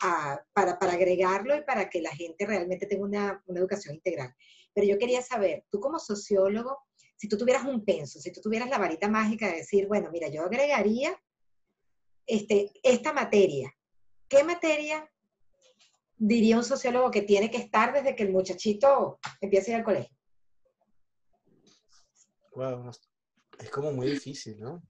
a- 0.00 0.40
para, 0.52 0.78
para 0.78 0.92
agregarlo 0.92 1.56
y 1.56 1.62
para 1.62 1.88
que 1.90 2.00
la 2.00 2.10
gente 2.14 2.46
realmente 2.46 2.86
tenga 2.86 3.04
una, 3.04 3.42
una 3.46 3.60
educación 3.60 3.94
integral. 3.94 4.34
Pero 4.74 4.86
yo 4.86 4.98
quería 4.98 5.22
saber, 5.22 5.64
tú 5.70 5.80
como 5.80 5.98
sociólogo, 5.98 6.78
si 7.16 7.28
tú 7.28 7.36
tuvieras 7.36 7.64
un 7.64 7.84
penso, 7.84 8.20
si 8.20 8.30
tú 8.32 8.40
tuvieras 8.40 8.68
la 8.70 8.78
varita 8.78 9.08
mágica 9.08 9.48
de 9.48 9.56
decir, 9.56 9.88
bueno, 9.88 10.08
mira, 10.12 10.28
yo 10.28 10.42
agregaría 10.42 11.20
este, 12.26 12.70
esta 12.82 13.12
materia. 13.12 13.74
¿Qué 14.28 14.44
materia 14.44 15.10
diría 16.16 16.56
un 16.58 16.64
sociólogo 16.64 17.10
que 17.10 17.22
tiene 17.22 17.50
que 17.50 17.56
estar 17.56 17.92
desde 17.92 18.14
que 18.14 18.22
el 18.24 18.30
muchachito 18.32 19.18
empieza 19.40 19.70
a 19.70 19.74
ir 19.74 19.76
al 19.78 19.84
colegio? 19.84 20.16
Wow, 22.54 22.90
es 23.58 23.70
como 23.70 23.92
muy 23.92 24.10
difícil, 24.10 24.60
¿no? 24.60 24.82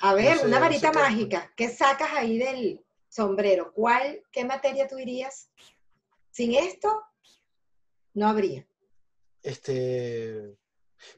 A 0.00 0.14
ver, 0.14 0.38
sé, 0.38 0.46
una 0.46 0.58
no 0.58 0.64
sé 0.66 0.70
varita 0.70 0.90
qué- 0.90 0.98
mágica. 0.98 1.52
¿Qué 1.56 1.68
sacas 1.68 2.10
ahí 2.14 2.38
del 2.38 2.84
sombrero? 3.12 3.72
¿Cuál, 3.74 4.22
qué 4.32 4.44
materia 4.44 4.88
tú 4.88 4.96
dirías? 4.96 5.50
Sin 6.30 6.54
esto, 6.54 7.02
no 8.14 8.26
habría. 8.28 8.66
Este, 9.42 10.56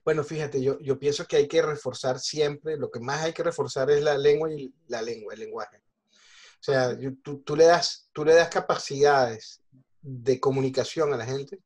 bueno, 0.05 0.25
fíjate, 0.25 0.61
yo, 0.61 0.79
yo 0.81 0.99
pienso 0.99 1.25
que 1.27 1.37
hay 1.37 1.47
que 1.47 1.63
reforzar 1.63 2.19
siempre, 2.19 2.77
lo 2.77 2.91
que 2.91 3.01
más 3.01 3.23
hay 3.23 3.33
que 3.33 3.45
reforzar 3.45 3.91
es 3.91 4.03
la 4.03 4.19
lengua 4.19 4.53
y 4.53 4.75
la 4.89 5.03
lengua, 5.03 5.35
el 5.35 5.41
lenguaje. 5.41 5.77
O 5.77 6.65
sea, 6.65 6.99
tú, 7.23 7.43
tú 7.43 7.55
le 7.55 7.67
das, 7.67 8.09
tú 8.13 8.25
le 8.25 8.35
das 8.35 8.49
capacidades 8.49 9.63
de 10.01 10.41
comunicación 10.41 11.13
a 11.13 11.17
la 11.17 11.27
gente 11.27 11.61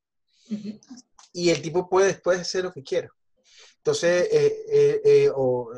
y 1.33 1.51
el 1.51 1.63
tipo 1.63 1.89
puede 1.89 2.09
después 2.09 2.41
hacer 2.41 2.65
lo 2.65 2.73
que 2.73 2.83
quiera. 2.83 3.09
Entonces, 3.77 4.29
eh, 4.31 4.65
eh, 4.71 5.01
eh, 5.05 5.31
o, 5.35 5.71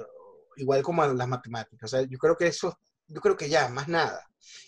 igual 0.57 0.83
como 0.83 1.03
a 1.03 1.09
las 1.13 1.29
matemáticas. 1.29 1.93
O 1.93 1.97
sea, 1.97 2.07
yo 2.09 2.19
creo 2.19 2.37
que 2.37 2.47
eso, 2.47 2.79
yo 3.11 3.21
creo 3.21 3.37
que 3.37 3.49
ya, 3.49 3.69
más 3.69 3.89
nada. 3.89 4.25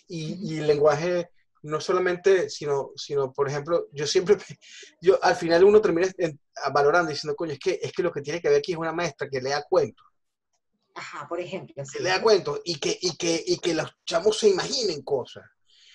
Y, 0.07 0.35
y 0.55 0.59
el 0.59 0.67
lenguaje, 0.67 1.29
no 1.63 1.81
solamente, 1.81 2.49
sino, 2.49 2.91
sino, 2.95 3.33
por 3.33 3.49
ejemplo, 3.49 3.87
yo 3.93 4.05
siempre, 4.07 4.37
yo 5.01 5.23
al 5.23 5.35
final 5.35 5.63
uno 5.63 5.81
termina 5.81 6.07
en- 6.17 6.39
valorando 6.73 7.11
diciendo, 7.11 7.35
coño, 7.35 7.53
es 7.53 7.59
que, 7.59 7.79
es 7.81 7.91
que 7.93 8.03
lo 8.03 8.11
que 8.11 8.21
tiene 8.21 8.41
que 8.41 8.49
ver 8.49 8.59
aquí 8.59 8.73
es 8.73 8.77
una 8.77 8.93
maestra 8.93 9.29
que 9.29 9.41
lea 9.41 9.63
cuentos, 9.69 10.05
Ajá, 10.95 11.27
por 11.27 11.39
ejemplo. 11.39 11.73
que 11.75 11.85
sí. 11.85 12.03
lea 12.03 12.21
cuentos 12.21 12.61
y 12.65 12.79
que, 12.79 12.97
y 13.01 13.15
que, 13.17 13.43
y 13.45 13.57
que 13.57 13.73
los 13.73 13.89
chamos 14.05 14.37
se 14.39 14.49
imaginen 14.49 15.01
cosas. 15.01 15.43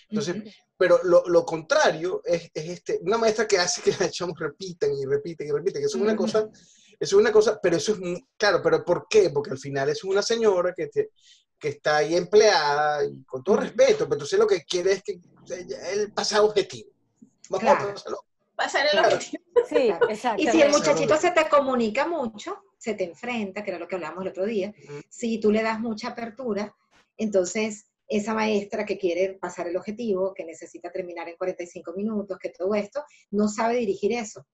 Entonces, 0.08 0.36
Ujú. 0.36 0.50
pero 0.76 1.00
lo, 1.04 1.24
lo 1.28 1.44
contrario 1.44 2.22
es, 2.24 2.50
es 2.54 2.68
este, 2.70 2.98
una 3.02 3.18
maestra 3.18 3.46
que 3.46 3.58
hace 3.58 3.82
que 3.82 3.92
los 3.98 4.10
chamos 4.12 4.38
repitan 4.38 4.92
y 4.94 5.04
repiten 5.04 5.48
y 5.48 5.52
repiten, 5.52 5.82
que 5.82 5.86
eso 5.86 5.98
es 5.98 6.02
una 6.02 6.14
Ujú. 6.14 6.22
cosa, 6.22 6.48
eso 6.50 7.16
es 7.16 7.20
una 7.20 7.32
cosa, 7.32 7.60
pero 7.62 7.76
eso 7.76 7.92
es, 7.92 8.20
claro, 8.36 8.60
pero 8.62 8.84
¿por 8.84 9.06
qué? 9.08 9.30
Porque 9.30 9.50
al 9.50 9.58
final 9.58 9.88
es 9.90 10.02
una 10.04 10.22
señora 10.22 10.72
que, 10.74 10.88
te- 10.88 11.10
que 11.58 11.68
está 11.68 11.98
ahí 11.98 12.14
empleada 12.14 13.04
y 13.04 13.22
con 13.24 13.42
todo 13.42 13.56
respeto, 13.58 14.04
pero 14.04 14.14
entonces 14.14 14.38
lo 14.38 14.46
que 14.46 14.62
quiere 14.64 14.92
es 14.92 15.02
que 15.02 15.20
el 15.92 16.12
pasado 16.12 16.46
objetivo. 16.46 16.90
Vamos 17.50 17.62
Claro. 17.62 17.88
a. 17.90 18.54
Pasar 18.56 18.84
el 18.86 18.90
Claro. 18.92 19.16
objetivo. 19.16 19.42
Sí, 19.68 19.86
Claro. 19.86 20.08
Y 20.38 20.46
si 20.48 20.62
el 20.62 20.70
muchachito 20.70 21.16
se 21.16 21.30
te 21.32 21.48
comunica 21.48 22.06
mucho, 22.06 22.62
se 22.78 22.94
te 22.94 23.04
enfrenta, 23.04 23.62
que 23.62 23.70
era 23.70 23.78
lo 23.78 23.88
que 23.88 23.96
hablábamos 23.96 24.22
el 24.24 24.30
otro 24.30 24.46
día, 24.46 24.72
si 25.08 25.38
tú 25.40 25.50
le 25.50 25.62
das 25.62 25.80
mucha 25.80 26.08
apertura, 26.08 26.74
entonces 27.16 27.86
esa 28.06 28.32
maestra 28.32 28.86
que 28.86 28.96
quiere 28.98 29.34
pasar 29.34 29.68
el 29.68 29.76
objetivo, 29.76 30.32
que 30.32 30.44
necesita 30.44 30.90
terminar 30.90 31.28
en 31.28 31.36
45 31.36 31.92
minutos, 31.92 32.38
que 32.38 32.48
todo 32.48 32.74
esto, 32.74 33.04
no 33.30 33.48
sabe 33.48 33.76
dirigir 33.76 34.12
eso. 34.12 34.46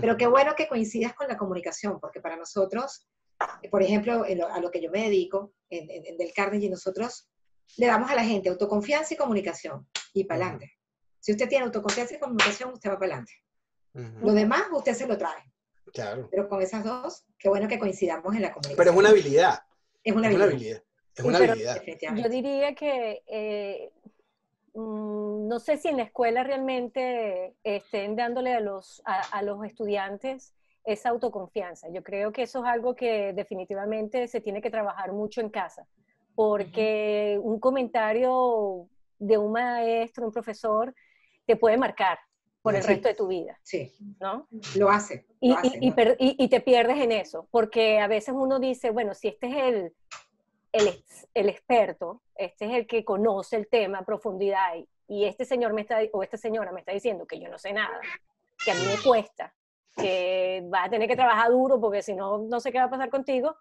Pero 0.00 0.16
qué 0.16 0.26
bueno 0.26 0.54
que 0.56 0.66
coincidas 0.66 1.12
con 1.14 1.28
la 1.28 1.36
comunicación, 1.36 2.00
porque 2.00 2.20
para 2.20 2.36
nosotros, 2.36 3.06
por 3.70 3.82
ejemplo, 3.82 4.24
en 4.26 4.38
lo- 4.38 4.48
a 4.48 4.60
lo 4.60 4.70
que 4.70 4.80
yo 4.82 4.90
me 4.90 5.02
dedico, 5.04 5.52
en, 5.70 5.90
en- 5.90 6.06
en 6.06 6.16
Del 6.16 6.32
Carnegie, 6.32 6.68
nosotros 6.70 7.28
le 7.76 7.86
damos 7.86 8.10
a 8.10 8.14
la 8.14 8.24
gente 8.24 8.48
autoconfianza 8.48 9.14
y 9.14 9.16
comunicación, 9.16 9.86
y 10.12 10.24
para 10.24 10.44
adelante. 10.44 10.72
Si 11.20 11.32
usted 11.32 11.48
tiene 11.48 11.64
autoconfianza 11.64 12.14
y 12.14 12.18
comunicación, 12.18 12.72
usted 12.72 12.90
va 12.90 12.98
para 12.98 13.06
adelante. 13.14 13.32
Ujú, 13.94 14.26
Lo 14.26 14.32
demás, 14.32 14.64
usted 14.72 14.94
se 14.94 15.06
lo 15.06 15.16
trae. 15.16 15.42
Claro. 15.92 16.28
Pero 16.30 16.48
con 16.48 16.60
esas 16.62 16.82
dos, 16.84 17.24
qué 17.38 17.48
bueno 17.48 17.68
que 17.68 17.78
coincidamos 17.78 18.34
en 18.34 18.42
la 18.42 18.52
comunicación. 18.52 18.76
Pero 18.76 18.90
es 18.90 18.96
una 18.96 19.08
habilidad. 19.10 19.60
Es 20.02 20.14
una 20.14 20.28
Es 20.28 20.34
una 20.34 20.44
habilidad. 20.44 20.82
Es 21.14 21.24
una 21.24 21.38
pero- 21.38 21.52
habilidad. 21.52 21.82
Yo 22.16 22.28
diría 22.28 22.74
que 22.74 23.22
eh, 23.26 23.92
mm, 24.74 25.48
no 25.48 25.60
sé 25.60 25.76
si 25.76 25.88
en 25.88 25.98
la 25.98 26.04
escuela 26.04 26.42
realmente 26.44 27.54
estén 27.62 28.16
dándole 28.16 28.54
a 28.54 28.60
los, 28.60 29.02
a, 29.04 29.20
a 29.20 29.42
los 29.42 29.64
estudiantes 29.64 30.54
esa 30.84 31.10
autoconfianza. 31.10 31.88
Yo 31.90 32.02
creo 32.02 32.32
que 32.32 32.42
eso 32.42 32.60
es 32.64 32.70
algo 32.70 32.94
que 32.94 33.32
definitivamente 33.32 34.26
se 34.28 34.40
tiene 34.40 34.60
que 34.60 34.70
trabajar 34.70 35.12
mucho 35.12 35.40
en 35.40 35.48
casa, 35.50 35.86
porque 36.34 37.38
un 37.42 37.60
comentario 37.60 38.88
de 39.18 39.38
un 39.38 39.52
maestro, 39.52 40.26
un 40.26 40.32
profesor, 40.32 40.94
te 41.46 41.56
puede 41.56 41.76
marcar 41.76 42.18
por 42.62 42.74
el 42.74 42.82
Sí. 42.82 42.88
resto 42.88 43.08
de 43.08 43.14
tu 43.14 43.26
vida, 43.28 43.58
Sí, 43.62 43.92
¿no? 44.20 44.48
lo 44.76 44.88
hace. 44.90 45.26
Y, 45.40 45.50
lo 45.50 45.58
hace, 45.58 45.78
y- 45.80 45.86
y 45.86 45.90
¿no? 45.90 45.96
per- 45.96 46.16
y- 46.20 46.36
y 46.38 46.48
te 46.48 46.60
pierdes 46.60 46.98
en 46.98 47.12
eso, 47.12 47.48
porque 47.50 47.98
a 47.98 48.06
veces 48.06 48.34
uno 48.36 48.58
dice, 48.60 48.90
bueno, 48.90 49.14
si 49.14 49.28
este 49.28 49.48
es 49.48 49.56
el, 49.56 49.94
el, 50.72 51.04
el 51.34 51.48
experto, 51.48 52.22
este 52.36 52.66
es 52.66 52.72
el 52.74 52.86
que 52.86 53.04
conoce 53.04 53.56
el 53.56 53.68
tema 53.68 53.98
a 53.98 54.04
profundidad 54.04 54.76
y, 54.76 54.88
y 55.08 55.24
este 55.24 55.44
señor 55.44 55.72
me 55.74 55.82
está, 55.82 55.98
o 56.12 56.22
esta 56.22 56.36
señora 56.36 56.72
me 56.72 56.80
está 56.80 56.92
diciendo 56.92 57.26
que 57.26 57.38
yo 57.40 57.48
no 57.48 57.58
sé 57.58 57.72
nada, 57.72 58.00
que 58.64 58.70
a 58.70 58.74
mí 58.74 58.80
me 58.86 59.02
cuesta, 59.02 59.52
que 59.96 60.62
vas 60.66 60.86
a 60.86 60.90
tener 60.90 61.08
que 61.08 61.16
trabajar 61.16 61.50
duro 61.50 61.80
porque 61.80 62.02
si 62.02 62.14
no, 62.14 62.38
no 62.38 62.60
sé 62.60 62.72
qué 62.72 62.78
va 62.78 62.84
a 62.84 62.90
pasar 62.90 63.10
contigo, 63.10 63.54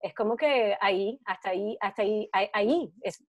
es 0.00 0.14
como 0.14 0.36
que 0.36 0.76
ahí, 0.80 1.20
hasta 1.26 1.50
ahí, 1.50 1.76
hasta 1.80 2.02
ahí, 2.02 2.28
ahí, 2.32 2.92
es, 3.02 3.22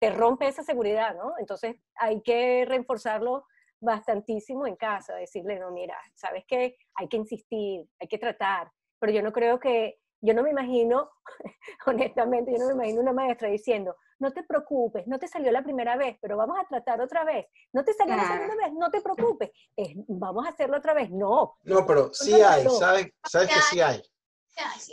te 0.00 0.10
rompe 0.10 0.48
esa 0.48 0.62
seguridad, 0.62 1.14
¿no? 1.14 1.34
Entonces 1.38 1.76
hay 1.94 2.20
que 2.22 2.64
reforzarlo 2.66 3.44
bastantísimo 3.80 4.66
en 4.66 4.76
casa, 4.76 5.14
decirle, 5.14 5.58
no, 5.58 5.70
mira, 5.70 5.96
sabes 6.14 6.44
que 6.46 6.76
hay 6.94 7.08
que 7.08 7.16
insistir, 7.16 7.86
hay 8.00 8.08
que 8.08 8.18
tratar, 8.18 8.70
pero 8.98 9.12
yo 9.12 9.22
no 9.22 9.32
creo 9.32 9.60
que, 9.60 10.00
yo 10.20 10.34
no 10.34 10.42
me 10.42 10.50
imagino, 10.50 11.10
honestamente, 11.86 12.52
yo 12.52 12.58
no 12.58 12.66
me 12.68 12.72
imagino 12.74 13.00
una 13.00 13.12
maestra 13.12 13.48
diciendo, 13.48 13.96
no 14.18 14.32
te 14.32 14.42
preocupes, 14.42 15.06
no 15.06 15.18
te 15.18 15.28
salió 15.28 15.52
la 15.52 15.62
primera 15.62 15.96
vez, 15.96 16.16
pero 16.20 16.36
vamos 16.36 16.56
a 16.60 16.66
tratar 16.68 17.00
otra 17.00 17.24
vez, 17.24 17.46
no 17.72 17.84
te 17.84 17.92
salió 17.94 18.16
la 18.16 18.22
segunda 18.26 18.56
vez, 18.66 18.72
no 18.74 18.90
te 18.90 19.00
preocupes, 19.00 19.50
es, 19.76 19.92
vamos 20.08 20.44
a 20.46 20.50
hacerlo 20.50 20.78
otra 20.78 20.92
vez, 20.94 21.10
no. 21.10 21.56
No, 21.62 21.86
pero 21.86 22.10
sí 22.12 22.32
hay, 22.42 22.64
¿sabes? 22.78 23.06
¿Sabes 23.24 23.48
que 23.48 23.60
sí 23.62 23.80
hay? 23.80 24.02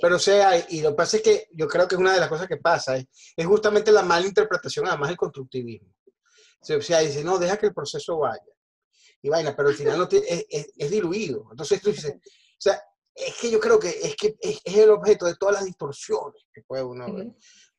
Pero 0.02 0.20
sí 0.20 0.32
hay, 0.32 0.64
y 0.70 0.82
lo 0.82 0.90
que 0.92 0.96
pasa 0.96 1.18
es 1.18 1.24
que 1.24 1.48
yo 1.54 1.68
creo 1.68 1.88
que 1.88 1.96
es 1.96 2.00
una 2.02 2.14
de 2.14 2.20
las 2.20 2.30
cosas 2.30 2.48
que 2.48 2.58
pasa, 2.58 2.98
es, 2.98 3.08
es 3.36 3.46
justamente 3.48 3.92
la 3.92 4.04
mala 4.04 4.28
interpretación, 4.28 4.88
además 4.88 5.10
del 5.10 5.18
constructivismo. 5.18 5.90
O 6.62 6.82
sea, 6.82 7.00
dice, 7.00 7.24
no, 7.24 7.38
deja 7.40 7.58
que 7.58 7.68
el 7.68 7.74
proceso 7.74 8.18
vaya. 8.20 8.42
Y 9.22 9.30
vaina, 9.30 9.56
pero 9.56 9.70
al 9.70 9.76
final 9.76 9.98
no 9.98 10.08
tiene- 10.08 10.28
es, 10.30 10.46
es- 10.50 10.74
es 10.78 10.92
diluido. 10.92 11.48
Entonces 11.50 11.82
tú 11.82 11.90
dices, 11.92 12.16
o 12.16 12.60
sea, 12.60 12.80
es 13.16 13.36
que 13.38 13.50
yo 13.50 13.60
creo 13.60 13.80
que 13.80 13.90
es 13.90 14.16
que 14.16 14.36
es, 14.42 14.60
es 14.64 14.78
el 14.78 14.90
objeto 14.92 15.26
de 15.26 15.36
todas 15.36 15.56
las 15.56 15.66
distorsiones 15.66 16.44
que 16.54 16.62
puede 16.64 16.84
uno 16.84 17.06
ver. 17.14 17.28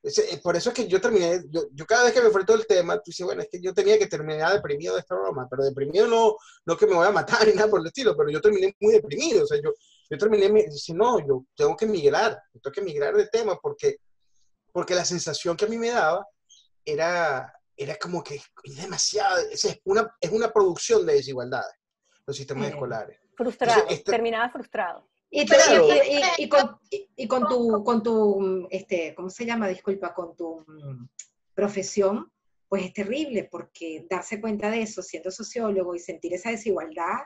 Ese- 0.03 0.33
eh, 0.35 0.39
por 0.43 0.55
eso 0.57 0.71
es 0.71 0.75
que 0.77 0.87
yo 0.89 1.01
terminé, 1.01 1.43
yo, 1.51 1.65
yo 1.73 1.85
cada 1.85 2.05
vez 2.05 2.13
que 2.13 2.21
me 2.21 2.29
enfrento 2.29 2.53
al 2.55 2.67
tema, 2.67 2.95
tú 2.97 3.03
dices, 3.11 3.27
bueno, 3.27 3.43
es 3.43 3.49
que 3.51 3.61
yo 3.61 3.75
tenía 3.75 3.99
que 3.99 4.07
terminar 4.07 4.53
deprimido 4.53 4.95
de 4.95 5.01
esta 5.01 5.15
broma, 5.17 5.47
pero 5.51 5.65
deprimido 5.65 6.07
no, 6.07 6.37
no 6.65 6.77
que 6.77 6.87
me 6.87 6.95
voy 6.95 7.07
a 7.07 7.11
matar 7.11 7.39
ni 7.47 7.53
nada 7.55 7.69
por 7.69 7.81
el 7.81 7.87
estilo, 7.87 8.17
pero 8.17 8.31
yo 8.31 8.41
terminé 8.41 8.75
muy 8.81 8.93
deprimido, 8.95 9.43
o 9.43 9.47
sea, 9.47 9.61
yo, 9.63 9.73
yo 10.09 10.17
terminé, 10.19 10.49
dice, 10.71 10.95
no, 10.95 11.19
yo 11.27 11.45
tengo 11.57 11.77
que 11.77 11.87
migrar, 11.87 12.41
tengo 12.53 12.73
que 12.73 12.81
migrar 12.83 13.15
de 13.17 13.27
tema 13.27 13.59
porque, 13.61 13.97
porque 14.73 14.95
la 14.95 15.05
sensación 15.05 15.57
que 15.57 15.65
a 15.65 15.69
mí 15.69 15.77
me 15.77 15.91
daba 15.91 16.25
era, 16.85 17.53
era 17.77 17.97
como 17.97 18.23
que 18.23 18.37
es 18.37 18.77
demasiado, 18.77 19.39
es 19.51 19.67
una, 19.85 20.09
es 20.21 20.31
una 20.31 20.53
producción 20.53 21.05
de 21.05 21.15
desigualdades, 21.15 21.75
los 22.27 22.37
sistemas 22.37 22.69
escolares. 22.71 23.19
Frustrado, 23.37 23.83
este- 23.89 24.13
terminaba 24.13 24.49
frustrado. 24.51 25.09
Y, 25.31 25.45
tú- 25.45 25.55
Claro. 25.55 25.87
y- 25.89 26.17
y- 26.17 26.45
y 26.45 26.49
con, 26.49 26.79
y- 26.91 27.09
y 27.17 27.27
con 27.29 27.47
tu, 27.49 27.83
con 27.85 28.03
tu, 28.03 28.69
este, 28.71 29.15
¿cómo 29.15 29.29
se 29.29 29.45
llama? 29.45 29.69
Disculpa, 29.69 30.15
con 30.15 30.37
tu 30.37 30.61
mm, 30.67 31.09
profesión, 31.55 32.31
pues 32.69 32.85
es 32.85 32.93
terrible, 32.93 33.45
porque 33.51 34.07
darse 34.09 34.41
cuenta 34.41 34.71
de 34.71 34.83
eso, 34.83 35.03
siendo 35.03 35.31
sociólogo 35.31 35.95
y 35.95 35.99
sentir 35.99 36.35
esa 36.35 36.51
desigualdad, 36.51 37.25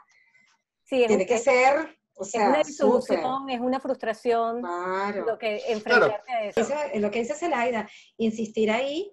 Sí, 0.84 1.02
es, 1.02 1.08
tiene 1.08 1.26
que 1.26 1.34
es- 1.34 1.44
ser, 1.44 1.98
o 2.14 2.22
es 2.24 2.30
sea, 2.30 2.48
una 2.48 2.64
súper, 2.64 2.66
disolución, 2.66 3.50
es 3.50 3.60
una 3.60 3.80
frustración, 3.80 4.60
claro. 4.60 5.24
lo 5.26 5.38
que 5.38 5.62
enfrentarte 5.68 6.32
a 6.32 6.44
eso. 6.44 6.60
Eso 6.60 6.74
es 6.92 7.00
lo 7.00 7.10
que 7.10 7.20
dice 7.20 7.34
Zelaida, 7.34 7.88
insistir 8.16 8.70
ahí 8.70 9.12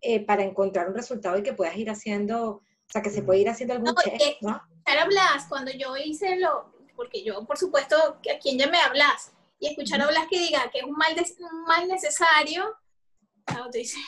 eh, 0.00 0.24
para 0.24 0.42
encontrar 0.44 0.88
un 0.88 0.94
resultado 0.94 1.38
y 1.38 1.42
que 1.42 1.54
puedas 1.54 1.76
ir 1.76 1.90
haciendo, 1.90 2.48
o 2.50 2.62
sea, 2.88 3.02
que 3.02 3.10
se 3.10 3.22
puede 3.22 3.40
ir 3.40 3.48
haciendo 3.48 3.74
algún 3.74 3.86
No, 3.88 3.94
check, 3.94 4.38
Blas, 4.40 5.46
cuando 5.48 5.72
yo 5.72 5.96
hice 5.96 6.36
lo, 6.36 6.72
porque 6.96 7.22
yo, 7.22 7.44
por 7.46 7.58
supuesto, 7.58 7.96
a 7.96 8.38
quien 8.40 8.58
llamé 8.58 8.78
a 8.80 8.88
Blas, 8.88 9.32
y 9.60 9.68
escuchar 9.68 10.00
a 10.02 10.06
Blas 10.08 10.26
que 10.28 10.38
diga 10.38 10.68
que 10.70 10.78
es 10.78 10.84
un 10.84 10.92
mal, 10.96 11.14
des- 11.14 11.36
un 11.38 11.62
mal 11.64 11.86
necesario, 11.86 12.74
claro, 13.44 13.70
te 13.70 13.78
dice, 13.78 13.98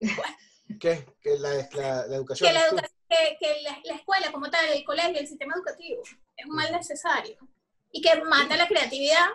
¿Qué? 0.80 1.04
Que 1.20 1.38
la, 1.38 1.50
la, 1.72 2.06
la 2.06 2.16
educación. 2.16 2.48
que, 2.48 2.54
la, 2.54 2.60
dices 2.64 2.70
tú. 2.70 2.76
educa- 2.76 2.90
que, 3.08 3.36
que 3.40 3.62
la, 3.62 3.78
la 3.84 3.94
escuela 3.94 4.30
como 4.32 4.50
tal, 4.50 4.66
el 4.68 4.84
colegio, 4.84 5.18
el 5.18 5.26
sistema 5.26 5.54
educativo, 5.54 6.02
es 6.36 6.46
un 6.46 6.54
mal 6.56 6.70
necesario, 6.72 7.36
y 7.90 8.00
que 8.02 8.22
mata 8.22 8.56
la 8.56 8.68
creatividad. 8.68 9.26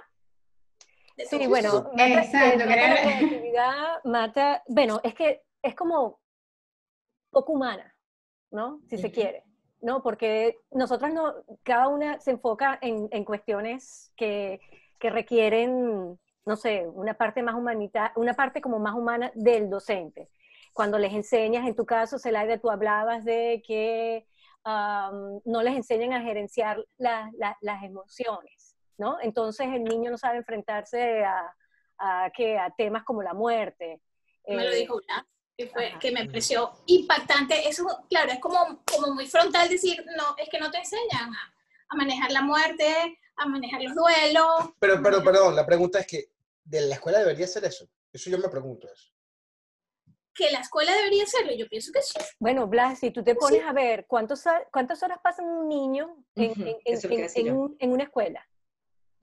de 1.17 1.25
Sí, 1.25 1.47
bueno, 1.47 1.89
mata, 1.91 2.07
Exacto, 2.23 2.57
que 2.59 2.65
mata 2.65 2.87
la 2.87 3.01
creatividad, 3.01 4.03
mata, 4.03 4.63
bueno, 4.67 5.01
es 5.03 5.13
que 5.15 5.43
es 5.61 5.75
como 5.75 6.21
poco 7.31 7.53
humana, 7.53 7.95
¿no? 8.51 8.79
Si 8.89 8.97
se 8.99 9.11
quiere, 9.11 9.43
¿no? 9.83 10.01
Porque 10.01 10.57
nosotros 10.71 11.13
no, 11.13 11.35
cada 11.63 11.89
una 11.89 12.19
se 12.19 12.31
enfoca 12.31 12.79
en, 12.81 13.07
en 13.11 13.25
cuestiones 13.25 14.11
que, 14.17 14.59
que 14.99 15.09
requieren, 15.11 16.19
no 16.45 16.55
sé, 16.55 16.87
una 16.87 17.13
parte 17.15 17.43
más 17.43 17.55
humanita, 17.55 18.13
una 18.15 18.33
parte 18.33 18.61
como 18.61 18.79
más 18.79 18.95
humana 18.95 19.31
del 19.35 19.69
docente. 19.69 20.29
Cuando 20.73 20.97
les 20.97 21.13
enseñas, 21.13 21.67
en 21.67 21.75
tu 21.75 21.85
caso, 21.85 22.17
Zelaida, 22.19 22.57
tú 22.59 22.71
hablabas 22.71 23.25
de 23.25 23.61
que 23.67 24.27
am, 24.63 25.41
no 25.45 25.61
les 25.61 25.75
enseñan 25.75 26.13
a 26.13 26.21
gerenciar 26.21 26.83
la- 26.97 27.29
la- 27.37 27.57
las 27.61 27.83
emociones, 27.83 28.75
¿no? 28.97 29.17
Entonces 29.21 29.67
el 29.67 29.83
niño 29.83 30.09
no 30.11 30.17
sabe 30.17 30.37
enfrentarse 30.37 31.25
a, 31.25 31.53
a, 31.97 32.31
¿qué? 32.35 32.57
a 32.57 32.71
temas 32.71 33.03
como 33.03 33.21
la 33.21 33.33
muerte. 33.33 34.01
me 34.47 34.63
lo 34.63 34.71
Eh, 34.71 34.77
dijo 34.77 34.99
que, 35.57 35.67
fue, 35.67 35.87
ajá. 35.89 35.99
que 35.99 36.11
me 36.11 36.25
pareció 36.25 36.71
impactante. 36.87 37.67
Eso, 37.67 37.85
claro, 38.09 38.31
es 38.31 38.39
como, 38.39 38.81
como 38.91 39.13
muy 39.13 39.27
frontal 39.27 39.69
decir, 39.69 40.03
no, 40.17 40.35
es 40.37 40.49
que 40.49 40.59
no 40.59 40.71
te 40.71 40.77
enseñan 40.79 41.33
a, 41.33 41.53
a 41.89 41.95
manejar 41.95 42.31
la 42.31 42.41
muerte, 42.41 43.19
a 43.35 43.45
manejar 43.45 43.81
los 43.83 43.95
duelos. 43.95 44.71
Pero, 44.79 45.01
pero, 45.03 45.23
perdón, 45.23 45.55
la 45.55 45.65
pregunta 45.65 45.99
es 45.99 46.07
que 46.07 46.31
de 46.63 46.81
la 46.81 46.95
escuela 46.95 47.19
debería 47.19 47.47
ser 47.47 47.65
eso. 47.65 47.87
Eso 48.11 48.29
yo 48.29 48.37
me 48.37 48.49
pregunto 48.49 48.87
eso. 48.91 49.11
Que 50.35 50.49
la 50.49 50.59
escuela 50.59 50.91
debería 50.95 51.23
hacerlo, 51.25 51.53
yo 51.53 51.67
pienso 51.69 51.91
que 51.91 52.01
sí. 52.01 52.13
Bueno, 52.39 52.65
Blas, 52.65 52.99
si 52.99 53.11
tú 53.11 53.23
te 53.23 53.35
pones 53.35 53.63
a 53.63 53.71
ver 53.71 54.07
cuántos, 54.07 54.43
cuántas 54.71 55.03
horas 55.03 55.19
pasa 55.23 55.43
un 55.43 55.67
niño 55.69 56.25
en, 56.35 56.51
Ujú, 56.51 56.61
en- 56.61 56.77
en- 56.85 57.11
en- 57.11 57.29
en 57.47 57.55
un- 57.55 57.77
una 57.81 58.03
escuela. 58.05 58.47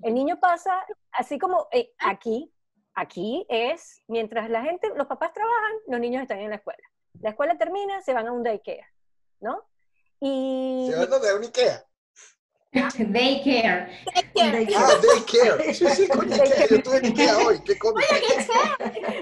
El 0.02 0.14
niño 0.14 0.38
pasa, 0.38 0.86
así 1.12 1.36
como 1.38 1.66
eh, 1.72 1.92
aquí, 1.98 2.52
aquí 2.94 3.46
es, 3.48 4.02
mientras 4.08 4.50
la 4.50 4.62
gente, 4.62 4.88
los 4.96 5.06
papás 5.06 5.32
trabajan, 5.32 5.72
los 5.86 6.00
niños 6.00 6.22
están 6.22 6.38
en 6.40 6.50
la 6.50 6.56
escuela. 6.56 6.82
La 7.20 7.30
escuela 7.30 7.58
termina, 7.58 8.00
se 8.02 8.14
van 8.14 8.26
a 8.28 8.32
un 8.32 8.42
daycare, 8.42 8.86
¿no? 9.40 9.62
Y 10.20 10.88
¿Se 10.90 10.96
van 10.96 11.12
a 11.12 11.34
un 11.36 11.42
Ikea? 11.44 11.84
Daycare. 12.72 13.90
Daycare. 14.34 14.68
Ah, 14.76 14.92
daycare. 15.02 15.74
Sí, 15.74 15.86
sí, 15.88 16.08
con 16.08 16.32
Ikea. 16.32 16.66
Yo 16.68 16.76
estuve 16.76 16.98
en 16.98 17.06
Ikea 17.06 17.38
hoy. 17.38 17.58
Qué 17.64 17.76
cómico. 17.78 18.06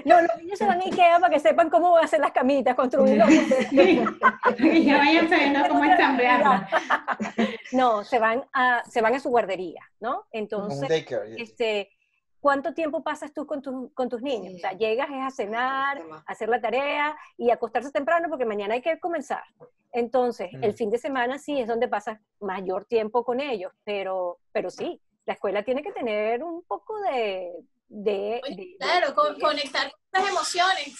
no, 0.05 0.21
los 0.21 0.37
niños 0.37 0.59
se 0.59 0.65
van 0.65 0.79
a 0.81 0.83
Ikea 0.85 1.19
para 1.19 1.33
que 1.33 1.39
sepan 1.39 1.69
cómo 1.69 1.97
hacer 1.97 2.19
las 2.19 2.31
camitas, 2.31 2.75
construirlos. 2.75 3.27
Que 4.57 4.83
ya 4.83 4.97
vayan 4.97 5.29
sabiendo 5.29 5.67
cómo 5.67 5.83
ensamblarla. 5.83 6.69
No, 7.71 8.03
se 8.03 8.19
van 8.19 8.43
a, 8.53 8.83
se 8.89 9.01
van 9.01 9.13
a 9.15 9.19
su 9.19 9.29
guardería, 9.29 9.81
¿no? 9.99 10.17
Un 10.17 10.25
Entonces, 10.31 10.89
daycare. 10.89 11.35
yes. 11.35 11.49
este, 11.49 11.89
¿cuánto 12.39 12.73
tiempo 12.73 13.03
pasas 13.03 13.33
tú 13.33 13.45
con, 13.45 13.61
tus 13.61 13.91
con 13.93 14.09
tus 14.09 14.21
niños? 14.21 14.53
O 14.55 14.57
sea, 14.59 14.73
llegas 14.73 15.09
es 15.09 15.21
a 15.21 15.29
cenar, 15.29 16.01
a 16.01 16.31
hacer 16.31 16.49
la 16.49 16.61
tarea 16.61 17.15
y 17.37 17.49
acostarse 17.51 17.91
temprano 17.91 18.27
porque 18.29 18.45
mañana 18.45 18.73
hay 18.75 18.81
que 18.81 18.99
comenzar. 18.99 19.43
Entonces, 19.91 20.49
el 20.61 20.71
Mm. 20.71 20.75
fin 20.75 20.89
de 20.91 20.97
semana 20.97 21.39
sí 21.39 21.59
es 21.59 21.67
donde 21.67 21.87
pasas 21.87 22.19
mayor 22.39 22.85
tiempo 22.85 23.23
con 23.23 23.39
ellos, 23.39 23.71
pero, 23.83 24.37
pero 24.51 24.69
sí, 24.69 25.01
la 25.25 25.33
escuela 25.33 25.63
tiene 25.63 25.81
que 25.83 25.91
tener 25.91 26.43
un 26.43 26.63
poco 26.63 26.99
de... 27.01 27.51
de- 27.87 28.41
Oye, 28.43 28.55
de- 28.55 28.75
claro, 28.79 29.15
con- 29.15 29.33
de- 29.35 29.41
conectar 29.41 29.91
con 30.11 30.21
las 30.21 30.29
emociones. 30.29 30.95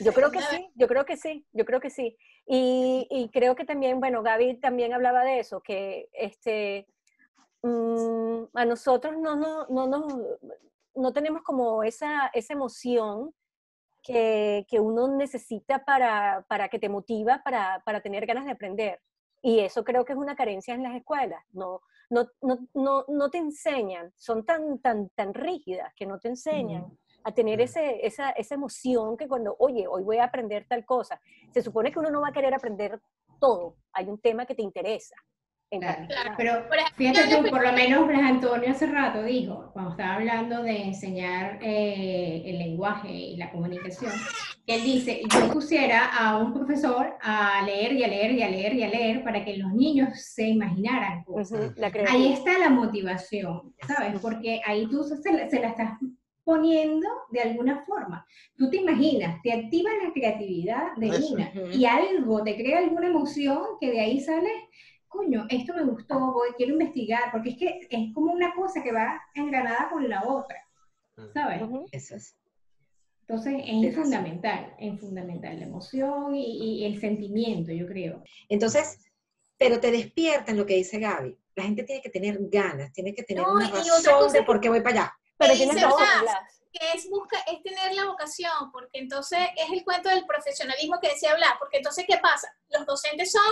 yo 0.00 0.12
creo 0.12 0.30
que 0.30 0.40
sí, 0.42 0.68
yo 0.74 0.86
creo 0.86 1.04
que 1.04 1.16
sí, 1.16 1.46
yo 1.52 1.64
creo 1.64 1.80
que 1.80 1.90
sí. 1.90 2.16
Y, 2.46 3.06
y 3.10 3.28
creo 3.30 3.54
que 3.54 3.64
también, 3.64 4.00
bueno, 4.00 4.22
Gaby 4.22 4.60
también 4.60 4.92
hablaba 4.92 5.22
de 5.24 5.38
eso, 5.40 5.60
que 5.60 6.08
este, 6.12 6.86
mm, 7.62 8.44
a 8.54 8.64
nosotros 8.64 9.16
no, 9.18 9.36
no, 9.36 9.66
no, 9.68 9.86
no, 9.86 10.06
no 10.94 11.12
tenemos 11.12 11.42
como 11.42 11.82
esa, 11.82 12.28
esa 12.34 12.52
emoción 12.52 13.34
que, 14.02 14.66
que 14.68 14.80
uno 14.80 15.08
necesita 15.08 15.84
para, 15.84 16.44
para 16.48 16.68
que 16.68 16.78
te 16.78 16.88
motiva 16.88 17.42
para, 17.44 17.82
para 17.84 18.00
tener 18.00 18.26
ganas 18.26 18.44
de 18.44 18.52
aprender. 18.52 19.00
Y 19.42 19.60
eso 19.60 19.84
creo 19.84 20.04
que 20.04 20.12
es 20.12 20.18
una 20.18 20.36
carencia 20.36 20.74
en 20.74 20.82
las 20.82 20.94
escuelas. 20.94 21.42
No, 21.52 21.80
no, 22.10 22.26
no, 22.42 22.58
no, 22.74 23.04
no 23.08 23.30
te 23.30 23.38
enseñan, 23.38 24.12
son 24.16 24.44
tan, 24.44 24.78
tan, 24.80 25.08
tan 25.10 25.32
rígidas 25.32 25.92
que 25.94 26.06
no 26.06 26.18
te 26.18 26.28
enseñan 26.28 26.98
a 27.22 27.32
tener 27.32 27.58
Mm. 27.58 27.62
ese, 27.62 28.06
esa, 28.06 28.30
esa 28.30 28.54
emoción 28.54 29.16
que 29.16 29.28
cuando, 29.28 29.54
oye, 29.58 29.86
hoy 29.86 30.02
voy 30.02 30.18
a 30.18 30.24
aprender 30.24 30.66
tal 30.66 30.84
cosa, 30.84 31.20
se 31.52 31.62
supone 31.62 31.92
que 31.92 31.98
uno 31.98 32.10
no 32.10 32.22
va 32.22 32.28
a 32.28 32.32
querer 32.32 32.54
aprender 32.54 33.00
todo, 33.38 33.76
hay 33.92 34.08
un 34.08 34.18
tema 34.18 34.46
que 34.46 34.54
te 34.54 34.62
interesa. 34.62 35.16
En 35.70 35.80
Claro. 35.80 35.98
particular. 35.98 36.34
Pero 36.36 36.52
fíjate 36.96 37.36
tú, 37.36 37.48
por 37.48 37.62
lo 37.64 37.72
menos 37.72 38.06
Blas 38.06 38.22
Antonio 38.22 38.70
hace 38.70 38.86
rato 38.86 39.22
dijo, 39.22 39.70
cuando 39.72 39.92
estaba 39.92 40.14
hablando 40.14 40.62
de 40.62 40.82
enseñar 40.82 41.58
eh, 41.62 42.42
el 42.44 42.58
lenguaje 42.58 43.12
y 43.12 43.36
la 43.36 43.50
comunicación, 43.52 44.12
que 44.66 44.74
él 44.74 44.82
dice, 44.82 45.22
yo 45.32 45.52
pusiera 45.52 46.06
a 46.06 46.38
un 46.38 46.52
profesor 46.52 47.14
a 47.22 47.62
leer 47.64 47.92
y 47.92 48.04
a 48.04 48.08
leer 48.08 48.32
y 48.32 48.42
a 48.42 48.48
leer 48.48 48.74
y 48.74 48.82
a 48.82 48.88
leer 48.88 49.22
para 49.24 49.44
que 49.44 49.56
los 49.56 49.72
niños 49.72 50.08
se 50.20 50.48
imaginaran 50.48 51.22
cosas. 51.24 51.70
Ujú, 51.70 51.80
la 51.80 51.92
Ahí 52.08 52.32
está 52.32 52.58
la 52.58 52.70
motivación, 52.70 53.74
¿sabes? 53.86 54.20
Porque 54.20 54.60
ahí 54.66 54.86
tú 54.88 55.04
se 55.04 55.32
la, 55.32 55.48
se 55.48 55.60
la 55.60 55.68
estás 55.68 55.92
poniendo 56.42 57.06
de 57.30 57.42
alguna 57.42 57.84
forma. 57.84 58.26
Tú 58.56 58.68
te 58.70 58.78
imaginas, 58.78 59.40
te 59.42 59.52
activa 59.52 59.90
la 60.02 60.12
creatividad 60.12 60.96
de 60.96 61.08
Eso. 61.08 61.34
una 61.34 61.52
Ujú. 61.54 61.70
y 61.72 61.84
algo 61.84 62.42
te 62.42 62.56
crea 62.56 62.78
alguna 62.78 63.06
emoción 63.06 63.62
que 63.80 63.90
de 63.92 64.00
ahí 64.00 64.20
sale, 64.20 64.50
coño, 65.10 65.44
esto 65.50 65.74
me 65.74 65.84
gustó, 65.84 66.32
voy, 66.32 66.50
quiero 66.56 66.72
investigar, 66.72 67.30
porque 67.30 67.50
es 67.50 67.56
que 67.58 67.80
es 67.90 68.14
como 68.14 68.32
una 68.32 68.54
cosa 68.54 68.82
que 68.82 68.92
va 68.92 69.20
engranada 69.34 69.90
con 69.90 70.08
la 70.08 70.22
otra. 70.24 70.56
¿sabes? 71.34 71.62
Eso 71.92 72.16
es. 72.16 72.36
Entonces 73.26 73.62
es 73.64 73.94
fundamental, 73.94 74.74
es 74.78 74.98
fundamental 74.98 75.60
la 75.60 75.66
emoción 75.66 76.34
y, 76.34 76.80
y 76.80 76.84
el 76.84 77.00
sentimiento, 77.00 77.70
yo 77.70 77.86
creo. 77.86 78.24
Entonces, 78.48 78.98
pero 79.56 79.78
te 79.78 79.92
despiertan 79.92 80.56
lo 80.56 80.66
que 80.66 80.74
dice 80.76 80.98
Gaby. 80.98 81.38
La 81.54 81.64
gente 81.64 81.84
tiene 81.84 82.02
que 82.02 82.10
tener 82.10 82.38
ganas, 82.48 82.92
tiene 82.92 83.14
que 83.14 83.22
tener 83.22 83.44
No, 83.44 83.52
una 83.52 83.68
razón 83.68 84.32
de 84.32 84.42
por 84.42 84.60
qué 84.60 84.68
voy 84.68 84.80
para 84.80 85.02
allá. 85.02 85.14
Pero 85.36 85.52
¿Qué 85.52 85.58
tienes? 85.58 85.76
Blas. 85.76 86.36
que 86.72 86.92
es 86.94 87.08
busca 87.08 87.38
es 87.46 87.62
tener 87.62 87.94
la 87.94 88.06
vocación, 88.06 88.72
porque 88.72 88.98
entonces 88.98 89.38
es 89.56 89.70
el 89.70 89.84
cuento 89.84 90.08
del 90.08 90.26
profesionalismo 90.26 90.98
que 91.00 91.08
decía 91.08 91.34
Blas, 91.36 91.54
porque 91.58 91.76
entonces 91.76 92.04
¿qué 92.08 92.18
pasa? 92.18 92.48
Los 92.70 92.84
docentes 92.84 93.30
son 93.30 93.42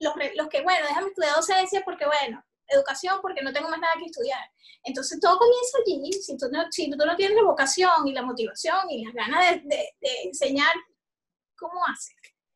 los, 0.00 0.14
los 0.36 0.48
que, 0.48 0.62
bueno, 0.62 0.86
déjame 0.86 1.08
estudiar 1.08 1.34
docencia 1.36 1.82
porque, 1.84 2.06
bueno, 2.06 2.44
educación 2.68 3.18
porque 3.22 3.42
no 3.42 3.52
tengo 3.52 3.68
más 3.68 3.80
nada 3.80 3.92
que 3.98 4.06
estudiar. 4.06 4.40
Entonces 4.84 5.18
todo 5.20 5.38
comienza 5.38 5.78
allí, 5.84 6.12
si 6.12 6.36
tú 6.36 6.46
no, 6.52 6.64
si 6.70 6.90
tú 6.90 6.96
no 7.04 7.16
tienes 7.16 7.36
la 7.36 7.42
vocación 7.42 8.06
y 8.06 8.12
la 8.12 8.22
motivación 8.22 8.90
y 8.90 9.04
las 9.04 9.14
ganas 9.14 9.50
de, 9.50 9.60
de- 9.68 9.94
de 10.00 10.22
enseñar, 10.24 10.72
¿cómo 11.56 11.80
haces? 11.86 12.14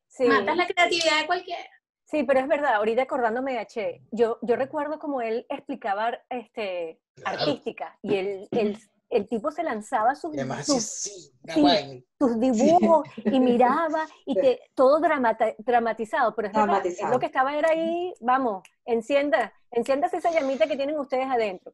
Sí. 0.08 0.24
Matas 0.24 0.56
la 0.56 0.66
creatividad 0.66 1.20
de 1.20 1.26
cualquiera. 1.26 1.68
Sí, 2.04 2.24
pero 2.24 2.40
es 2.40 2.48
verdad, 2.48 2.74
ahorita 2.74 3.02
acordándome 3.02 3.52
de 3.54 3.58
H, 3.60 4.02
yo, 4.10 4.38
yo 4.42 4.56
recuerdo 4.56 4.98
como 4.98 5.22
él 5.22 5.46
explicaba 5.48 6.12
este, 6.28 7.00
artística 7.24 7.98
y 8.02 8.16
el, 8.16 8.48
el, 8.50 8.78
el 9.12 9.28
tipo 9.28 9.50
se 9.50 9.62
lanzaba 9.62 10.14
sus, 10.14 10.32
además 10.34 10.66
sus, 10.66 10.82
sí, 10.82 11.30
sí. 11.48 12.04
tus 12.18 12.40
dibujos 12.40 13.06
y 13.24 13.38
miraba 13.40 14.06
y 14.26 14.34
te, 14.34 14.60
todo 14.74 15.00
dramata- 15.00 15.54
dramatizado, 15.58 16.34
pero 16.34 16.48
es, 16.48 16.54
verdad, 16.54 16.66
Dramatizado. 16.66 17.12
lo 17.12 17.20
que 17.20 17.26
estaba 17.26 17.54
era 17.56 17.70
ahí, 17.70 18.12
vamos, 18.20 18.62
encienda, 18.84 19.52
enciéndase 19.70 20.16
esa 20.16 20.30
llamita 20.30 20.66
que 20.66 20.76
tienen 20.76 20.98
ustedes 20.98 21.26
adentro. 21.26 21.72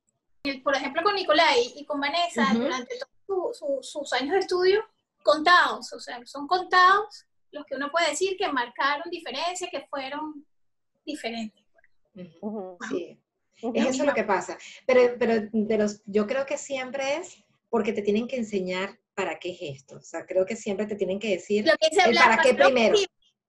Por 0.65 0.75
ejemplo, 0.75 1.03
con 1.03 1.15
Nicolai 1.15 1.73
y 1.77 1.85
con 1.85 2.01
Vanessa, 2.01 2.45
Ujú. 2.53 2.63
durante 2.63 2.95
todos 3.27 3.57
su- 3.59 3.67
su- 3.83 3.83
sus 4.01 4.13
años 4.15 4.33
de 4.33 4.39
estudio, 4.41 4.81
contados, 5.23 5.93
o 5.93 6.01
sea, 6.01 6.21
son 6.27 6.47
contados 6.47 7.27
los 7.51 7.65
que 7.67 7.77
uno 7.77 7.91
puede 7.91 8.11
decir 8.11 8.37
que 8.37 8.49
marcaron 8.51 9.11
diferencias, 9.11 9.71
que 9.71 9.87
fueron 9.89 10.45
diferentes. 11.05 11.65
Ujú. 12.15 12.29
Ujú, 12.41 12.79
Sí, 12.89 13.21
es 13.75 13.87
eso 13.87 14.05
lo 14.05 14.15
que 14.15 14.25
pasa. 14.25 14.59
Pero, 14.87 15.17
pero 15.19 15.49
de 15.53 15.79
los, 15.79 16.03
yo 16.07 16.27
creo 16.27 16.47
que 16.47 16.57
siempre 16.59 17.17
es 17.17 17.45
porque 17.69 17.93
te 17.93 18.03
tienen 18.03 18.27
que 18.29 18.37
enseñar 18.37 18.99
para 19.15 19.39
qué 19.39 19.51
es 19.51 19.59
esto. 19.81 19.97
O 19.97 20.03
sea, 20.03 20.25
creo 20.27 20.47
que 20.47 20.57
siempre 20.57 20.87
te 20.87 20.95
tienen 20.97 21.19
que 21.19 21.31
decir, 21.31 21.67
Lo 21.67 21.73
que 21.77 21.89
dice 21.91 22.09
El 22.09 22.17
para 22.17 22.39
qué 22.43 22.55
primero. 22.55 22.97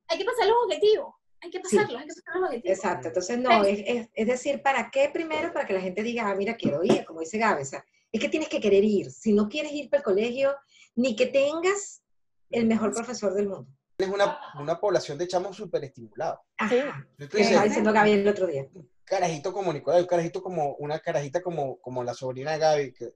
Hay 0.08 0.18
que 0.18 0.26
pasar 0.26 0.48
los 0.48 0.58
objetivos, 0.66 1.14
hay 1.42 1.52
que 1.52 1.62
Sí. 1.64 1.76
pasarlos, 1.78 2.02
hay 2.02 2.08
que 2.08 2.14
pasar 2.16 2.36
los 2.42 2.50
objetivos. 2.50 2.78
exacto. 2.78 3.08
Entonces, 3.10 3.38
no, 3.38 3.64
es, 3.64 3.80
es, 3.86 4.10
es 4.14 4.28
decir, 4.28 4.62
¿para 4.64 4.90
qué 4.92 5.10
primero? 5.14 5.54
Para 5.54 5.68
que 5.68 5.74
la 5.74 5.82
gente 5.82 6.02
diga, 6.02 6.28
ah, 6.30 6.36
mira, 6.36 6.56
quiero 6.56 6.84
ir, 6.84 7.06
como 7.06 7.20
dice 7.20 7.38
Gaby. 7.38 7.62
O 7.62 7.66
sea, 7.66 7.86
es 8.12 8.20
que 8.20 8.30
tienes 8.30 8.50
que 8.50 8.60
querer 8.60 8.84
ir. 8.84 9.12
Si 9.12 9.32
no 9.34 9.48
quieres 9.48 9.72
ir 9.72 9.90
para 9.90 10.00
el 10.00 10.04
colegio, 10.04 10.56
ni 10.96 11.16
que 11.16 11.28
tengas 11.28 12.02
el 12.50 12.66
mejor 12.66 12.92
profesor 12.94 13.36
del 13.36 13.48
mundo. 13.48 13.68
Es 14.00 14.08
una, 14.08 14.40
una 14.60 14.80
población 14.80 15.18
de 15.20 15.28
chamos 15.28 15.56
súper 15.56 15.84
estimulados. 15.84 16.40
Ajá. 16.58 17.08
Dices, 17.18 17.42
estaba 17.42 17.66
diciendo 17.66 17.94
Gaby 17.94 18.12
el 18.14 18.28
otro 18.28 18.48
día. 18.48 18.66
Carajito 19.10 19.52
como 19.52 19.74
Nicolás, 19.74 20.02
un 20.02 20.08
carajito 20.08 20.42
como 20.42 20.76
una 20.76 21.00
carajita 21.00 21.42
como, 21.42 21.78
como 21.80 22.04
la 22.04 22.14
sobrina 22.14 22.54
de 22.54 22.60
Gaby, 22.60 22.94
que 22.94 23.10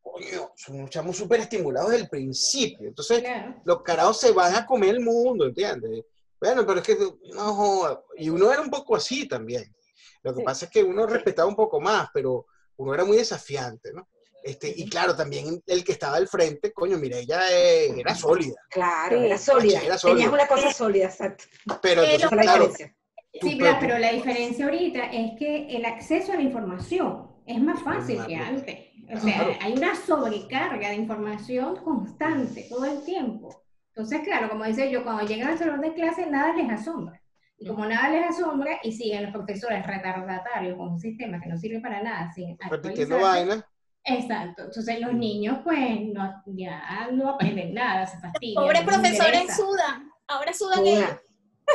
coño, 0.00 0.52
son 0.56 0.76
unos 0.76 0.90
chamos 0.90 1.16
súper 1.16 1.40
estimulados 1.40 1.90
desde 1.90 2.04
el 2.04 2.08
principio. 2.08 2.88
Entonces, 2.88 3.20
Claro. 3.20 3.60
los 3.64 3.82
carajos 3.82 4.20
se 4.20 4.32
van 4.32 4.54
a 4.54 4.64
comer 4.66 4.90
el 4.90 5.00
mundo, 5.00 5.46
¿entiendes? 5.46 6.04
Bueno, 6.40 6.64
pero 6.64 6.80
es 6.80 6.86
que 6.86 6.96
no 7.34 7.54
joda. 7.54 8.02
Y 8.16 8.28
uno 8.30 8.52
era 8.52 8.60
un 8.62 8.70
poco 8.70 8.94
así 8.94 9.26
también. 9.26 9.74
Lo 10.22 10.32
que 10.32 10.40
Sí. 10.40 10.44
pasa 10.44 10.64
es 10.66 10.70
que 10.70 10.82
uno 10.84 11.06
respetaba 11.06 11.48
un 11.48 11.56
poco 11.56 11.80
más, 11.80 12.08
pero 12.14 12.46
uno 12.76 12.94
era 12.94 13.04
muy 13.04 13.16
desafiante, 13.16 13.92
¿no? 13.92 14.08
Este, 14.42 14.72
y 14.74 14.88
claro, 14.88 15.16
también 15.16 15.60
el 15.66 15.84
que 15.84 15.92
estaba 15.92 16.16
al 16.16 16.28
frente, 16.28 16.72
coño, 16.72 16.96
mira, 16.96 17.18
ella 17.18 17.40
eh, 17.50 17.92
era 18.00 18.14
sólida. 18.14 18.54
Claro, 18.70 19.20
era 19.20 19.36
sólida. 19.36 19.80
Era 19.82 19.98
sólida. 19.98 20.16
Tenías 20.16 20.32
una 20.32 20.46
cosa 20.46 20.72
sólida, 20.72 21.06
exacto. 21.06 21.44
Pero 21.82 22.02
entonces, 22.04 22.28
claro, 22.30 22.68
diferencia. 22.68 22.96
Sí, 23.40 23.54
Blas, 23.56 23.76
pero- 23.80 23.98
la 23.98 24.12
diferencia 24.12 24.64
ahorita 24.64 25.04
es 25.12 25.38
que 25.38 25.68
el 25.76 25.84
acceso 25.84 26.32
a 26.32 26.36
la 26.36 26.42
información 26.42 27.28
es 27.46 27.60
más 27.60 27.80
fácil 27.82 28.24
que 28.26 28.36
antes. 28.36 28.78
O 29.14 29.18
sea, 29.18 29.34
Claro. 29.38 29.52
hay 29.62 29.72
una 29.72 29.94
sobrecarga 29.94 30.90
de 30.90 30.96
información 30.96 31.76
constante 31.76 32.66
todo 32.68 32.84
el 32.84 33.02
tiempo. 33.04 33.62
Entonces, 33.94 34.20
claro, 34.22 34.48
como 34.50 34.64
dice 34.64 34.90
yo, 34.90 35.02
cuando 35.02 35.24
llegan 35.24 35.48
al 35.48 35.58
salón 35.58 35.80
de 35.80 35.94
clase 35.94 36.26
nada 36.26 36.52
les 36.52 36.70
asombra. 36.70 37.20
Y 37.58 37.66
como 37.66 37.86
nada 37.86 38.10
les 38.10 38.26
asombra 38.26 38.78
y 38.82 38.92
siguen 38.92 39.24
los 39.24 39.32
profesores 39.32 39.84
retardatarios 39.86 40.76
con 40.76 40.90
un 40.90 41.00
sistema 41.00 41.40
que 41.40 41.48
no 41.48 41.56
sirve 41.56 41.80
para 41.80 42.02
nada, 42.02 42.30
sin 42.32 42.56
repitiendo 42.70 43.18
vainas. 43.18 43.64
Exacto. 44.04 44.64
Entonces 44.64 45.00
los 45.00 45.12
niños 45.14 45.58
pues 45.64 45.80
no, 46.12 46.42
ya 46.46 47.08
no 47.12 47.30
aprenden 47.30 47.74
nada, 47.74 48.06
se 48.06 48.18
fastidian. 48.18 48.62
Pobres 48.62 48.84
no 48.84 48.92
profesores 48.92 49.56
sudan, 49.56 50.10
ahora 50.28 50.52
sudan 50.52 50.86
ellos. 50.86 51.10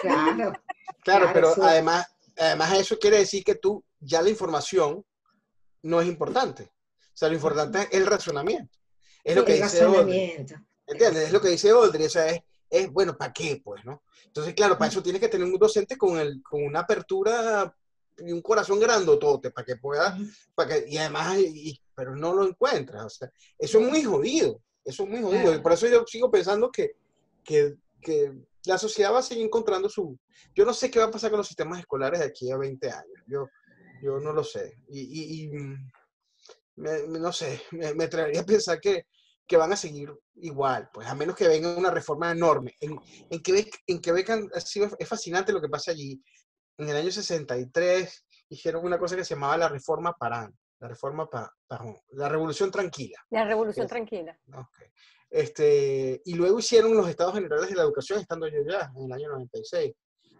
Claro. 0.01 0.53
Claro, 1.03 1.25
Claro, 1.25 1.29
pero 1.33 1.55
sí. 1.55 1.61
además, 1.63 2.05
además 2.37 2.79
eso 2.79 2.97
quiere 2.99 3.17
decir 3.19 3.43
que 3.43 3.55
tú, 3.55 3.83
ya 3.99 4.21
la 4.21 4.29
información 4.29 5.05
no 5.83 6.01
es 6.01 6.07
importante. 6.07 6.63
O 6.63 7.15
sea, 7.17 7.29
lo 7.29 7.35
importante 7.35 7.79
es 7.79 7.87
el 7.91 8.05
razonamiento. 8.05 8.77
Es 9.23 9.35
lo 9.35 9.45
que 9.45 9.55
el 9.57 9.63
dice 9.63 9.83
Audrey. 9.83 10.45
¿Entiendes? 10.87 11.23
Es 11.27 11.31
lo 11.31 11.41
que 11.41 11.49
dice 11.49 11.69
Audrey. 11.69 12.05
O 12.05 12.09
sea, 12.09 12.27
es, 12.29 12.41
es, 12.69 12.91
bueno, 12.91 13.17
¿para 13.17 13.31
qué? 13.31 13.61
Pues, 13.63 13.85
¿no? 13.85 14.03
Entonces, 14.25 14.53
claro, 14.53 14.77
para 14.77 14.89
eso 14.89 15.03
tienes 15.03 15.21
que 15.21 15.29
tener 15.29 15.45
un 15.47 15.57
docente 15.57 15.97
con, 15.97 16.17
el, 16.17 16.41
con 16.41 16.63
una 16.63 16.79
apertura 16.81 17.73
y 18.17 18.31
un 18.31 18.41
corazón 18.41 18.79
grandotote 18.79 19.51
para 19.51 19.65
que 19.65 19.75
pueda, 19.77 20.17
para 20.55 20.69
que, 20.81 20.89
y 20.89 20.97
además, 20.97 21.37
y- 21.39 21.79
pero 21.95 22.15
no 22.15 22.33
lo 22.33 22.47
encuentras. 22.47 23.05
O 23.05 23.09
sea, 23.09 23.31
eso 23.59 23.79
es 23.79 23.87
muy 23.87 24.03
jodido. 24.03 24.59
Eso 24.83 25.03
es 25.03 25.09
muy 25.09 25.21
jodido. 25.21 25.53
Y 25.53 25.59
por 25.59 25.71
eso 25.73 25.87
yo 25.87 26.03
sigo 26.07 26.29
pensando 26.31 26.71
que, 26.71 26.95
que, 27.43 27.75
que 28.01 28.33
la 28.65 28.77
sociedad 28.77 29.13
va 29.13 29.19
a 29.19 29.23
seguir 29.23 29.45
encontrando 29.45 29.89
su... 29.89 30.17
Yo 30.55 30.65
no 30.65 30.73
sé 30.73 30.89
qué 30.89 30.99
va 30.99 31.05
a 31.05 31.11
pasar 31.11 31.29
con 31.29 31.37
los 31.39 31.47
sistemas 31.47 31.79
escolares 31.79 32.19
de 32.19 32.25
aquí 32.27 32.49
a 32.51 32.57
20 32.57 32.89
años. 32.89 33.23
Yo, 33.27 33.47
yo 34.01 34.19
no 34.19 34.31
lo 34.33 34.43
sé. 34.43 34.77
Y, 34.89 35.01
y- 35.01 35.43
y, 35.43 35.47
mm, 35.49 35.91
me- 36.77 37.03
me- 37.07 37.19
no 37.19 37.31
sé, 37.31 37.61
me, 37.71 37.93
me 37.93 38.05
atrevería 38.05 38.41
a 38.41 38.45
pensar 38.45 38.79
que, 38.79 39.05
que 39.45 39.57
van 39.57 39.73
a 39.73 39.75
seguir 39.77 40.09
igual, 40.35 40.89
pues 40.93 41.07
a 41.07 41.15
menos 41.15 41.35
que 41.35 41.47
venga 41.47 41.75
una 41.77 41.91
reforma 41.91 42.31
enorme. 42.31 42.75
En, 42.79 42.97
en 43.29 43.41
Quebec, 43.41 43.77
en 43.87 43.99
Quebec 44.01 44.29
han- 44.29 44.49
ha 44.53 44.59
sido, 44.61 44.89
es 44.97 45.07
fascinante 45.07 45.51
lo 45.53 45.61
que 45.61 45.69
pasa 45.69 45.91
allí. 45.91 46.21
En 46.77 46.89
el 46.89 46.95
año 46.95 47.11
63 47.11 48.25
hicieron 48.49 48.83
una 48.85 48.97
cosa 48.97 49.15
que 49.15 49.23
se 49.25 49.35
llamaba 49.35 49.57
la 49.57 49.69
reforma 49.69 50.13
Parán, 50.13 50.57
la 50.79 50.87
reforma 50.87 51.29
la 52.11 52.29
revolución 52.29 52.71
tranquila. 52.71 53.17
La 53.29 53.45
revolución 53.45 53.87
tranquila. 53.87 54.39
Ok. 54.55 54.91
Este, 55.33 56.21
y 56.25 56.35
luego 56.35 56.59
hicieron 56.59 56.95
los 56.95 57.09
estados 57.09 57.33
generales 57.33 57.67
de 57.67 57.75
la 57.75 57.81
educación, 57.81 58.19
estando 58.19 58.47
yo 58.47 58.59
ya, 58.69 58.91
en 58.95 59.05
el 59.05 59.11
año 59.13 59.29
96, 59.29 59.91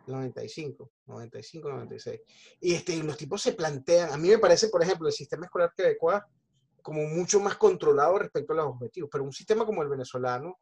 95, 0.05 0.91
95, 1.07 1.67
96. 1.69 2.21
Y 2.61 2.75
este, 2.75 2.95
los 2.97 3.17
tipos 3.17 3.41
se 3.41 3.53
plantean, 3.53 4.11
a 4.13 4.17
mí 4.17 4.29
me 4.29 4.37
parece, 4.37 4.67
por 4.67 4.83
ejemplo, 4.83 5.07
el 5.07 5.13
sistema 5.13 5.45
escolar 5.47 5.73
quebecois 5.75 6.21
como 6.83 7.01
mucho 7.07 7.39
más 7.39 7.55
controlado 7.57 8.19
respecto 8.19 8.53
a 8.53 8.57
los 8.57 8.65
objetivos, 8.67 9.09
pero 9.11 9.23
un 9.23 9.33
sistema 9.33 9.65
como 9.65 9.81
el 9.81 9.89
venezolano, 9.89 10.59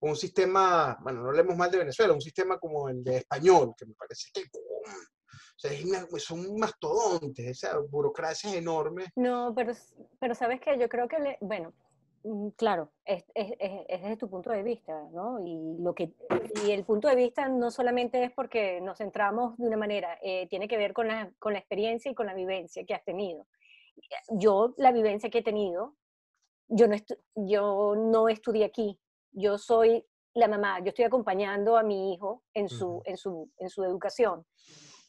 o 0.00 0.08
un 0.08 0.16
sistema, 0.16 0.96
bueno, 1.02 1.20
no 1.20 1.28
hablemos 1.28 1.54
mal 1.54 1.70
de 1.70 1.76
Venezuela, 1.78 2.14
un 2.14 2.22
sistema 2.22 2.58
como 2.58 2.88
el 2.88 3.04
de 3.04 3.18
español, 3.18 3.74
que 3.76 3.84
me 3.84 3.92
parece 3.94 4.30
que 4.32 4.44
¡pum! 4.50 4.62
o 4.94 5.58
sea, 5.58 5.72
una- 5.84 6.06
son 6.18 6.56
mastodontes, 6.58 7.44
esa 7.46 7.76
burocracia 7.80 8.48
es 8.48 8.56
enorme. 8.56 9.12
No, 9.14 9.52
pero, 9.54 9.74
pero 10.18 10.34
sabes 10.34 10.58
que 10.62 10.78
yo 10.78 10.88
creo 10.88 11.06
que, 11.06 11.18
le- 11.18 11.38
bueno, 11.42 11.74
claro, 12.56 12.90
es, 13.04 13.24
es- 13.34 13.52
es- 13.58 13.84
es 13.88 14.02
desde 14.02 14.16
tu 14.16 14.28
punto 14.28 14.50
de 14.50 14.62
vista, 14.62 15.08
¿no? 15.12 15.40
Y, 15.46 15.76
lo 15.80 15.94
que, 15.94 16.12
y 16.66 16.70
el 16.72 16.84
punto 16.84 17.08
de 17.08 17.16
vista 17.16 17.48
no 17.48 17.70
solamente 17.70 18.22
es 18.24 18.32
porque 18.32 18.80
nos 18.80 18.98
centramos 18.98 19.56
de 19.58 19.66
una 19.66 19.76
manera, 19.76 20.18
eh, 20.22 20.46
tiene 20.48 20.68
que 20.68 20.76
ver 20.76 20.92
con 20.92 21.08
la, 21.08 21.32
con 21.38 21.52
la 21.52 21.58
experiencia 21.58 22.10
y 22.10 22.14
con 22.14 22.26
la 22.26 22.34
vivencia 22.34 22.84
que 22.84 22.94
has 22.94 23.04
tenido. 23.04 23.46
Yo, 24.30 24.74
la 24.76 24.92
vivencia 24.92 25.30
que 25.30 25.38
he 25.38 25.42
tenido, 25.42 25.94
yo 26.68 26.86
no, 26.86 26.94
estu- 26.94 27.18
yo 27.34 27.94
no 27.96 28.28
estudié 28.28 28.64
aquí, 28.64 28.98
yo 29.32 29.58
soy 29.58 30.04
la 30.34 30.48
mamá, 30.48 30.78
yo 30.80 30.88
estoy 30.90 31.04
acompañando 31.04 31.76
a 31.76 31.82
mi 31.82 32.12
hijo 32.14 32.44
en 32.54 32.68
su, 32.68 33.02
en 33.04 33.16
su, 33.16 33.50
en 33.58 33.70
su 33.70 33.82
educación. 33.84 34.46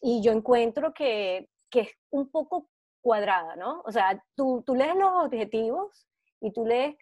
Y 0.02 0.22
yo 0.22 0.32
encuentro 0.32 0.94
que, 0.94 1.50
que 1.70 1.82
es 1.82 1.90
un 2.10 2.30
poco 2.32 2.70
cuadrada, 3.02 3.56
¿no? 3.56 3.82
O 3.86 3.92
sea, 3.92 4.24
tú, 4.36 4.64
tú 4.66 4.74
lees 4.76 4.96
los 4.96 5.26
objetivos 5.26 6.08
y 6.42 6.52
tú 6.52 6.66
lees 6.66 6.96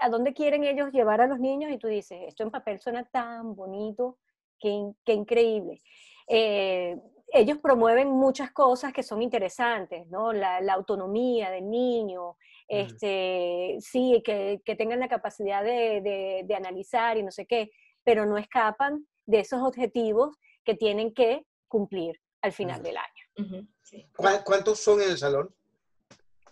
a 0.00 0.08
dónde 0.08 0.32
quieren 0.34 0.64
ellos 0.64 0.90
llevar 0.92 1.20
a 1.20 1.26
los 1.26 1.38
niños 1.38 1.70
y 1.72 1.78
tú 1.78 1.86
dices, 1.88 2.18
esto 2.26 2.42
en 2.42 2.50
papel 2.50 2.80
suena 2.80 3.04
tan 3.04 3.54
bonito, 3.54 4.18
qué, 4.58 4.68
in- 4.68 4.96
qué 5.04 5.12
increíble. 5.12 5.80
Eh, 6.28 6.96
ellos 7.34 7.58
promueven 7.58 8.08
muchas 8.08 8.52
cosas 8.52 8.92
que 8.92 9.02
son 9.02 9.22
interesantes, 9.22 10.06
¿no? 10.08 10.32
La, 10.32 10.60
la 10.60 10.74
autonomía 10.74 11.50
del 11.50 11.68
niño, 11.70 12.36
este, 12.68 13.76
sí, 13.80 14.22
que, 14.24 14.60
que 14.64 14.76
tengan 14.76 15.00
la 15.00 15.08
capacidad 15.08 15.62
de, 15.64 16.00
de- 16.02 16.42
de 16.44 16.54
analizar 16.54 17.16
y 17.16 17.22
no 17.22 17.30
sé 17.30 17.46
qué, 17.46 17.70
pero 18.04 18.26
no 18.26 18.36
escapan 18.38 19.06
de 19.26 19.40
esos 19.40 19.62
objetivos 19.62 20.36
que 20.64 20.74
tienen 20.74 21.12
que 21.14 21.46
cumplir 21.68 22.20
al 22.42 22.52
final 22.52 22.82
del 22.82 22.96
año. 22.96 23.24
Ujú, 23.38 23.66
sí. 23.82 24.06
¿Cuá- 24.16 24.42
¿Cuántos 24.44 24.78
son 24.80 25.00
en 25.00 25.10
el 25.10 25.18
salón? 25.18 25.54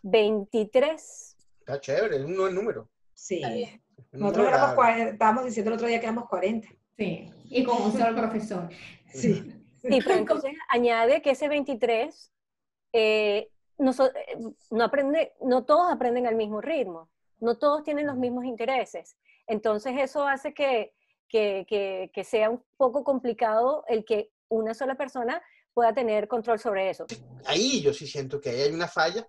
23, 0.03 1.30
Está 1.71 1.81
chévere, 1.81 2.17
es 2.17 2.25
un 2.25 2.37
buen 2.37 2.55
número. 2.55 2.89
Sí. 3.15 3.41
Nosotros 4.13 4.49
éramos, 4.49 4.77
cua- 4.77 5.13
estábamos 5.13 5.45
diciendo 5.45 5.71
el 5.71 5.75
otro 5.77 5.87
día 5.87 6.01
que 6.01 6.07
éramos 6.07 6.29
40. 6.29 6.69
Sí, 6.97 7.31
y 7.45 7.65
con 7.65 7.81
un 7.83 7.93
solo 7.93 8.15
profesor. 8.17 8.69
Sí. 9.13 9.55
Sí, 9.81 9.99
pero 10.05 10.17
entonces 10.17 10.53
añade 10.69 11.23
que 11.23 11.31
ese 11.31 11.49
23 11.49 12.33
eh, 12.93 13.49
no, 13.79 13.93
so- 13.93 14.07
eh, 14.15 14.37
no 14.71 14.85
aprende, 14.85 15.33
no 15.41 15.65
todos 15.65 15.91
aprenden 15.91 16.27
al 16.27 16.35
mismo 16.35 16.61
ritmo, 16.61 17.09
no 17.39 17.57
todos 17.57 17.83
tienen 17.85 18.07
los 18.07 18.17
mismos 18.17 18.45
intereses. 18.45 19.17
Entonces 19.47 19.95
eso 19.99 20.27
hace 20.27 20.53
que, 20.53 20.93
que, 21.29 21.65
que- 21.69 22.11
que 22.13 22.25
sea 22.25 22.51
un 22.51 22.63
poco 22.77 23.05
complicado 23.05 23.85
el 23.89 24.05
que 24.05 24.31
una 24.49 24.75
sola 24.75 24.97
persona 24.97 25.41
pueda 25.73 25.95
tener 25.95 26.27
control 26.29 26.59
sobre 26.59 26.91
eso. 26.91 27.07
Ahí 27.47 27.81
yo 27.81 27.95
sí 27.95 28.07
siento 28.07 28.41
que 28.41 28.51
ahí 28.51 28.61
hay 28.63 28.73
una 28.75 28.89
falla, 28.89 29.27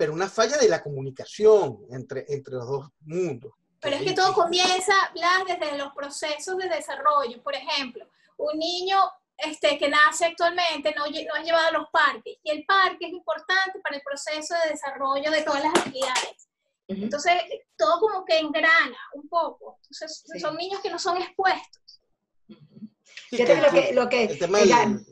pero 0.00 0.14
una 0.14 0.30
falla 0.30 0.56
de 0.56 0.66
la 0.66 0.82
comunicación 0.82 1.80
entre, 1.90 2.24
entre 2.30 2.54
los 2.54 2.66
dos 2.66 2.88
mundos. 3.02 3.52
Pero 3.82 3.96
es 3.96 4.02
que 4.02 4.14
todo 4.14 4.32
comienza, 4.32 4.94
Blas, 5.12 5.42
desde 5.46 5.76
los 5.76 5.92
procesos 5.92 6.56
de 6.56 6.70
desarrollo. 6.70 7.42
Por 7.42 7.54
ejemplo, 7.54 8.06
un 8.38 8.58
niño 8.58 8.96
este, 9.36 9.76
que 9.76 9.90
nace 9.90 10.24
actualmente 10.24 10.94
no, 10.96 11.04
no 11.04 11.36
es 11.36 11.44
llevado 11.44 11.68
a 11.68 11.72
los 11.72 11.90
parques. 11.92 12.38
Y 12.42 12.50
el 12.50 12.64
parque 12.64 13.08
es 13.08 13.12
importante 13.12 13.78
para 13.80 13.96
el 13.96 14.02
proceso 14.02 14.54
de 14.64 14.70
desarrollo 14.70 15.30
de 15.30 15.42
todas 15.42 15.64
las 15.64 15.74
habilidades. 15.82 16.48
Ujú. 16.88 17.02
Entonces, 17.02 17.34
todo 17.76 18.00
como 18.00 18.24
que 18.24 18.38
engrana 18.38 18.96
un 19.12 19.28
poco. 19.28 19.76
Entonces, 19.82 20.24
Sí. 20.32 20.40
son 20.40 20.56
niños 20.56 20.80
que 20.80 20.88
no 20.90 20.98
son 20.98 21.18
expuestos. 21.18 22.00
Sí, 22.48 23.36
Fíjate 23.36 23.54
que 23.54 23.60
lo 23.60 23.70
que 23.70 23.92
lo 23.92 24.08
que, 24.08 24.24
el 24.24 24.38
tema 24.38 24.58
del- 24.60 25.04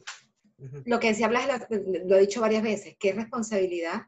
lo 0.86 0.98
que 0.98 1.08
decía 1.08 1.28
Blas, 1.28 1.46
lo, 1.68 1.78
lo 2.06 2.16
he 2.16 2.20
dicho 2.20 2.40
varias 2.40 2.62
veces, 2.62 2.96
que 2.98 3.10
es 3.10 3.16
responsabilidad 3.16 4.06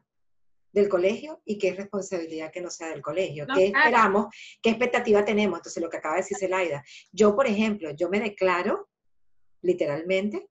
del 0.71 0.87
colegio 0.89 1.41
y 1.45 1.57
qué 1.57 1.69
es 1.69 1.77
responsabilidad 1.77 2.51
que 2.51 2.61
no 2.61 2.69
sea 2.69 2.89
del 2.89 3.01
colegio. 3.01 3.45
No, 3.45 3.55
¿Qué 3.55 3.71
claro. 3.71 3.89
esperamos? 3.89 4.35
¿Qué 4.61 4.69
expectativa 4.69 5.25
tenemos? 5.25 5.59
Entonces, 5.59 5.81
lo 5.81 5.89
que 5.89 5.97
acaba 5.97 6.15
de 6.15 6.21
decir 6.21 6.37
Zelaida. 6.37 6.83
Yo, 7.11 7.35
por 7.35 7.47
ejemplo, 7.47 7.91
yo 7.91 8.09
me 8.09 8.19
declaro, 8.19 8.89
literalmente, 9.61 10.49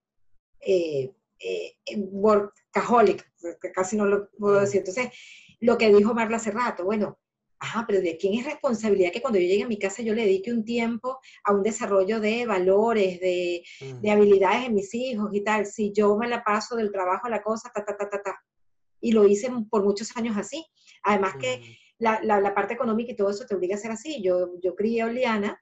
eh, 0.60 1.12
eh, 1.38 1.74
workaholic, 1.96 3.24
casi 3.72 3.96
no 3.96 4.06
lo 4.06 4.30
puedo 4.30 4.60
decir. 4.60 4.78
Entonces, 4.78 5.10
lo 5.60 5.78
que 5.78 5.92
dijo 5.94 6.14
Marla 6.14 6.36
hace 6.36 6.50
rato, 6.50 6.84
bueno, 6.84 7.18
ajá, 7.58 7.84
pero 7.86 8.00
¿de 8.00 8.16
quién 8.16 8.38
es 8.38 8.46
responsabilidad 8.46 9.12
que 9.12 9.20
cuando 9.20 9.38
yo 9.38 9.46
llegue 9.46 9.64
a 9.64 9.68
mi 9.68 9.78
casa 9.78 10.02
yo 10.02 10.14
le 10.14 10.22
dedique 10.22 10.52
un 10.52 10.64
tiempo 10.64 11.18
a 11.44 11.52
un 11.52 11.62
desarrollo 11.62 12.18
de 12.18 12.46
valores, 12.46 13.20
de, 13.20 13.62
de 14.00 14.10
habilidades 14.10 14.66
en 14.66 14.74
mis 14.74 14.94
hijos 14.94 15.30
y 15.32 15.42
tal, 15.42 15.66
si 15.66 15.92
yo 15.92 16.16
me 16.16 16.28
la 16.28 16.42
paso 16.42 16.76
del 16.76 16.90
trabajo 16.90 17.26
a 17.26 17.30
la 17.30 17.42
cosa, 17.42 17.70
ta, 17.74 17.84
ta, 17.84 17.96
ta, 17.96 18.08
ta, 18.08 18.22
ta. 18.22 18.44
Y 19.00 19.12
lo 19.12 19.26
hice 19.26 19.50
por 19.70 19.82
muchos 19.84 20.16
años 20.16 20.36
así. 20.36 20.66
Además 21.02 21.34
que 21.40 21.54
Ujú. 21.60 21.70
la, 21.98 22.20
la, 22.22 22.40
la 22.40 22.54
parte 22.54 22.74
económica 22.74 23.12
y 23.12 23.16
todo 23.16 23.30
eso 23.30 23.46
te 23.46 23.54
obliga 23.54 23.74
a 23.76 23.78
ser 23.78 23.90
así. 23.92 24.22
Yo, 24.22 24.50
yo 24.62 24.74
crié 24.74 25.02
a 25.02 25.06
Oliana 25.06 25.60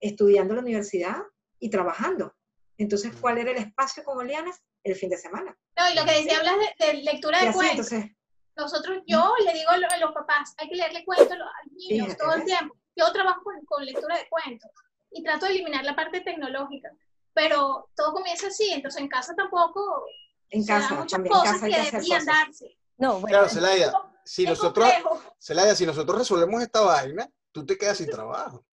estudiando 0.00 0.52
en 0.52 0.56
la 0.56 0.62
universidad 0.62 1.16
y 1.58 1.68
trabajando. 1.70 2.34
Entonces, 2.78 3.12
¿cuál 3.20 3.38
era 3.38 3.50
el 3.50 3.58
espacio 3.58 4.02
con 4.04 4.18
Oliana? 4.18 4.50
El 4.82 4.94
fin 4.94 5.10
de 5.10 5.18
semana. 5.18 5.56
No, 5.76 5.90
y 5.90 5.94
lo 5.94 6.04
que 6.06 6.12
decía, 6.12 6.38
hablas 6.38 6.54
de, 6.78 6.86
de 6.86 6.92
lectura 7.02 7.40
de 7.42 7.48
así, 7.48 7.58
cuentos. 7.58 7.92
entonces, 7.92 8.16
Nosotros, 8.56 9.02
yo 9.06 9.34
le 9.44 9.52
digo 9.52 9.70
a 9.70 9.76
lo- 9.78 9.90
a 9.90 9.96
los 9.98 10.12
papás, 10.12 10.54
hay 10.58 10.68
que 10.68 10.76
leerle 10.76 11.04
cuentos 11.04 11.30
a 11.30 11.36
los 11.36 11.48
niños 11.72 12.06
Fíjate, 12.06 12.22
todo 12.24 12.34
el 12.34 12.44
tiempo. 12.44 12.74
Yo 12.96 13.12
trabajo 13.12 13.42
con, 13.42 13.62
con 13.66 13.84
lectura 13.84 14.16
de 14.16 14.26
cuentos 14.28 14.70
y 15.12 15.22
trato 15.22 15.46
de 15.46 15.52
eliminar 15.52 15.84
la 15.84 15.94
parte 15.94 16.20
tecnológica, 16.22 16.90
pero 17.34 17.88
todo 17.94 18.12
comienza 18.14 18.46
así, 18.48 18.70
entonces 18.72 19.00
en 19.02 19.08
casa 19.08 19.34
tampoco 19.34 20.04
en 20.50 20.64
casa, 20.66 21.06
también 21.08 21.34
en 21.34 21.42
casa 21.42 21.64
hay 21.66 21.70
que 21.72 21.76
que 21.76 21.80
hacer 21.82 21.92
deberían 22.00 22.20
cosas. 22.20 22.26
darse. 22.46 22.76
No, 22.98 23.12
bueno, 23.20 23.28
Claro, 23.28 23.48
Celaya, 23.48 23.92
si 24.24 24.42
es 24.44 24.48
nosotros, 24.50 24.88
si 25.38 25.86
nosotros 25.86 26.18
resolvemos 26.18 26.62
esta 26.62 26.80
vaina, 26.82 27.28
tú 27.52 27.64
te 27.64 27.76
quedas 27.78 27.98
sin 27.98 28.08
trabajo. 28.10 28.64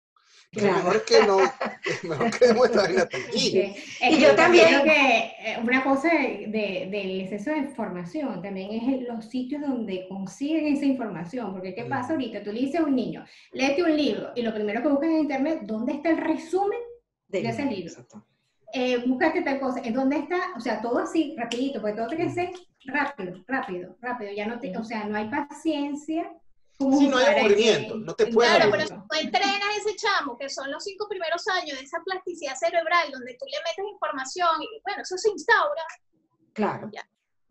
Claro. 0.50 0.76
mejor 0.76 0.96
es 0.96 1.02
que 1.02 1.26
no, 1.26 1.36
mejor 2.04 2.30
que 2.38 2.46
demos 2.46 2.66
esta 2.70 2.80
vaina 2.82 3.02
hasta 3.02 3.18
aquí. 3.18 3.38
Sí. 3.38 3.60
Es 4.00 4.16
Y 4.16 4.18
yo 4.18 4.34
también. 4.34 4.66
creo 4.68 4.82
que 4.82 5.16
eh, 5.44 5.58
una 5.62 5.84
cosa 5.84 6.08
de- 6.08 6.46
de- 6.48 6.88
del 6.90 7.20
exceso 7.20 7.50
de 7.50 7.58
información 7.58 8.40
también 8.40 8.70
es 8.72 9.06
los 9.06 9.26
sitios 9.26 9.60
donde 9.60 10.06
consiguen 10.08 10.74
esa 10.74 10.86
información. 10.86 11.52
Porque, 11.52 11.74
¿qué 11.74 11.84
pasa 11.84 12.08
Mm. 12.08 12.12
ahorita? 12.12 12.42
Tú 12.42 12.52
le 12.52 12.60
dices 12.60 12.80
a 12.80 12.84
un 12.84 12.96
niño, 12.96 13.26
léete 13.52 13.82
un 13.82 13.94
libro, 13.94 14.32
y 14.34 14.40
lo 14.40 14.54
primero 14.54 14.80
que 14.80 14.88
buscan 14.88 15.10
en 15.10 15.18
internet, 15.18 15.60
¿dónde 15.64 15.92
está 15.92 16.08
el 16.10 16.16
resumen? 16.16 16.78
De 17.26 17.42
de 17.42 17.48
ese 17.50 17.64
libro. 17.66 17.90
Exacto. 17.92 18.24
Eh, 18.72 18.98
búscate 19.06 19.42
tal 19.42 19.60
cosa. 19.60 19.80
¿En 19.82 19.94
dónde 19.94 20.18
está? 20.18 20.38
O 20.56 20.60
sea, 20.60 20.80
todo 20.82 20.98
así, 20.98 21.34
rapidito, 21.38 21.80
porque 21.80 21.96
todo 21.96 22.08
tiene 22.08 22.24
que 22.26 22.30
ser 22.32 22.50
rápido, 22.84 23.42
rápido, 23.46 23.96
rápido. 24.00 24.30
Ya 24.32 24.46
no 24.46 24.58
te, 24.60 24.76
o 24.76 24.84
sea, 24.84 25.04
no 25.04 25.16
hay 25.16 25.28
paciencia. 25.28 26.30
como 26.78 26.96
Sí, 26.96 27.08
no 27.08 27.16
hay 27.16 27.26
aburrimiento, 27.40 27.94
que- 27.94 28.00
no 28.04 28.14
te 28.14 28.26
puedes 28.28 28.54
Claro, 28.54 28.70
pero 28.70 28.86
si 28.86 28.94
tú 28.94 29.02
entrenas 29.20 29.76
ese 29.78 29.96
chamo, 29.96 30.38
que 30.38 30.48
son 30.48 30.70
los 30.70 30.84
cinco 30.84 31.08
primeros 31.08 31.42
años 31.48 31.76
de 31.76 31.84
esa 31.84 31.98
plasticidad 32.04 32.54
cerebral, 32.54 33.10
donde 33.10 33.34
tú 33.34 33.46
le 33.46 33.58
metes 33.68 33.92
información, 33.92 34.62
y 34.62 34.80
bueno, 34.84 35.02
eso 35.02 35.18
se 35.18 35.28
instaura, 35.28 35.82
Claro. 36.52 36.88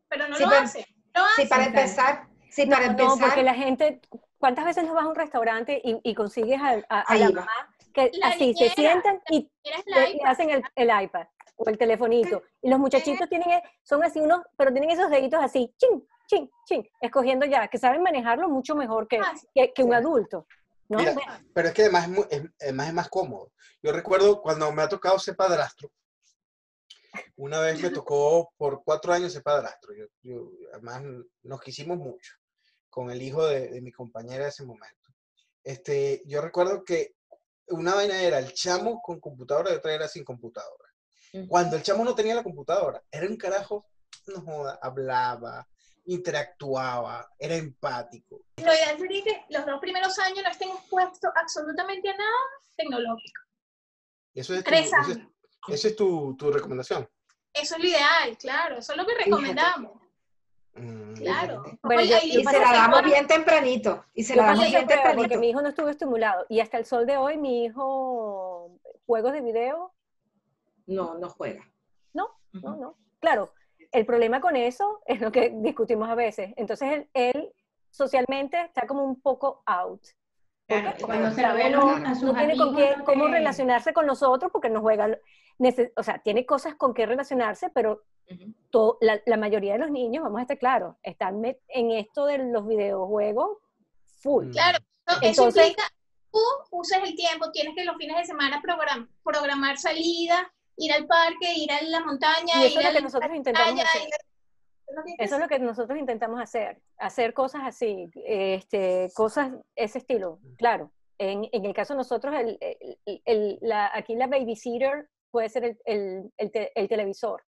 pero 0.08 0.30
no 0.30 0.38
Sí, 0.38 0.44
lo 0.44 0.50
pero- 0.50 0.62
hace. 0.62 0.86
No 1.14 1.24
Sí, 1.36 1.46
para 1.46 1.66
empezar, 1.66 2.28
sí, 2.50 2.66
no, 2.66 2.72
para 2.78 2.86
no, 2.86 2.92
empezar, 2.92 3.20
porque 3.28 3.44
la 3.44 3.54
gente, 3.54 4.00
¿cuántas 4.38 4.64
veces 4.64 4.86
nos 4.86 4.94
vas 4.94 5.04
a 5.04 5.10
un 5.10 5.16
restaurante 5.16 5.82
y, 5.84 6.00
y 6.10 6.16
consigues 6.16 6.62
a, 6.62 6.82
a- 6.88 7.02
a 7.02 7.16
la 7.18 7.30
mamá 7.30 7.52
que 7.98 8.18
La 8.20 8.28
así 8.28 8.48
niñera, 8.48 8.70
se 8.70 8.76
sientan 8.82 9.22
y 9.30 9.52
la 9.86 10.08
le 10.08 10.22
hacen 10.26 10.50
el, 10.52 10.64
el 10.76 11.04
iPad 11.04 11.28
o 11.56 11.70
el 11.70 11.78
telefonito. 11.78 12.44
Y 12.62 12.70
los 12.70 12.80
muchachitos 12.80 13.28
tienen, 13.30 13.50
e- 13.50 13.64
son 13.84 14.04
así 14.04 14.20
unos, 14.20 14.42
pero 14.56 14.72
tienen 14.72 14.92
esos 14.92 15.10
deditos 15.10 15.40
así, 15.44 15.74
chin, 15.78 16.08
chin, 16.28 16.50
chin, 16.66 16.88
escogiendo 17.02 17.46
ya, 17.46 17.68
que 17.68 17.78
saben 17.80 18.04
manejarlo 18.04 18.48
mucho 18.50 18.76
mejor 18.76 19.08
que, 19.08 19.18
Ah, 19.20 19.34
que, 19.54 19.74
que 19.74 19.84
un 19.84 19.94
adulto. 19.94 20.48
¿no? 20.90 21.00
Mira, 21.00 21.16
Pero 21.54 21.68
es 21.68 21.74
que 21.74 21.82
además 21.84 22.04
es, 22.04 22.10
mu- 22.10 22.26
es- 22.30 22.44
además 22.62 22.88
es 22.88 22.94
más 22.94 23.10
cómodo. 23.10 23.52
Yo 23.82 23.92
recuerdo 23.92 24.42
cuando 24.42 24.72
me 24.72 24.84
ha 24.84 24.88
tocado 24.88 25.18
ser 25.20 25.36
padrastro, 25.36 25.90
una 27.36 27.60
vez 27.60 27.82
me 27.82 27.90
tocó 27.90 28.54
por 28.58 28.84
cuatro 28.84 29.12
años 29.14 29.34
ser 29.34 29.44
padrastro. 29.44 29.94
Yo, 29.96 30.06
yo- 30.22 30.52
además 30.74 31.02
nos 31.44 31.62
quisimos 31.62 31.98
mucho 31.98 32.34
con 32.90 33.10
el 33.12 33.22
hijo 33.22 33.46
de, 33.46 33.68
de 33.70 33.82
mi 33.82 33.92
compañera 33.92 34.44
de 34.44 34.50
ese 34.50 34.64
momento. 34.66 35.12
Este, 35.64 36.22
yo 36.26 36.42
recuerdo 36.42 36.84
que 36.86 37.16
una 37.70 37.96
vaina 37.96 38.22
era 38.22 38.40
el 38.40 38.54
chamo 38.54 39.02
con 39.02 39.20
computadora 39.20 39.72
y 39.72 39.76
otra 39.76 39.94
era 39.94 40.08
sin 40.08 40.24
computadora. 40.24 40.86
Cuando 41.48 41.76
el 41.76 41.84
chamo 41.84 42.04
no 42.04 42.16
tenía 42.16 42.36
la 42.36 42.44
computadora, 42.44 43.04
era 43.12 43.28
un 43.28 43.36
carajo, 43.38 43.86
no 44.28 44.42
joda, 44.42 44.80
hablaba, 44.82 45.68
interactuaba, 46.06 47.30
era 47.38 47.56
empático. 47.56 48.42
Lo 48.58 48.74
ideal 48.74 48.98
sería 48.98 49.24
que 49.24 49.46
los 49.50 49.66
dos 49.66 49.80
primeros 49.80 50.18
años 50.20 50.40
no 50.44 50.50
estén 50.50 50.70
expuestos 50.70 51.30
absolutamente 51.36 52.10
a 52.10 52.18
nada 52.18 52.32
tecnológico. 52.76 53.42
Eso 54.34 54.54
es 54.54 54.64
tu, 54.64 54.70
Tres 54.70 54.86
es- 54.88 54.94
años. 54.94 55.18
esa 55.68 55.88
es 55.90 55.96
tu, 55.96 56.36
tu 56.38 56.52
recomendación. 56.52 57.10
Eso 57.54 57.76
es 57.76 57.82
lo 57.82 57.88
ideal, 57.90 58.38
claro. 58.38 58.78
Eso 58.78 58.94
es 58.94 58.98
lo 58.98 59.06
que 59.06 59.16
recomendamos. 59.16 60.02
Mm, 60.78 61.14
Claro. 61.16 61.64
Bueno, 61.82 62.02
Oye, 62.02 62.10
yo- 62.12 62.18
hay 62.18 62.32
yo 62.32 62.40
y 62.42 62.44
se 62.46 62.60
la 62.60 62.72
damos 62.74 63.04
bien 63.04 63.26
tempranito. 63.28 64.06
Y 64.14 64.24
se 64.24 64.36
Yo 64.36 64.42
la 64.42 64.48
damos 64.50 64.66
bien 64.66 64.86
prueba 64.86 65.02
porque 65.04 65.14
tempranito. 65.14 65.40
mi 65.40 65.50
hijo 65.50 65.62
no 65.62 65.70
estuvo 65.70 65.90
estimulado. 65.90 66.46
Y 66.50 66.60
hasta 66.60 66.78
el 66.78 66.86
sol 66.86 67.06
de 67.06 67.18
hoy, 67.18 67.38
mi 67.38 67.66
hijo, 67.66 68.72
juegos 69.06 69.34
de 69.34 69.42
video, 69.42 69.94
No, 70.86 71.16
no 71.16 71.30
juega. 71.30 71.64
No, 72.14 72.30
no, 72.54 72.76
no. 72.78 72.96
Claro, 73.20 73.52
el 73.92 74.06
problema 74.06 74.40
con 74.40 74.56
eso 74.56 75.02
es 75.06 75.20
lo 75.20 75.32
que 75.34 75.50
discutimos 75.56 76.08
a 76.10 76.16
veces. 76.16 76.54
Entonces, 76.56 76.90
él, 76.94 77.10
él 77.14 77.54
socialmente 77.90 78.62
está 78.62 78.88
como 78.88 79.04
un 79.04 79.20
poco 79.20 79.64
out. 79.66 80.02
Claro, 80.68 80.92
cuando 81.06 81.32
se 81.32 81.42
lo 81.42 81.54
ve 81.56 81.74
sus 82.14 82.24
no 82.24 82.34
tiene 82.36 82.58
con 82.58 82.76
qué, 82.76 82.96
no 82.98 83.04
cómo 83.06 83.28
relacionarse 83.28 83.92
con 83.94 84.06
nosotros 84.06 84.52
porque 84.52 84.70
no 84.70 84.82
juega, 84.82 85.10
o 85.96 86.04
sea, 86.04 86.20
tiene 86.20 86.46
cosas 86.46 86.76
con 86.76 86.94
qué 86.94 87.06
relacionarse, 87.06 87.70
pero 87.70 88.04
Ujú. 88.30 88.54
to- 88.70 88.98
la, 89.02 89.20
la 89.26 89.38
mayoría 89.38 89.74
de 89.74 89.80
los 89.80 89.92
niños, 89.92 90.24
vamos 90.24 90.40
a 90.40 90.42
estar 90.44 90.58
claros, 90.60 90.96
están 91.04 91.44
en 91.46 91.92
esto 91.92 92.26
de 92.26 92.38
los 92.40 92.68
videojuegos 92.68 93.58
full. 94.22 94.48
Mm. 94.48 94.52
Claro, 94.52 94.78
no, 95.08 95.14
eso 95.16 95.26
Entonces- 95.28 95.68
implica 95.70 95.90
tú 96.32 96.40
uses 96.72 97.00
el 97.04 97.16
tiempo, 97.16 97.50
tienes 97.52 97.74
que 97.76 97.86
los 97.86 97.98
fines 97.98 98.18
de 98.18 98.26
semana 98.26 98.62
program- 98.62 99.10
programar 99.24 99.78
salida, 99.78 100.52
ir 100.76 100.94
al 100.94 101.08
parque, 101.08 101.54
ir 101.56 101.72
a 101.72 101.82
la 101.84 102.02
montaña, 102.02 102.54
Y 102.62 102.66
eso 102.68 102.80
ir 102.80 102.80
es 102.80 102.84
lo 102.84 102.90
a 102.90 102.92
que 102.92 103.00
la 103.00 103.02
nosotros 103.02 103.36
intentamos 103.36 103.72
playa, 103.74 103.90
hacer. 103.90 104.02
que 104.04 104.10
que 105.18 105.24
Eso 105.24 105.36
es 105.36 105.42
lo 105.42 105.48
que 105.48 105.60
nosotros 105.60 105.98
intentamos 106.00 106.40
hacer, 106.40 106.82
hacer 106.98 107.34
cosas 107.34 107.64
así, 107.66 108.10
este, 108.26 109.10
cosas 109.16 109.52
ese 109.76 109.98
estilo, 109.98 110.40
claro. 110.58 110.92
En, 111.18 111.50
en 111.52 111.66
el 111.66 111.74
caso 111.74 111.94
de 111.94 111.98
nosotros, 111.98 112.36
el, 112.36 112.58
el- 112.62 113.22
el- 113.26 113.58
la, 113.62 113.90
aquí 113.94 114.16
la 114.16 114.28
babysitter 114.28 115.10
puede 115.32 115.50
ser 115.50 115.64
el, 115.66 115.78
el- 115.86 116.32
el 116.38 116.52
te- 116.52 116.72
el 116.80 116.88
televisor, 116.88 117.44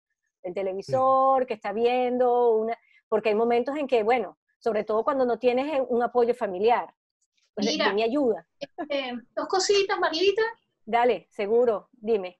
el 0.42 0.54
televisor 0.54 1.46
que 1.46 1.54
está 1.54 1.72
viendo, 1.72 2.50
una, 2.56 2.76
porque 3.08 3.30
hay 3.30 3.34
momentos 3.34 3.76
en 3.76 3.86
que, 3.86 4.02
bueno, 4.02 4.38
sobre 4.58 4.84
todo 4.84 5.04
cuando 5.04 5.24
no 5.26 5.38
tienes 5.38 5.72
eh, 5.74 5.82
un 5.88 6.02
apoyo 6.02 6.34
familiar, 6.34 6.94
pues 7.54 7.66
Mira. 7.66 7.92
mi 7.92 8.02
ayuda, 8.02 8.46
Eh, 8.88 9.12
dos 9.36 9.46
cositas, 9.48 9.98
Marlita. 9.98 10.42
dale, 10.84 11.26
seguro, 11.30 11.88
dime. 11.92 12.38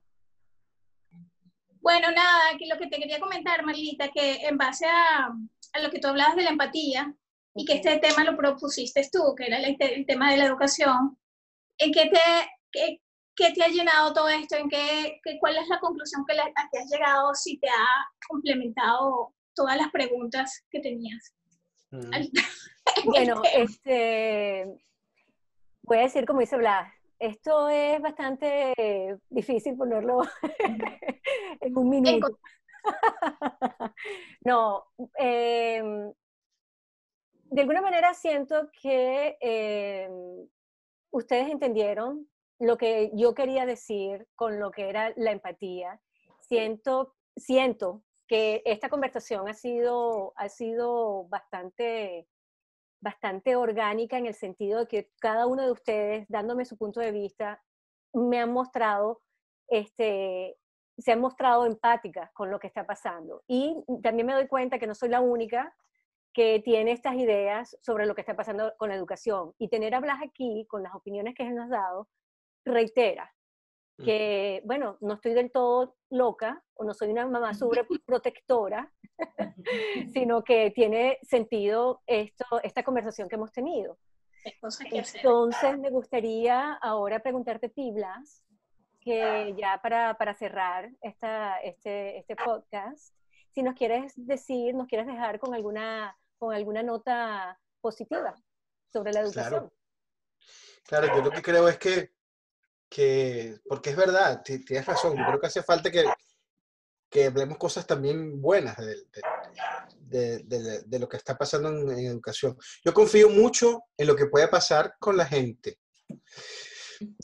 Bueno, 1.80 2.10
nada, 2.10 2.56
que 2.58 2.66
lo 2.66 2.78
que 2.78 2.86
te 2.86 2.96
quería 2.98 3.20
comentar, 3.20 3.62
Marlita, 3.64 4.08
que 4.08 4.36
en 4.46 4.56
base 4.56 4.86
a, 4.86 5.26
a 5.74 5.80
lo 5.80 5.90
que 5.90 5.98
tú 5.98 6.08
hablabas 6.08 6.34
de 6.36 6.42
la 6.42 6.50
empatía, 6.50 7.14
y 7.56 7.64
que 7.64 7.74
este 7.74 7.98
tema 7.98 8.24
lo 8.24 8.36
propusiste 8.36 9.08
tú, 9.12 9.34
que 9.36 9.46
era 9.46 9.58
el, 9.58 9.76
el 9.78 10.06
tema 10.06 10.30
de 10.32 10.38
la 10.38 10.46
educación. 10.46 11.16
¿En 11.78 11.92
qué 11.92 12.06
te, 12.10 12.18
qué, 12.72 13.00
qué 13.36 13.52
te 13.52 13.62
ha 13.62 13.68
llenado 13.68 14.12
todo 14.12 14.28
esto? 14.28 14.56
¿En 14.56 14.68
qué, 14.68 15.20
qué 15.22 15.38
cuál 15.40 15.56
es 15.56 15.68
la 15.68 15.80
conclusión 15.80 16.24
que, 16.26 16.34
la, 16.34 16.44
a 16.44 16.68
que 16.70 16.78
has 16.78 16.90
llegado? 16.90 17.34
Si 17.34 17.58
te 17.58 17.68
ha 17.68 18.08
complementado 18.28 19.34
todas 19.54 19.76
las 19.76 19.90
preguntas 19.90 20.64
que 20.70 20.80
tenías. 20.80 21.34
Mm. 21.90 22.10
Bueno, 23.06 23.40
este, 23.54 24.66
voy 25.82 25.98
a 25.98 26.02
decir 26.02 26.26
como 26.26 26.40
dice 26.40 26.58
Blas, 26.58 26.92
esto 27.18 27.68
es 27.70 28.00
bastante 28.00 28.74
difícil 29.30 29.74
ponerlo 29.74 30.20
en 31.60 31.76
un 31.76 31.88
minuto. 31.88 32.38
no, 34.44 34.84
em, 35.16 36.12
de 37.44 37.60
alguna 37.60 37.80
manera 37.80 38.12
siento 38.12 38.68
que 38.82 39.38
em, 39.40 40.46
ustedes 41.10 41.48
entendieron 41.48 42.28
lo 42.58 42.76
que 42.76 43.10
yo 43.14 43.34
quería 43.34 43.66
decir 43.66 44.26
con 44.34 44.60
lo 44.60 44.70
que 44.70 44.88
era 44.88 45.12
la 45.16 45.32
empatía. 45.32 46.00
Siento, 46.40 47.14
siento 47.36 48.02
que 48.26 48.62
esta 48.64 48.88
conversación 48.88 49.48
ha 49.48 49.54
sido, 49.54 50.32
ha 50.36 50.48
sido 50.48 51.24
bastante, 51.28 52.28
bastante 53.00 53.56
orgánica 53.56 54.18
en 54.18 54.26
el 54.26 54.34
sentido 54.34 54.80
de 54.80 54.86
que 54.86 55.10
cada 55.20 55.46
uno 55.46 55.62
de 55.62 55.72
ustedes, 55.72 56.26
dándome 56.28 56.64
su 56.64 56.76
punto 56.76 57.00
de 57.00 57.12
vista, 57.12 57.62
me 58.12 58.40
han 58.40 58.52
mostrado, 58.52 59.20
este, 59.68 60.56
se 60.96 61.12
han 61.12 61.20
mostrado 61.20 61.66
empáticas 61.66 62.30
con 62.32 62.50
lo 62.50 62.58
que 62.58 62.68
está 62.68 62.86
pasando. 62.86 63.42
Y 63.48 63.76
también 64.02 64.26
me 64.26 64.34
doy 64.34 64.46
cuenta 64.46 64.78
que 64.78 64.86
no 64.86 64.94
soy 64.94 65.08
la 65.08 65.20
única 65.20 65.74
que 66.32 66.60
tiene 66.60 66.92
estas 66.92 67.14
ideas 67.14 67.76
sobre 67.80 68.06
lo 68.06 68.14
que 68.14 68.22
está 68.22 68.34
pasando 68.34 68.72
con 68.76 68.88
la 68.88 68.96
educación. 68.96 69.54
Y 69.58 69.68
tener 69.68 69.94
a 69.94 70.00
Blas 70.00 70.18
aquí, 70.22 70.66
con 70.68 70.82
las 70.82 70.94
opiniones 70.94 71.34
que 71.34 71.44
él 71.44 71.54
nos 71.54 71.66
ha 71.66 71.76
dado, 71.76 72.08
reitera 72.64 73.34
que, 74.02 74.60
bueno, 74.64 74.96
no 75.00 75.14
estoy 75.14 75.34
del 75.34 75.52
todo 75.52 75.96
loca 76.10 76.62
o 76.74 76.84
no 76.84 76.94
soy 76.94 77.10
una 77.10 77.26
mamá 77.26 77.54
sobreprotectora, 77.54 78.92
sino 80.12 80.42
que 80.42 80.70
tiene 80.72 81.18
sentido 81.22 82.02
esto, 82.06 82.44
esta 82.62 82.82
conversación 82.82 83.28
que 83.28 83.36
hemos 83.36 83.52
tenido. 83.52 83.98
Entonces, 84.90 85.78
me 85.78 85.90
gustaría 85.90 86.74
ahora 86.74 87.20
preguntarte, 87.20 87.70
Tiblas, 87.70 88.44
que 89.00 89.54
ya 89.56 89.80
para, 89.82 90.14
para 90.14 90.34
cerrar 90.34 90.90
esta, 91.00 91.58
este, 91.58 92.18
este 92.18 92.36
podcast, 92.36 93.14
si 93.52 93.62
nos 93.62 93.74
quieres 93.74 94.12
decir, 94.16 94.74
nos 94.74 94.86
quieres 94.86 95.06
dejar 95.06 95.38
con 95.38 95.54
alguna, 95.54 96.16
con 96.38 96.52
alguna 96.52 96.82
nota 96.82 97.58
positiva 97.80 98.34
sobre 98.92 99.12
la 99.12 99.20
educación. 99.20 99.70
Claro, 100.84 101.06
claro 101.06 101.16
yo 101.16 101.22
lo 101.22 101.30
que 101.30 101.42
creo 101.42 101.68
es 101.68 101.78
que 101.78 102.13
que, 102.94 103.58
porque 103.68 103.90
es 103.90 103.96
verdad, 103.96 104.40
tienes 104.44 104.86
razón, 104.86 105.16
yo 105.16 105.24
creo 105.26 105.40
que 105.40 105.48
hace 105.48 105.64
falta 105.64 105.90
que, 105.90 106.04
que 107.10 107.24
hablemos 107.24 107.58
cosas 107.58 107.84
también 107.88 108.40
buenas 108.40 108.76
de, 109.98 110.44
de, 110.44 110.98
lo 111.00 111.08
que 111.08 111.16
está 111.16 111.36
pasando 111.36 111.90
en, 111.90 112.06
educación. 112.06 112.56
Yo 112.84 112.94
confío 112.94 113.28
mucho 113.30 113.82
en 113.96 114.06
lo 114.06 114.14
que 114.14 114.26
puede 114.26 114.46
pasar 114.46 114.94
con 115.00 115.16
la 115.16 115.26
gente. 115.26 115.80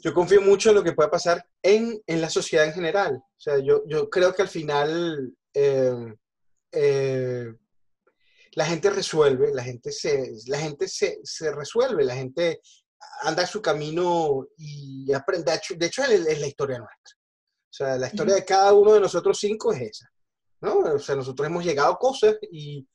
Yo 0.03 0.13
confío 0.13 0.41
mucho 0.41 0.71
en 0.71 0.75
lo 0.75 0.83
que 0.83 0.93
puede 0.93 1.09
pasar 1.09 1.47
en, 1.63 2.03
en 2.05 2.21
la 2.21 2.31
sociedad 2.31 2.67
en 2.67 2.73
general. 2.73 3.15
O 3.15 3.41
sea, 3.41 3.61
yo, 3.61 3.85
yo 3.87 4.11
creo 4.11 4.35
que 4.35 4.43
al 4.43 4.49
final 4.49 5.33
eh, 5.55 6.15
eh, 6.73 7.55
la 8.55 8.67
gente 8.67 8.91
resuelve, 8.91 9.55
la 9.55 9.63
gente, 9.63 9.93
se, 9.93 10.33
la 10.49 10.59
gente 10.59 10.89
se, 10.89 11.21
se 11.23 11.53
resuelve, 11.53 12.03
la 12.03 12.17
gente 12.17 12.61
anda 13.23 13.47
su 13.47 13.61
camino 13.61 14.47
y 14.57 15.13
aprende. 15.13 15.59
De 15.77 15.87
hecho, 15.87 16.05
es 16.05 16.41
la 16.41 16.47
historia 16.47 16.79
nuestra. 16.79 17.17
O 17.17 17.73
sea, 17.73 17.97
la 17.97 18.09
historia 18.09 18.35
de 18.35 18.45
cada 18.45 18.73
uno 18.73 18.95
de 18.95 19.01
nosotros 19.01 19.39
cinco 19.39 19.73
es 19.73 19.83
esa. 19.83 20.11
¿no? 20.61 20.79
O 20.79 20.99
sea, 20.99 21.15
nosotros 21.15 21.47
hemos 21.47 21.65
llegado 21.65 21.93
a 21.93 21.99
cosas 21.99 22.37
y, 22.51 22.87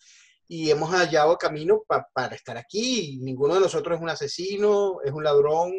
y 0.48 0.70
hemos 0.70 0.90
hallado 0.92 1.38
camino 1.38 1.84
para 1.88 2.36
estar 2.36 2.58
aquí. 2.58 3.20
Ninguno 3.22 3.56
de 3.56 3.62
nosotros 3.62 3.96
es 3.96 4.02
un 4.02 4.10
asesino, 4.10 5.02
es 5.04 5.12
un 5.12 5.24
ladrón. 5.24 5.72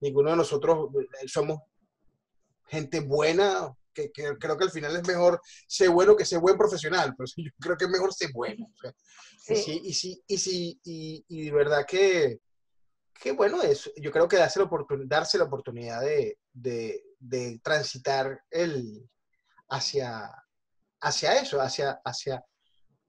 Ninguno 0.00 0.30
de 0.30 0.36
nosotros 0.36 0.88
eh, 1.00 1.28
somos 1.28 1.60
gente 2.66 3.00
buena. 3.00 3.72
Que, 3.94 4.10
que, 4.10 4.38
creo 4.38 4.56
que 4.56 4.64
al 4.64 4.70
final 4.70 4.96
es 4.96 5.06
mejor 5.06 5.38
ser 5.68 5.90
bueno 5.90 6.16
que 6.16 6.24
ser 6.24 6.38
buen 6.38 6.56
profesional, 6.56 7.14
pero 7.16 7.26
yo 7.36 7.50
creo 7.60 7.76
que 7.76 7.84
es 7.84 7.90
mejor 7.90 8.12
ser 8.14 8.30
bueno. 8.32 8.66
O 8.66 8.80
sea, 8.80 8.94
sí. 9.54 9.82
Y, 9.84 9.92
sí, 9.92 10.22
y, 10.26 10.38
sí, 10.38 10.80
y, 10.82 11.24
y 11.28 11.44
de 11.44 11.52
verdad 11.52 11.84
que, 11.86 12.40
qué 13.20 13.32
bueno 13.32 13.62
es, 13.62 13.90
yo 13.96 14.10
creo 14.10 14.28
que 14.28 14.36
darse 14.36 14.60
la, 14.60 14.68
darse 15.06 15.38
la 15.38 15.44
oportunidad 15.44 16.00
de, 16.00 16.38
de, 16.52 17.04
de, 17.18 17.60
transitar 17.62 18.42
el, 18.50 19.08
hacia, 19.68 20.30
hacia 21.00 21.40
eso, 21.40 21.60
hacia, 21.60 22.00
hacia, 22.04 22.44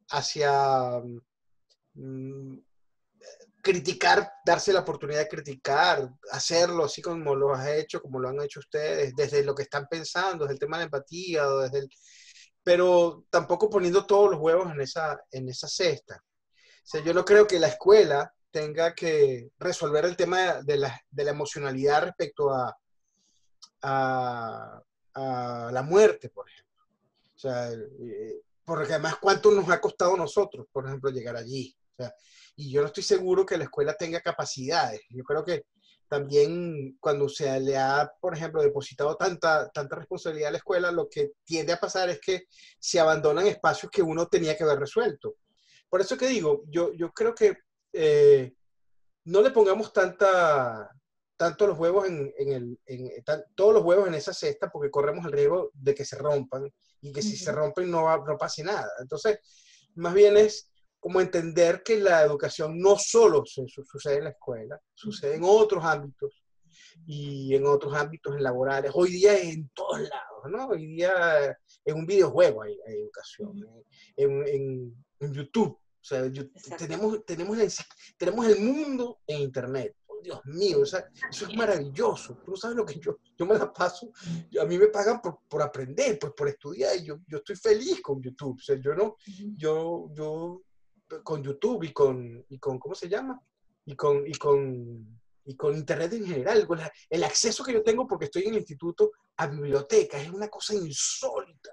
hacia 0.10 1.02
mm, 1.94 2.58
criticar, 3.62 4.32
darse 4.46 4.74
la 4.74 4.82
oportunidad 4.82 5.20
de 5.20 5.28
criticar, 5.30 6.10
hacerlo 6.32 6.86
así 6.86 7.02
como 7.02 7.34
lo 7.36 7.54
has 7.54 7.68
hecho, 7.68 8.02
como 8.02 8.20
lo 8.20 8.30
han 8.30 8.42
hecho 8.42 8.60
ustedes, 8.60 9.16
desde 9.16 9.44
lo 9.44 9.56
que 9.56 9.64
están 9.64 9.88
pensando, 9.90 10.46
desde 10.46 10.56
el 10.56 10.60
tema 10.60 10.78
de 10.78 10.84
empatía, 10.86 11.48
desde 11.48 11.80
el, 11.80 11.90
pero 12.64 13.26
tampoco 13.30 13.70
poniendo 13.70 14.06
todos 14.06 14.32
los 14.32 14.40
huevos 14.40 14.72
en 14.72 14.82
esa, 14.82 15.20
en 15.32 15.50
esa 15.50 15.68
cesta. 15.68 16.24
O 16.94 16.98
yo 17.00 17.14
no 17.14 17.24
creo 17.24 17.48
que 17.48 17.60
la 17.60 17.68
escuela 17.68 18.34
tenga 18.54 18.94
que 18.94 19.50
resolver 19.58 20.06
el 20.06 20.16
tema 20.16 20.62
de 20.62 20.78
la, 20.78 21.02
de 21.10 21.24
la 21.24 21.32
emocionalidad 21.32 22.04
respecto 22.04 22.52
a, 22.52 22.78
a, 23.82 24.82
la 25.72 25.82
muerte, 25.82 26.30
por 26.30 26.48
ejemplo. 26.48 26.86
O 27.36 27.38
sea, 27.38 27.72
eh, 27.72 28.42
porque 28.64 28.94
además 28.94 29.16
cuánto 29.20 29.52
nos 29.52 29.68
ha 29.70 29.82
costado 29.82 30.14
a 30.14 30.18
nosotros, 30.18 30.68
por 30.72 30.86
ejemplo, 30.86 31.10
llegar 31.10 31.36
allí. 31.36 31.76
O 31.94 32.04
sea, 32.04 32.14
y 32.56 32.72
yo 32.72 32.82
no 32.82 32.88
estoy 32.88 33.04
seguro 33.04 33.44
que 33.46 33.58
la 33.58 33.64
escuela 33.64 33.98
tenga 33.98 34.22
capacidades. 34.22 35.02
Yo 35.10 35.24
creo 35.24 35.44
que 35.44 35.66
también 36.08 36.96
cuando 37.00 37.28
se 37.28 37.60
le 37.60 37.76
ha, 37.76 38.12
por 38.22 38.36
ejemplo, 38.36 38.62
depositado 38.62 39.18
tanta, 39.18 39.72
tanta 39.72 39.96
responsabilidad 39.96 40.50
a 40.50 40.52
la 40.52 40.58
escuela, 40.60 40.92
lo 40.92 41.10
que 41.10 41.32
tiende 41.44 41.74
a 41.74 41.80
pasar 41.80 42.12
es 42.12 42.22
que 42.22 42.44
se 42.80 43.00
abandonan 43.00 43.48
espacios 43.48 43.92
que 43.92 44.04
uno 44.04 44.28
tenía 44.28 44.56
que 44.56 44.64
haber 44.64 44.80
resuelto. 44.80 45.38
Por 45.90 46.02
eso 46.02 46.16
que 46.16 46.28
digo, 46.28 46.64
yo, 46.68 46.94
yo 46.94 47.12
creo 47.12 47.34
que 47.34 47.58
eh, 47.94 48.54
no 49.26 49.42
le 49.42 49.52
pongamos 49.52 49.94
tanta, 49.94 50.90
tanto 51.38 51.68
los 51.68 51.78
huevos 51.78 52.08
en, 52.08 52.34
el, 52.38 52.80
todos 53.56 53.74
los 53.74 53.84
huevos 53.84 54.08
en 54.08 54.16
esa 54.16 54.34
cesta 54.34 54.70
porque 54.70 54.92
corremos 54.92 55.26
el 55.26 55.32
riesgo 55.32 55.72
de 55.74 55.96
que 55.96 56.06
se 56.06 56.18
rompan 56.18 56.70
y 57.02 57.12
que 57.12 57.22
si 57.22 57.38
se 57.38 57.52
rompen 57.52 57.90
no, 57.90 58.04
va, 58.04 58.18
no 58.18 58.38
pase 58.38 58.64
nada. 58.64 58.90
Entonces, 59.00 59.40
más 59.96 60.14
bien 60.14 60.38
es 60.38 60.70
como 61.00 61.20
entender 61.20 61.84
que 61.84 61.98
la 61.98 62.22
educación 62.24 62.80
no 62.80 62.98
solo 62.98 63.44
sucede 63.46 64.20
en 64.20 64.24
la 64.24 64.30
escuela, 64.30 64.80
sucede 64.94 65.36
en 65.36 65.44
otros 65.44 65.84
ámbitos 65.84 66.44
y 67.06 67.54
en 67.56 67.66
otros 67.66 67.94
ámbitos 67.94 68.40
laborales. 68.40 68.92
Hoy 68.94 69.12
día 69.12 69.34
es 69.36 69.54
en 69.54 69.70
todos 69.74 70.00
lados, 70.00 70.44
¿no? 70.50 70.68
Hoy 70.68 70.88
día 70.88 71.58
en 71.84 71.96
un 71.96 72.06
videojuego 72.06 72.64
hay, 72.64 72.80
educación, 72.86 73.54
en, 74.16 74.48
en, 74.48 75.34
YouTube 75.34 75.78
o 76.04 76.06
sea, 76.06 76.78
tenemos, 76.78 77.26
tenemos, 77.26 77.58
el, 77.58 77.72
tenemos 78.18 78.46
el 78.46 78.60
mundo 78.60 79.22
en 79.26 79.40
Internet. 79.40 79.96
Oh, 80.06 80.20
Dios 80.22 80.42
mío, 80.44 80.82
o 80.82 80.86
sea, 80.86 81.10
eso 81.32 81.48
es 81.48 81.56
maravilloso. 81.56 82.36
Tú 82.44 82.52
no 82.52 82.58
sabes 82.58 82.76
lo 82.76 82.86
que 82.86 83.00
yo, 83.00 83.18
yo 83.38 83.46
me 83.46 83.58
la 83.58 83.72
paso. 83.72 84.12
A 84.60 84.66
mí 84.66 84.78
me 84.78 84.88
pagan 84.88 85.22
por, 85.22 85.40
por 85.48 85.62
aprender, 85.62 86.20
pues 86.20 86.34
por 86.36 86.50
estudiar. 86.50 86.98
Y 86.98 87.06
yo, 87.06 87.20
yo 87.26 87.38
estoy 87.38 87.56
feliz 87.56 88.02
con 88.02 88.22
YouTube. 88.22 88.58
O 88.58 88.62
sea, 88.62 88.76
yo 88.76 88.94
no, 88.94 89.16
yo, 89.56 90.10
yo 90.14 90.62
con 91.24 91.42
YouTube 91.42 91.86
y 91.86 91.94
con, 91.94 92.46
y 92.50 92.60
con, 92.60 92.80
¿cómo 92.80 92.96
se 92.96 93.08
llama? 93.08 93.42
Y 93.86 93.96
con, 93.96 94.28
y 94.28 94.34
con, 94.34 95.22
y 95.46 95.56
con 95.56 95.78
Internet 95.78 96.12
en 96.12 96.26
general. 96.26 96.68
Con 96.68 96.82
el 97.10 97.24
acceso 97.24 97.64
que 97.64 97.72
yo 97.72 97.82
tengo 97.82 98.06
porque 98.06 98.26
estoy 98.26 98.44
en 98.44 98.56
el 98.56 98.60
instituto 98.60 99.14
a 99.38 99.48
bibliotecas 99.48 100.22
es 100.22 100.32
una 100.32 100.50
cosa 100.50 100.76
insólita. 100.76 101.70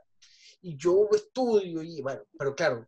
Y 0.63 0.77
yo 0.77 1.09
estudio 1.11 1.83
y 1.83 2.01
bueno, 2.01 2.23
pero 2.39 2.55
claro, 2.55 2.87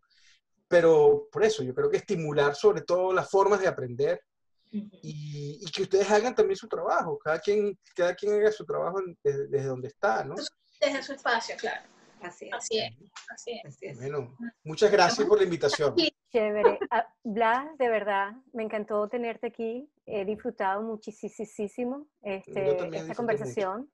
pero 0.72 1.28
por 1.30 1.44
eso, 1.44 1.62
yo 1.62 1.74
creo 1.74 1.90
que 1.90 1.98
estimular 1.98 2.54
sobre 2.54 2.80
todo 2.80 3.12
las 3.12 3.30
formas 3.30 3.60
de 3.60 3.68
aprender 3.68 4.22
y, 4.70 5.58
y, 5.60 5.70
que 5.70 5.82
ustedes 5.82 6.10
hagan 6.10 6.34
también 6.34 6.56
su 6.56 6.66
trabajo. 6.66 7.18
Cada 7.18 7.38
quien, 7.40 7.78
cada 7.94 8.14
quien 8.14 8.32
haga 8.32 8.50
su 8.50 8.64
trabajo 8.64 8.98
desde, 9.22 9.48
desde 9.48 9.66
donde 9.66 9.88
está, 9.88 10.24
¿no? 10.24 10.34
Desde 10.80 11.02
su 11.02 11.12
espacio, 11.12 11.56
claro. 11.58 11.82
Así 12.22 12.46
es. 12.46 12.54
Así 12.54 12.78
es. 12.78 13.64
Así 13.66 13.86
es. 13.86 13.98
Bueno, 13.98 14.34
muchas 14.64 14.90
gracias 14.90 15.28
por 15.28 15.36
la 15.36 15.44
invitación. 15.44 15.94
Chévere. 16.32 16.78
Ah, 16.90 17.06
Blas, 17.22 17.76
de 17.76 17.90
verdad, 17.90 18.32
me 18.54 18.62
encantó 18.62 19.06
tenerte 19.08 19.48
aquí. 19.48 19.86
He 20.06 20.24
disfrutado 20.24 20.80
muchísimo 20.80 22.06
este, 22.22 22.96
esta 22.96 23.14
conversación. 23.14 23.90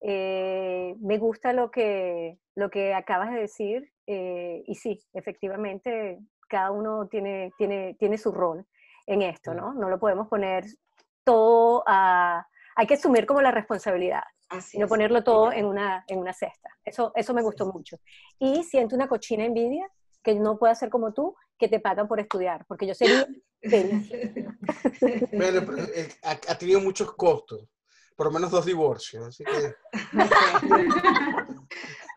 Eh, 0.00 0.94
me 1.00 1.18
gusta 1.18 1.52
lo 1.52 1.72
que, 1.72 2.38
lo 2.54 2.70
que 2.70 2.94
acabas 2.94 3.32
de 3.32 3.40
decir 3.40 3.92
eh, 4.12 4.64
y 4.66 4.74
sí, 4.74 5.00
efectivamente, 5.12 6.18
cada 6.48 6.70
uno 6.70 7.08
tiene, 7.08 7.52
tiene, 7.56 7.94
tiene 7.98 8.18
su 8.18 8.32
rol 8.32 8.66
en 9.06 9.22
esto, 9.22 9.54
¿no? 9.54 9.72
No 9.74 9.88
lo 9.88 9.98
podemos 9.98 10.28
poner 10.28 10.64
todo 11.24 11.82
a... 11.86 12.46
Hay 12.76 12.86
que 12.86 12.94
asumir 12.94 13.26
como 13.26 13.42
la 13.42 13.50
responsabilidad, 13.50 14.22
Así 14.48 14.78
no 14.78 14.86
es. 14.86 14.88
ponerlo 14.88 15.22
todo 15.24 15.52
en 15.52 15.66
una, 15.66 16.04
en 16.08 16.18
una 16.18 16.32
cesta. 16.32 16.70
Eso, 16.84 17.12
eso 17.14 17.34
me 17.34 17.42
gustó 17.42 17.66
mucho. 17.72 17.98
Y 18.38 18.62
siento 18.64 18.96
una 18.96 19.08
cochina 19.08 19.44
envidia 19.44 19.88
que 20.22 20.34
no 20.34 20.58
pueda 20.58 20.74
ser 20.74 20.90
como 20.90 21.12
tú, 21.12 21.34
que 21.58 21.68
te 21.68 21.80
pagan 21.80 22.08
por 22.08 22.20
estudiar, 22.20 22.64
porque 22.66 22.86
yo 22.86 22.94
sería 22.94 23.26
feliz. 23.62 24.10
Bueno, 25.32 25.60
pero, 25.66 25.82
eh, 25.94 26.08
ha, 26.22 26.30
ha 26.32 26.58
tenido 26.58 26.80
muchos 26.80 27.12
costos, 27.14 27.68
por 28.16 28.26
lo 28.26 28.32
menos 28.32 28.50
dos 28.50 28.66
divorcios, 28.66 29.26
así 29.26 29.44
que 29.44 29.74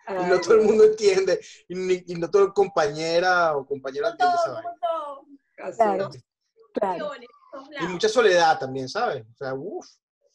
y 0.27 0.29
no 0.29 0.39
todo 0.41 0.55
el 0.55 0.61
mundo 0.61 0.83
entiende, 0.85 1.39
y, 1.67 1.75
ni- 1.75 2.03
y 2.07 2.15
no 2.15 2.29
todo 2.29 2.45
el 2.45 2.53
compañera 2.53 3.55
o 3.55 3.65
compañera 3.65 4.15
Como 4.17 4.31
entiende 4.31 4.35
esa 4.35 4.45
todo, 4.45 4.55
vaina. 4.55 4.69
como 4.69 4.79
todo. 4.79 5.25
Así 5.67 5.77
Claro. 5.77 6.09
Claro. 6.73 7.11
Y 7.81 7.87
mucha 7.87 8.09
soledad 8.09 8.59
también, 8.59 8.89
¿sabes? 8.89 9.23
O 9.33 9.35
sea, 9.37 9.53
uff, 9.53 9.87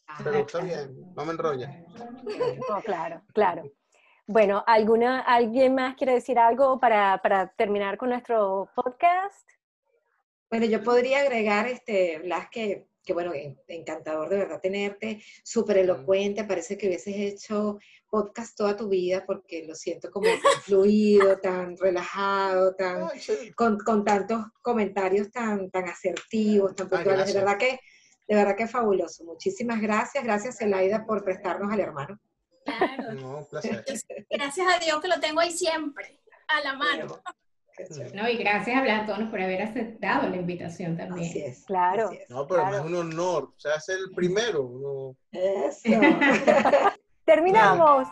Ajá. 0.07 0.23
pero 0.23 0.37
está 0.39 0.59
bien, 0.59 1.13
no 1.15 1.23
me 1.25 1.31
enrolla. 1.33 1.69
No, 2.67 2.81
claro, 2.83 3.21
claro. 3.33 3.63
Bueno, 4.25 4.63
¿alguna, 4.65 5.19
¿alguien 5.21 5.75
más 5.75 5.95
quiere 5.95 6.13
decir 6.13 6.39
algo 6.39 6.79
para, 6.79 7.19
para 7.21 7.47
terminar 7.53 7.97
con 7.97 8.09
nuestro 8.09 8.69
podcast? 8.75 9.47
Bueno, 10.49 10.65
yo 10.65 10.83
podría 10.83 11.19
agregar, 11.19 11.67
este, 11.67 12.19
Blas, 12.19 12.49
que, 12.49 12.87
que 13.03 13.13
bueno, 13.13 13.33
en- 13.33 13.59
encantador 13.67 14.29
de 14.29 14.37
verdad 14.37 14.59
tenerte, 14.61 15.23
súper 15.43 15.77
elocuente, 15.77 16.43
parece 16.43 16.77
que 16.77 16.87
hubieses 16.87 17.15
hecho 17.15 17.79
podcast 18.09 18.55
toda 18.57 18.75
tu 18.75 18.89
vida 18.89 19.23
porque 19.25 19.65
lo 19.65 19.73
siento 19.73 20.11
como 20.11 20.27
tan 20.27 20.61
fluido, 20.63 21.39
tan 21.39 21.77
relajado, 21.77 22.75
tan, 22.75 23.09
con, 23.55 23.77
con 23.79 24.03
tantos 24.03 24.45
comentarios 24.61 25.31
tan, 25.31 25.71
tan 25.71 25.87
asertivos, 25.87 26.75
tan 26.75 26.87
Ay, 26.87 26.97
puntuales. 26.97 27.33
De 27.33 27.39
verdad 27.39 27.57
que, 27.57 27.79
de 28.27 28.35
verdad 28.35 28.55
que 28.55 28.67
fabuloso. 28.67 29.23
Muchísimas 29.23 29.81
gracias. 29.81 30.23
Gracias, 30.23 30.61
Elaida, 30.61 31.05
por 31.05 31.23
prestarnos 31.23 31.71
al 31.71 31.79
hermano. 31.79 32.19
Claro. 32.65 33.13
No, 33.13 33.37
un 33.39 33.47
placer. 33.47 33.83
Gracias 34.29 34.67
a 34.75 34.79
Dios 34.79 35.01
que 35.01 35.07
lo 35.07 35.19
tengo 35.19 35.39
ahí 35.39 35.51
siempre, 35.51 36.19
a 36.47 36.61
la 36.61 36.73
mano. 36.75 37.21
No, 38.13 38.27
y 38.27 38.37
gracias 38.37 38.77
a 38.77 38.81
Blas 38.81 39.07
Tonos 39.07 39.29
por 39.29 39.41
haber 39.41 39.61
aceptado 39.61 40.27
la 40.29 40.35
invitación 40.35 40.99
Así 40.99 41.07
también. 41.09 41.51
es. 41.51 41.63
Claro. 41.65 42.07
así 42.07 42.17
es. 42.17 42.29
No, 42.29 42.47
pero 42.47 42.61
Claro. 42.61 42.77
es 42.77 42.83
un 42.85 42.95
honor, 42.95 43.43
o 43.55 43.59
sea, 43.59 43.79
ser 43.79 43.97
el 43.99 44.11
primero. 44.15 44.69
no- 44.81 45.15
Eso. 45.31 45.81
Terminamos. 47.25 48.07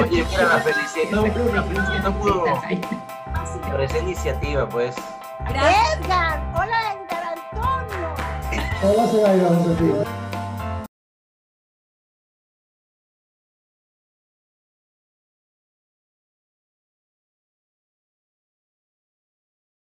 Oye, 0.00 0.24
mira, 0.30 0.42
la 0.44 0.58
felicidad, 0.60 1.10
no, 1.10 1.26
la 1.26 1.62
felicidad 1.62 2.02
no 2.04 2.18
pudo, 2.18 2.44
pero 3.62 3.82
esa 3.82 3.98
iniciativa, 3.98 4.68
pues, 4.68 4.94
Edgar, 5.48 6.40
hola 6.54 6.96
Edgar 8.84 8.92
Antonio. 8.92 8.92
Hola, 8.92 9.06
Zoraida, 9.06 9.48
buenos 9.48 9.80
días. 9.80 10.03